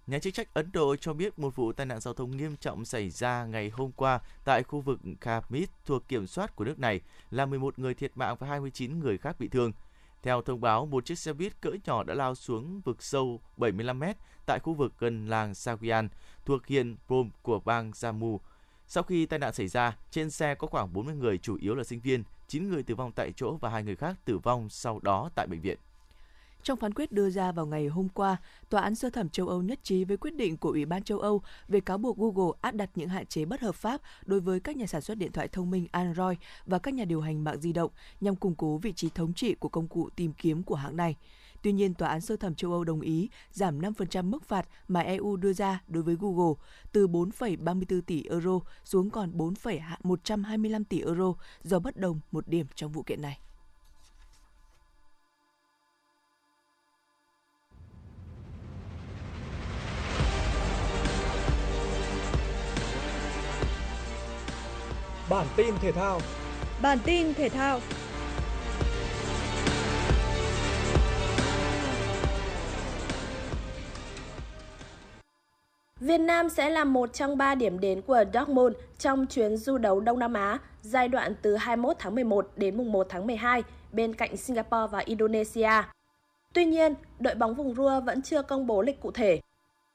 Nhà 0.07 0.19
chức 0.19 0.33
trách 0.33 0.53
Ấn 0.53 0.71
Độ 0.73 0.95
cho 0.95 1.13
biết 1.13 1.39
một 1.39 1.55
vụ 1.55 1.71
tai 1.71 1.85
nạn 1.85 1.99
giao 1.99 2.13
thông 2.13 2.37
nghiêm 2.37 2.55
trọng 2.55 2.85
xảy 2.85 3.09
ra 3.09 3.45
ngày 3.45 3.69
hôm 3.69 3.91
qua 3.91 4.19
tại 4.45 4.63
khu 4.63 4.81
vực 4.81 4.99
Kashmir 5.21 5.69
thuộc 5.85 6.07
kiểm 6.07 6.27
soát 6.27 6.55
của 6.55 6.65
nước 6.65 6.79
này, 6.79 7.01
làm 7.29 7.49
11 7.49 7.79
người 7.79 7.93
thiệt 7.93 8.11
mạng 8.15 8.35
và 8.39 8.47
29 8.47 8.99
người 8.99 9.17
khác 9.17 9.35
bị 9.39 9.47
thương. 9.47 9.71
Theo 10.23 10.41
thông 10.41 10.61
báo, 10.61 10.85
một 10.85 11.05
chiếc 11.05 11.19
xe 11.19 11.33
buýt 11.33 11.61
cỡ 11.61 11.71
nhỏ 11.85 12.03
đã 12.03 12.13
lao 12.13 12.35
xuống 12.35 12.81
vực 12.81 13.03
sâu 13.03 13.41
75 13.57 13.99
mét 13.99 14.17
tại 14.45 14.59
khu 14.59 14.73
vực 14.73 14.93
gần 14.99 15.27
làng 15.27 15.55
Sagian 15.55 16.09
thuộc 16.45 16.67
huyện 16.67 16.95
Prom 17.07 17.29
của 17.41 17.59
bang 17.59 17.91
Jammu. 17.91 18.37
Sau 18.87 19.03
khi 19.03 19.25
tai 19.25 19.39
nạn 19.39 19.53
xảy 19.53 19.67
ra, 19.67 19.97
trên 20.11 20.29
xe 20.29 20.55
có 20.55 20.67
khoảng 20.67 20.93
40 20.93 21.15
người 21.15 21.37
chủ 21.37 21.57
yếu 21.61 21.75
là 21.75 21.83
sinh 21.83 21.99
viên, 21.99 22.23
9 22.47 22.69
người 22.69 22.83
tử 22.83 22.95
vong 22.95 23.11
tại 23.11 23.33
chỗ 23.35 23.57
và 23.61 23.69
hai 23.69 23.83
người 23.83 23.95
khác 23.95 24.17
tử 24.25 24.37
vong 24.37 24.69
sau 24.69 24.99
đó 24.99 25.29
tại 25.35 25.47
bệnh 25.47 25.61
viện. 25.61 25.77
Trong 26.63 26.79
phán 26.79 26.93
quyết 26.93 27.11
đưa 27.11 27.29
ra 27.29 27.51
vào 27.51 27.65
ngày 27.65 27.87
hôm 27.87 28.09
qua, 28.09 28.37
Tòa 28.69 28.81
án 28.81 28.95
sơ 28.95 29.09
thẩm 29.09 29.29
châu 29.29 29.47
Âu 29.47 29.61
nhất 29.61 29.79
trí 29.83 30.03
với 30.03 30.17
quyết 30.17 30.35
định 30.35 30.57
của 30.57 30.69
Ủy 30.69 30.85
ban 30.85 31.03
châu 31.03 31.19
Âu 31.19 31.41
về 31.67 31.79
cáo 31.79 31.97
buộc 31.97 32.17
Google 32.17 32.57
áp 32.61 32.71
đặt 32.71 32.89
những 32.95 33.09
hạn 33.09 33.25
chế 33.25 33.45
bất 33.45 33.61
hợp 33.61 33.75
pháp 33.75 34.01
đối 34.25 34.39
với 34.39 34.59
các 34.59 34.77
nhà 34.77 34.87
sản 34.87 35.01
xuất 35.01 35.17
điện 35.17 35.31
thoại 35.31 35.47
thông 35.47 35.71
minh 35.71 35.87
Android 35.91 36.37
và 36.65 36.79
các 36.79 36.93
nhà 36.93 37.05
điều 37.05 37.21
hành 37.21 37.43
mạng 37.43 37.61
di 37.61 37.73
động 37.73 37.91
nhằm 38.21 38.35
củng 38.35 38.55
cố 38.55 38.77
vị 38.77 38.93
trí 38.93 39.09
thống 39.09 39.33
trị 39.33 39.55
của 39.55 39.69
công 39.69 39.87
cụ 39.87 40.09
tìm 40.15 40.33
kiếm 40.33 40.63
của 40.63 40.75
hãng 40.75 40.97
này. 40.97 41.15
Tuy 41.61 41.71
nhiên, 41.71 41.93
Tòa 41.93 42.09
án 42.09 42.21
sơ 42.21 42.37
thẩm 42.37 42.55
châu 42.55 42.71
Âu 42.71 42.83
đồng 42.83 43.01
ý 43.01 43.29
giảm 43.51 43.81
5% 43.81 44.23
mức 44.23 44.43
phạt 44.43 44.67
mà 44.87 45.01
EU 45.01 45.35
đưa 45.35 45.53
ra 45.53 45.81
đối 45.87 46.03
với 46.03 46.15
Google 46.19 46.53
từ 46.91 47.07
4,34 47.07 48.01
tỷ 48.01 48.23
euro 48.23 48.59
xuống 48.83 49.09
còn 49.09 49.37
4,125 49.37 50.83
tỷ 50.83 51.01
euro 51.01 51.33
do 51.63 51.79
bất 51.79 51.97
đồng 51.97 52.19
một 52.31 52.47
điểm 52.47 52.65
trong 52.75 52.91
vụ 52.91 53.03
kiện 53.03 53.21
này. 53.21 53.39
Bản 65.31 65.47
tin 65.55 65.75
thể 65.81 65.91
thao. 65.91 66.19
Bản 66.81 66.97
tin 67.05 67.33
thể 67.33 67.49
thao. 67.49 67.79
Việt 75.99 76.17
Nam 76.17 76.49
sẽ 76.49 76.69
là 76.69 76.83
một 76.83 77.13
trong 77.13 77.37
ba 77.37 77.55
điểm 77.55 77.79
đến 77.79 78.01
của 78.01 78.23
Dortmund 78.33 78.75
trong 78.97 79.25
chuyến 79.25 79.57
du 79.57 79.77
đấu 79.77 79.99
Đông 79.99 80.19
Nam 80.19 80.33
Á 80.33 80.59
giai 80.81 81.07
đoạn 81.07 81.35
từ 81.41 81.55
21 81.55 81.95
tháng 81.99 82.15
11 82.15 82.47
đến 82.55 82.77
mùng 82.77 82.91
1 82.91 83.07
tháng 83.09 83.27
12 83.27 83.63
bên 83.91 84.13
cạnh 84.13 84.37
Singapore 84.37 84.87
và 84.91 84.99
Indonesia. 84.99 85.71
Tuy 86.53 86.65
nhiên, 86.65 86.93
đội 87.19 87.35
bóng 87.35 87.55
vùng 87.55 87.75
Rua 87.75 88.01
vẫn 88.01 88.21
chưa 88.21 88.41
công 88.41 88.67
bố 88.67 88.81
lịch 88.81 89.01
cụ 89.01 89.11
thể. 89.11 89.39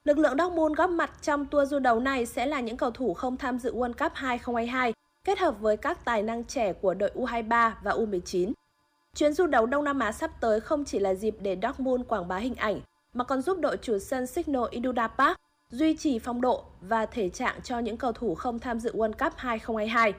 Lực 0.04 0.18
lượng 0.18 0.38
Dortmund 0.38 0.76
góp 0.76 0.90
mặt 0.90 1.10
trong 1.22 1.46
tour 1.46 1.70
du 1.70 1.78
đấu 1.78 2.00
này 2.00 2.26
sẽ 2.26 2.46
là 2.46 2.60
những 2.60 2.76
cầu 2.76 2.90
thủ 2.90 3.14
không 3.14 3.36
tham 3.36 3.58
dự 3.58 3.74
World 3.74 3.92
Cup 3.92 4.12
2022 4.14 4.92
kết 5.26 5.38
hợp 5.38 5.60
với 5.60 5.76
các 5.76 6.04
tài 6.04 6.22
năng 6.22 6.44
trẻ 6.44 6.72
của 6.72 6.94
đội 6.94 7.10
U23 7.14 7.72
và 7.82 7.92
U19. 7.92 8.52
Chuyến 9.14 9.32
du 9.32 9.46
đấu 9.46 9.66
Đông 9.66 9.84
Nam 9.84 9.98
Á 9.98 10.12
sắp 10.12 10.30
tới 10.40 10.60
không 10.60 10.84
chỉ 10.84 10.98
là 10.98 11.14
dịp 11.14 11.36
để 11.40 11.58
Dortmund 11.62 12.06
quảng 12.08 12.28
bá 12.28 12.36
hình 12.36 12.54
ảnh, 12.54 12.80
mà 13.14 13.24
còn 13.24 13.42
giúp 13.42 13.58
đội 13.60 13.76
chủ 13.76 13.98
sân 13.98 14.26
Signal 14.26 14.62
Iduna 14.70 15.08
Park 15.08 15.38
duy 15.70 15.96
trì 15.96 16.18
phong 16.18 16.40
độ 16.40 16.64
và 16.80 17.06
thể 17.06 17.28
trạng 17.28 17.62
cho 17.62 17.78
những 17.78 17.96
cầu 17.96 18.12
thủ 18.12 18.34
không 18.34 18.58
tham 18.58 18.80
dự 18.80 18.92
World 18.92 19.12
Cup 19.12 19.32
2022. 19.36 20.14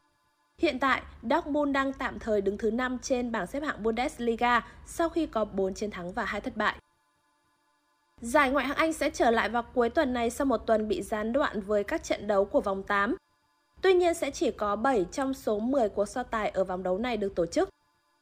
Hiện 0.58 0.80
tại, 0.80 1.02
Dortmund 1.24 1.72
đang 1.72 1.94
tạm 1.94 2.20
thời 2.20 2.42
đứng 2.42 2.58
thứ 2.58 2.72
5 2.72 2.98
trên 3.02 3.32
bảng 3.32 3.48
xếp 3.48 3.64
hạng 3.64 3.84
Bundesliga 3.84 4.68
sau 4.86 5.10
khi 5.10 5.26
có 5.26 5.46
4 5.46 5.74
chiến 5.74 5.92
thắng 5.92 6.12
và 6.12 6.26
2 6.26 6.42
thất 6.42 6.58
bại. 6.58 6.76
Giải 8.22 8.52
Ngoại 8.52 8.66
hạng 8.66 8.78
Anh 8.78 8.94
sẽ 8.94 9.10
trở 9.10 9.32
lại 9.32 9.50
vào 9.50 9.64
cuối 9.74 9.90
tuần 9.90 10.14
này 10.14 10.30
sau 10.30 10.46
một 10.46 10.58
tuần 10.58 10.88
bị 10.88 11.02
gián 11.02 11.34
đoạn 11.34 11.62
với 11.62 11.84
các 11.84 12.04
trận 12.04 12.28
đấu 12.28 12.46
của 12.46 12.62
vòng 12.62 12.84
8. 12.84 13.16
Tuy 13.82 13.94
nhiên 13.94 14.14
sẽ 14.14 14.32
chỉ 14.32 14.52
có 14.52 14.76
7 14.76 15.06
trong 15.12 15.34
số 15.34 15.60
10 15.60 15.90
cuộc 15.90 16.06
so 16.06 16.24
tài 16.24 16.50
ở 16.50 16.64
vòng 16.64 16.84
đấu 16.84 16.98
này 16.98 17.18
được 17.18 17.36
tổ 17.36 17.46
chức. 17.46 17.70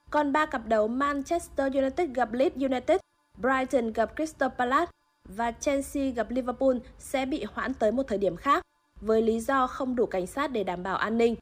Còn 0.10 0.32
3 0.32 0.46
cặp 0.46 0.68
đấu 0.68 0.88
Manchester 0.88 1.76
United 1.76 2.10
gặp 2.13 2.34
Leeds 2.34 2.56
United, 2.56 2.98
Brighton 3.38 3.94
gặp 3.94 4.15
Crystal 4.15 4.50
Palace 4.58 4.91
và 5.26 5.52
Chelsea 5.52 6.10
gặp 6.10 6.32
Liverpool 6.32 6.78
sẽ 7.00 7.26
bị 7.26 7.46
hoãn 7.54 7.74
tới 7.74 7.91
một 7.91 8.04
thời 8.08 8.18
điểm 8.18 8.36
khác 8.36 8.63
với 9.02 9.22
lý 9.22 9.39
do 9.39 9.68
không 9.68 9.96
đủ 9.96 10.06
cảnh 10.06 10.28
sát 10.28 10.52
để 10.52 10.63
đảm 10.63 10.84
bảo 10.84 10.98
an 10.98 11.18
ninh. 11.18 11.36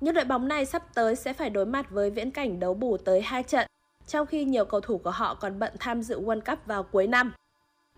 Những 0.00 0.14
đội 0.14 0.24
bóng 0.24 0.48
này 0.48 0.66
sắp 0.66 0.94
tới 0.94 1.16
sẽ 1.16 1.32
phải 1.32 1.50
đối 1.50 1.66
mặt 1.66 1.90
với 1.90 2.10
viễn 2.10 2.30
cảnh 2.30 2.60
đấu 2.60 2.74
bù 2.74 2.96
tới 2.96 3.20
2 3.20 3.42
trận, 3.42 3.66
trong 4.06 4.26
khi 4.26 4.44
nhiều 4.44 4.64
cầu 4.64 4.80
thủ 4.80 4.98
của 4.98 5.10
họ 5.10 5.34
còn 5.34 5.58
bận 5.58 5.72
tham 5.80 6.02
dự 6.02 6.20
World 6.20 6.40
Cup 6.40 6.66
vào 6.66 6.82
cuối 6.82 7.06
năm. 7.06 7.32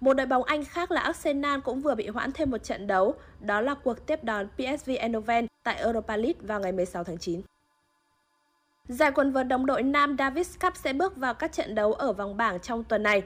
Một 0.04 0.14
đội 0.14 0.26
bóng 0.26 0.44
Anh 0.44 0.64
khác 0.64 0.90
là 0.90 1.00
Arsenal 1.00 1.60
cũng 1.60 1.80
vừa 1.80 1.94
bị 1.94 2.08
hoãn 2.08 2.32
thêm 2.32 2.50
một 2.50 2.58
trận 2.58 2.86
đấu, 2.86 3.14
đó 3.40 3.60
là 3.60 3.74
cuộc 3.74 4.06
tiếp 4.06 4.24
đón 4.24 4.48
PSV 4.56 4.90
Eindhoven 4.98 5.46
tại 5.62 5.76
Europa 5.76 6.16
League 6.16 6.40
vào 6.40 6.60
ngày 6.60 6.72
16 6.72 7.04
tháng 7.04 7.18
9. 7.18 7.40
Giải 8.88 9.12
quần 9.12 9.32
vợt 9.32 9.48
đồng 9.48 9.66
đội 9.66 9.82
nam 9.82 10.16
Davis 10.18 10.58
Cup 10.60 10.76
sẽ 10.76 10.92
bước 10.92 11.16
vào 11.16 11.34
các 11.34 11.52
trận 11.52 11.74
đấu 11.74 11.92
ở 11.92 12.12
vòng 12.12 12.36
bảng 12.36 12.60
trong 12.60 12.84
tuần 12.84 13.02
này. 13.02 13.22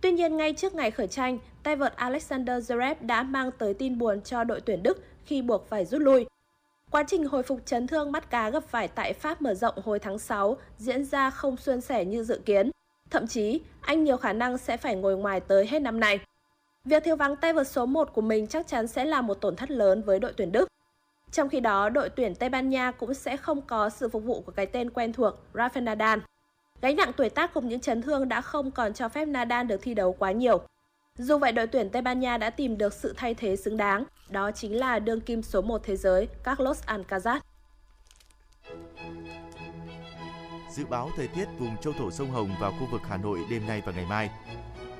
Tuy 0.00 0.12
nhiên, 0.12 0.36
ngay 0.36 0.52
trước 0.52 0.74
ngày 0.74 0.90
khởi 0.90 1.08
tranh, 1.08 1.38
tay 1.62 1.76
vợt 1.76 1.96
Alexander 1.96 2.72
Zverev 2.72 2.94
đã 3.00 3.22
mang 3.22 3.50
tới 3.58 3.74
tin 3.74 3.98
buồn 3.98 4.20
cho 4.20 4.44
đội 4.44 4.60
tuyển 4.60 4.82
Đức 4.82 5.04
khi 5.24 5.42
buộc 5.42 5.68
phải 5.68 5.84
rút 5.84 6.00
lui. 6.00 6.26
Quá 6.90 7.04
trình 7.06 7.24
hồi 7.24 7.42
phục 7.42 7.66
chấn 7.66 7.86
thương 7.86 8.12
mắt 8.12 8.30
cá 8.30 8.50
gặp 8.50 8.64
phải 8.68 8.88
tại 8.88 9.12
Pháp 9.12 9.42
mở 9.42 9.54
rộng 9.54 9.74
hồi 9.84 9.98
tháng 9.98 10.18
6 10.18 10.56
diễn 10.78 11.04
ra 11.04 11.30
không 11.30 11.56
suôn 11.56 11.80
sẻ 11.80 12.04
như 12.04 12.24
dự 12.24 12.40
kiến. 12.44 12.70
Thậm 13.10 13.26
chí, 13.26 13.60
anh 13.80 14.04
nhiều 14.04 14.16
khả 14.16 14.32
năng 14.32 14.58
sẽ 14.58 14.76
phải 14.76 14.96
ngồi 14.96 15.16
ngoài 15.16 15.40
tới 15.40 15.66
hết 15.66 15.78
năm 15.78 16.00
nay. 16.00 16.20
Việc 16.84 17.04
thiếu 17.04 17.16
vắng 17.16 17.36
tay 17.36 17.52
vợt 17.52 17.68
số 17.68 17.86
1 17.86 18.12
của 18.12 18.20
mình 18.20 18.46
chắc 18.46 18.66
chắn 18.66 18.88
sẽ 18.88 19.04
là 19.04 19.20
một 19.20 19.34
tổn 19.34 19.56
thất 19.56 19.70
lớn 19.70 20.02
với 20.02 20.18
đội 20.18 20.32
tuyển 20.36 20.52
Đức. 20.52 20.68
Trong 21.32 21.48
khi 21.48 21.60
đó, 21.60 21.88
đội 21.88 22.08
tuyển 22.08 22.34
Tây 22.34 22.48
Ban 22.48 22.68
Nha 22.68 22.90
cũng 22.90 23.14
sẽ 23.14 23.36
không 23.36 23.62
có 23.62 23.90
sự 23.90 24.08
phục 24.08 24.24
vụ 24.24 24.40
của 24.40 24.52
cái 24.52 24.66
tên 24.66 24.90
quen 24.90 25.12
thuộc 25.12 25.34
Rafael 25.52 25.84
Nadal. 25.84 26.18
Gánh 26.80 26.96
nặng 26.96 27.12
tuổi 27.16 27.30
tác 27.30 27.54
cùng 27.54 27.68
những 27.68 27.80
chấn 27.80 28.02
thương 28.02 28.28
đã 28.28 28.40
không 28.40 28.70
còn 28.70 28.94
cho 28.94 29.08
phép 29.08 29.24
Nadal 29.28 29.66
được 29.66 29.82
thi 29.82 29.94
đấu 29.94 30.12
quá 30.12 30.32
nhiều. 30.32 30.60
Dù 31.18 31.38
vậy, 31.38 31.52
đội 31.52 31.66
tuyển 31.66 31.90
Tây 31.90 32.02
Ban 32.02 32.20
Nha 32.20 32.38
đã 32.38 32.50
tìm 32.50 32.78
được 32.78 32.92
sự 32.92 33.14
thay 33.16 33.34
thế 33.34 33.56
xứng 33.56 33.76
đáng, 33.76 34.04
đó 34.30 34.50
chính 34.50 34.78
là 34.78 34.98
đương 34.98 35.20
kim 35.20 35.42
số 35.42 35.62
1 35.62 35.80
thế 35.84 35.96
giới 35.96 36.28
Carlos 36.44 36.82
Alcaraz. 36.86 37.40
Dự 40.74 40.86
báo 40.86 41.10
thời 41.16 41.28
tiết 41.28 41.48
vùng 41.58 41.76
châu 41.76 41.92
thổ 41.92 42.10
sông 42.10 42.30
Hồng 42.30 42.50
và 42.60 42.70
khu 42.70 42.86
vực 42.90 43.02
Hà 43.08 43.16
Nội 43.16 43.40
đêm 43.50 43.66
nay 43.66 43.82
và 43.86 43.92
ngày 43.92 44.06
mai. 44.08 44.30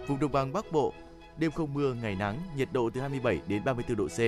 Vùng 0.06 0.20
đồng 0.20 0.32
bằng 0.32 0.52
Bắc 0.52 0.72
Bộ, 0.72 0.92
đêm 1.38 1.50
không 1.50 1.74
mưa, 1.74 1.94
ngày 1.94 2.14
nắng, 2.14 2.38
nhiệt 2.56 2.68
độ 2.72 2.90
từ 2.90 3.00
27 3.00 3.40
đến 3.48 3.64
34 3.64 3.96
độ 3.96 4.08
C. 4.08 4.18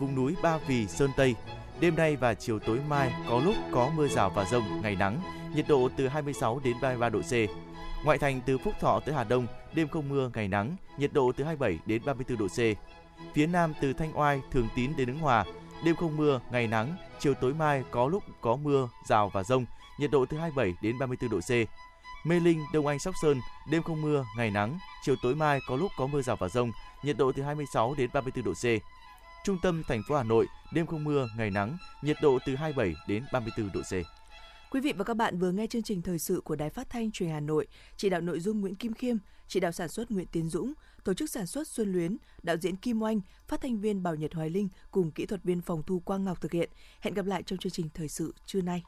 Vùng 0.00 0.14
núi 0.14 0.34
Ba 0.42 0.58
Vì, 0.66 0.86
Sơn 0.86 1.10
Tây, 1.16 1.34
đêm 1.80 1.96
nay 1.96 2.16
và 2.16 2.34
chiều 2.34 2.58
tối 2.58 2.80
mai 2.88 3.12
có 3.28 3.40
lúc 3.44 3.54
có 3.72 3.90
mưa 3.96 4.08
rào 4.08 4.30
và 4.30 4.44
rông, 4.44 4.82
ngày 4.82 4.96
nắng, 4.96 5.20
nhiệt 5.54 5.64
độ 5.68 5.88
từ 5.96 6.08
26 6.08 6.60
đến 6.64 6.76
33 6.82 7.08
độ 7.08 7.20
C. 7.20 7.32
Ngoại 8.04 8.18
thành 8.18 8.40
từ 8.46 8.58
Phúc 8.58 8.74
Thọ 8.80 9.00
tới 9.00 9.14
Hà 9.14 9.24
Đông, 9.24 9.46
đêm 9.74 9.88
không 9.88 10.08
mưa, 10.08 10.30
ngày 10.34 10.48
nắng, 10.48 10.76
nhiệt 10.98 11.12
độ 11.12 11.32
từ 11.36 11.44
27 11.44 11.78
đến 11.86 12.02
34 12.04 12.38
độ 12.38 12.46
C. 12.48 12.58
Phía 13.34 13.46
Nam 13.46 13.72
từ 13.80 13.92
Thanh 13.92 14.18
Oai, 14.18 14.40
Thường 14.50 14.68
Tín 14.76 14.92
đến 14.96 15.08
Ứng 15.08 15.18
Hòa, 15.18 15.44
đêm 15.84 15.96
không 15.96 16.16
mưa, 16.16 16.40
ngày 16.50 16.66
nắng, 16.66 16.96
chiều 17.18 17.34
tối 17.34 17.54
mai 17.54 17.84
có 17.90 18.08
lúc 18.08 18.22
có 18.40 18.56
mưa, 18.56 18.88
rào 19.08 19.28
và 19.28 19.42
rông, 19.42 19.64
nhiệt 19.98 20.10
độ 20.10 20.26
từ 20.26 20.36
27 20.36 20.74
đến 20.82 20.98
34 20.98 21.30
độ 21.30 21.40
C. 21.40 21.50
Mê 22.26 22.40
Linh, 22.40 22.64
Đông 22.72 22.86
Anh, 22.86 22.98
Sóc 22.98 23.14
Sơn, 23.22 23.40
đêm 23.70 23.82
không 23.82 24.02
mưa, 24.02 24.24
ngày 24.36 24.50
nắng, 24.50 24.78
chiều 25.02 25.16
tối 25.22 25.34
mai 25.34 25.60
có 25.68 25.76
lúc 25.76 25.90
có 25.96 26.06
mưa 26.06 26.22
rào 26.22 26.36
và 26.36 26.48
rông, 26.48 26.72
nhiệt 27.02 27.16
độ 27.16 27.32
từ 27.32 27.42
26 27.42 27.94
đến 27.98 28.10
34 28.14 28.44
độ 28.44 28.52
C. 28.52 28.64
Trung 29.44 29.58
tâm 29.62 29.82
thành 29.88 30.02
phố 30.08 30.16
Hà 30.16 30.22
Nội, 30.22 30.46
đêm 30.72 30.86
không 30.86 31.04
mưa, 31.04 31.28
ngày 31.36 31.50
nắng, 31.50 31.76
nhiệt 32.02 32.16
độ 32.22 32.38
từ 32.46 32.56
27 32.56 32.94
đến 33.08 33.24
34 33.32 33.70
độ 33.72 33.80
C. 33.80 33.92
Quý 34.70 34.80
vị 34.80 34.92
và 34.92 35.04
các 35.04 35.16
bạn 35.16 35.38
vừa 35.38 35.52
nghe 35.52 35.66
chương 35.66 35.82
trình 35.82 36.02
thời 36.02 36.18
sự 36.18 36.40
của 36.44 36.56
Đài 36.56 36.70
Phát 36.70 36.90
thanh 36.90 37.10
Truyền 37.10 37.30
Hà 37.30 37.40
Nội, 37.40 37.66
chỉ 37.96 38.08
đạo 38.08 38.20
nội 38.20 38.40
dung 38.40 38.60
Nguyễn 38.60 38.74
Kim 38.74 38.94
Khiêm, 38.94 39.16
chỉ 39.48 39.60
đạo 39.60 39.72
sản 39.72 39.88
xuất 39.88 40.10
Nguyễn 40.10 40.26
Tiến 40.26 40.48
Dũng, 40.48 40.72
tổ 41.04 41.14
chức 41.14 41.30
sản 41.30 41.46
xuất 41.46 41.68
Xuân 41.68 41.92
Luyến, 41.92 42.16
đạo 42.42 42.56
diễn 42.56 42.76
Kim 42.76 43.02
Oanh, 43.02 43.20
phát 43.48 43.60
thanh 43.60 43.80
viên 43.80 44.02
Bảo 44.02 44.14
Nhật 44.14 44.34
Hoài 44.34 44.50
Linh 44.50 44.68
cùng 44.90 45.10
kỹ 45.10 45.26
thuật 45.26 45.44
viên 45.44 45.60
phòng 45.60 45.82
thu 45.86 46.00
Quang 46.00 46.24
Ngọc 46.24 46.40
thực 46.40 46.52
hiện. 46.52 46.70
Hẹn 47.00 47.14
gặp 47.14 47.26
lại 47.26 47.42
trong 47.42 47.58
chương 47.58 47.72
trình 47.72 47.88
thời 47.94 48.08
sự 48.08 48.34
trưa 48.46 48.60
nay. 48.60 48.82